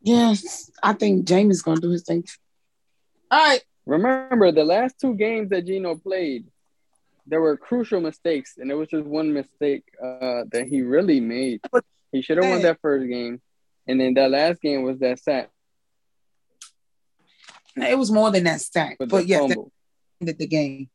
Yes, 0.02 0.72
I 0.82 0.94
think 0.94 1.26
Jameis 1.28 1.64
gonna 1.64 1.80
do 1.80 1.92
his 1.92 2.04
thing. 2.04 2.26
All 3.32 3.40
right. 3.40 3.64
Remember 3.86 4.52
the 4.52 4.66
last 4.66 5.00
two 5.00 5.16
games 5.16 5.50
that 5.50 5.66
Geno 5.66 5.96
played, 5.96 6.46
there 7.26 7.42
were 7.42 7.56
crucial 7.56 8.02
mistakes, 8.02 8.56
and 8.58 8.70
it 8.70 8.76
was 8.76 8.90
just 8.90 9.06
one 9.06 9.34
mistake 9.34 9.86
uh, 10.04 10.44
that 10.52 10.68
he 10.70 10.82
really 10.82 11.20
made. 11.22 11.62
He 12.12 12.22
should 12.22 12.38
have 12.38 12.50
won 12.50 12.62
that 12.62 12.80
first 12.82 13.08
game, 13.08 13.42
and 13.88 14.00
then 14.00 14.14
that 14.16 14.30
last 14.30 14.62
game 14.62 14.84
was 14.84 15.00
that 15.00 15.20
sack 15.20 15.50
It 17.78 17.98
was 17.98 18.12
more 18.12 18.32
than 18.32 18.44
that 18.44 18.62
with 19.00 19.10
but 19.10 19.22
the 19.22 19.28
yes, 19.28 19.56
ended 20.20 20.38
the 20.38 20.48
game. 20.48 20.90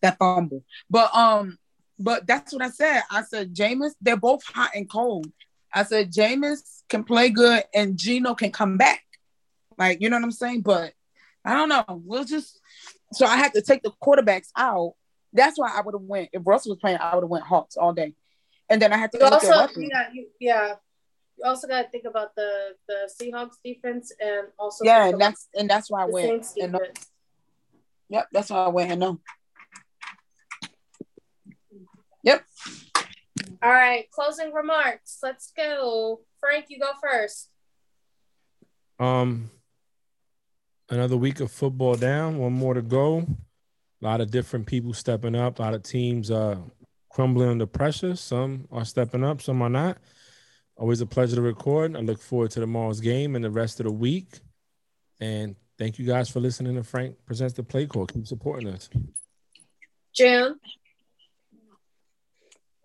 That 0.00 0.18
fumble. 0.18 0.64
But 0.88 1.14
um, 1.14 1.58
but 1.98 2.26
that's 2.26 2.52
what 2.52 2.62
I 2.62 2.70
said. 2.70 3.02
I 3.10 3.22
said 3.22 3.54
Jameis, 3.54 3.92
they're 4.00 4.16
both 4.16 4.42
hot 4.44 4.70
and 4.74 4.88
cold. 4.88 5.26
I 5.74 5.84
said 5.84 6.12
Jameis 6.12 6.82
can 6.88 7.02
play 7.04 7.30
good 7.30 7.64
and 7.74 7.96
Geno 7.96 8.34
can 8.34 8.52
come 8.52 8.76
back. 8.76 9.02
Like, 9.78 10.00
you 10.00 10.10
know 10.10 10.16
what 10.16 10.24
I'm 10.24 10.32
saying? 10.32 10.60
But 10.62 10.92
I 11.44 11.54
don't 11.54 11.68
know. 11.68 11.84
We'll 12.04 12.24
just 12.24 12.60
so 13.12 13.26
I 13.26 13.36
had 13.36 13.52
to 13.54 13.62
take 13.62 13.82
the 13.82 13.92
quarterbacks 14.02 14.48
out. 14.56 14.94
That's 15.32 15.58
why 15.58 15.70
I 15.74 15.80
would 15.80 15.94
have 15.94 16.02
went 16.02 16.30
if 16.32 16.42
Russell 16.44 16.72
was 16.72 16.78
playing, 16.80 16.98
I 16.98 17.14
would 17.14 17.24
have 17.24 17.30
went 17.30 17.44
Hawks 17.44 17.76
all 17.76 17.92
day. 17.92 18.14
And 18.68 18.80
then 18.80 18.92
I 18.92 18.96
had 18.96 19.12
to 19.12 19.18
You 19.18 19.24
also 19.24 19.48
yeah 19.80 20.08
you, 20.12 20.26
yeah. 20.38 20.74
You 21.38 21.48
also 21.48 21.66
got 21.66 21.82
to 21.82 21.88
think 21.88 22.04
about 22.04 22.34
the 22.36 22.74
the 22.88 23.10
Seahawks 23.20 23.56
defense 23.64 24.12
and 24.20 24.48
also 24.58 24.84
Yeah, 24.84 25.08
and 25.08 25.20
that's 25.20 25.48
and 25.54 25.68
that's 25.68 25.90
why 25.90 26.04
I 26.04 26.06
the 26.06 26.12
went. 26.12 26.46
And 26.60 26.72
no, 26.72 26.80
yep, 28.08 28.28
that's 28.32 28.50
why 28.50 28.64
I 28.64 28.68
went 28.68 28.92
and 28.92 29.00
no. 29.00 29.20
Yep. 32.22 32.44
All 33.62 33.70
right, 33.70 34.08
closing 34.10 34.52
remarks. 34.52 35.18
Let's 35.22 35.52
go. 35.56 36.20
Frank, 36.40 36.66
you 36.68 36.78
go 36.78 36.90
first. 37.02 37.48
Um, 39.00 39.50
another 40.92 41.16
week 41.16 41.40
of 41.40 41.50
football 41.50 41.94
down. 41.94 42.38
One 42.38 42.52
more 42.52 42.74
to 42.74 42.82
go. 42.82 43.26
A 44.00 44.04
lot 44.04 44.20
of 44.20 44.30
different 44.30 44.66
people 44.66 44.92
stepping 44.92 45.34
up. 45.34 45.58
A 45.58 45.62
lot 45.62 45.74
of 45.74 45.82
teams 45.82 46.30
uh 46.30 46.58
crumbling 47.10 47.48
under 47.48 47.66
pressure. 47.66 48.16
Some 48.16 48.66
are 48.70 48.84
stepping 48.84 49.24
up. 49.24 49.42
Some 49.42 49.62
are 49.62 49.68
not. 49.68 49.98
Always 50.76 51.00
a 51.00 51.06
pleasure 51.06 51.36
to 51.36 51.42
record. 51.42 51.96
I 51.96 52.00
look 52.00 52.20
forward 52.20 52.50
to 52.52 52.60
tomorrow's 52.60 53.00
game 53.00 53.36
and 53.36 53.44
the 53.44 53.50
rest 53.50 53.80
of 53.80 53.86
the 53.86 53.92
week. 53.92 54.40
And 55.20 55.54
thank 55.78 55.98
you 55.98 56.06
guys 56.06 56.28
for 56.28 56.40
listening 56.40 56.74
to 56.76 56.82
Frank 56.82 57.16
presents 57.26 57.54
the 57.54 57.62
play 57.62 57.86
call. 57.86 58.06
Keep 58.06 58.26
supporting 58.26 58.68
us. 58.68 58.88
Jun. 60.14 60.58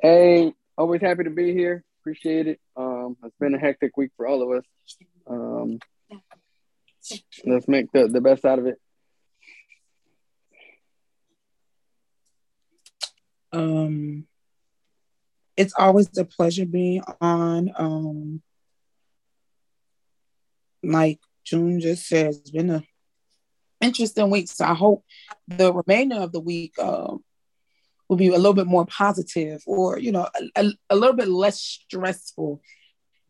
Hey, 0.02 0.54
always 0.78 1.02
happy 1.02 1.24
to 1.24 1.30
be 1.30 1.54
here. 1.54 1.84
Appreciate 2.02 2.48
it. 2.48 2.60
Um, 2.76 3.18
it's 3.24 3.36
been 3.40 3.56
a 3.56 3.60
hectic 3.60 3.98
week 3.98 4.12
for 4.16 4.28
all 4.28 4.44
of 4.44 4.60
us. 4.60 4.66
Um, 5.26 5.80
let's 7.46 7.68
make 7.68 7.92
the, 7.92 8.08
the 8.08 8.22
best 8.22 8.46
out 8.46 8.60
of 8.60 8.66
it. 8.68 8.80
Um, 13.52 14.28
it's 15.56 15.74
always 15.78 16.16
a 16.18 16.26
pleasure 16.26 16.66
being 16.66 17.02
on. 17.20 17.72
Um, 17.76 18.42
like 20.84 21.20
Jun 21.44 21.80
just 21.80 22.08
said, 22.08 22.28
it's 22.28 22.52
been 22.52 22.70
a 22.70 22.84
interesting 23.82 24.30
week. 24.30 24.48
So 24.50 24.66
I 24.66 24.74
hope 24.74 25.04
the 25.48 25.74
remainder 25.74 26.18
of 26.18 26.32
the 26.32 26.40
week 26.40 26.78
um, 26.80 27.24
will 28.08 28.18
be 28.18 28.28
a 28.28 28.38
little 28.38 28.54
bit 28.54 28.68
more 28.68 28.86
positive, 28.86 29.64
or 29.66 30.00
you 30.00 30.12
know, 30.12 30.28
a, 30.56 30.64
a, 30.64 30.72
a 30.92 30.96
little 30.96 31.16
bit 31.16 31.28
less 31.28 31.60
stressful 31.60 32.62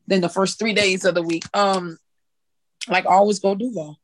than 0.08 0.22
the 0.22 0.30
first 0.30 0.60
three 0.60 0.74
days 0.74 1.06
of 1.06 1.16
the 1.16 1.22
week. 1.22 1.44
Um, 1.54 1.98
like 2.88 3.06
always, 3.06 3.40
go 3.40 3.56
Duval. 3.56 4.00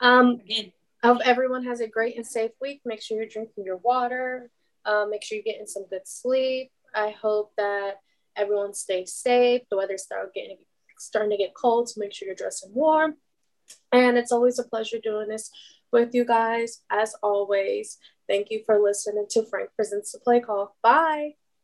Um, 0.00 0.40
I 0.50 1.06
hope 1.06 1.20
everyone 1.24 1.64
has 1.64 1.80
a 1.80 1.88
great 1.88 2.16
and 2.16 2.26
safe 2.26 2.50
week. 2.60 2.80
Make 2.84 3.00
sure 3.02 3.16
you're 3.16 3.26
drinking 3.26 3.64
your 3.64 3.76
water. 3.78 4.50
Uh, 4.84 5.06
make 5.08 5.22
sure 5.22 5.36
you're 5.36 5.44
getting 5.44 5.66
some 5.66 5.86
good 5.88 6.06
sleep. 6.06 6.70
I 6.94 7.10
hope 7.10 7.52
that 7.56 8.00
everyone 8.36 8.74
stays 8.74 9.14
safe. 9.14 9.62
The 9.70 9.76
weather's 9.76 10.02
starting 10.02 10.30
getting 10.34 10.56
starting 10.98 11.30
to 11.30 11.36
get 11.36 11.54
cold, 11.54 11.88
so 11.88 12.00
make 12.00 12.12
sure 12.12 12.26
you're 12.26 12.34
dressing 12.34 12.72
warm. 12.74 13.16
And 13.92 14.18
it's 14.18 14.32
always 14.32 14.58
a 14.58 14.64
pleasure 14.64 14.98
doing 15.02 15.28
this 15.28 15.50
with 15.92 16.14
you 16.14 16.24
guys. 16.24 16.82
As 16.90 17.14
always, 17.22 17.98
thank 18.28 18.50
you 18.50 18.62
for 18.66 18.80
listening 18.80 19.26
to 19.30 19.44
Frank 19.46 19.70
Presents 19.76 20.12
the 20.12 20.18
Play 20.18 20.40
Call. 20.40 20.76
Bye. 20.82 21.34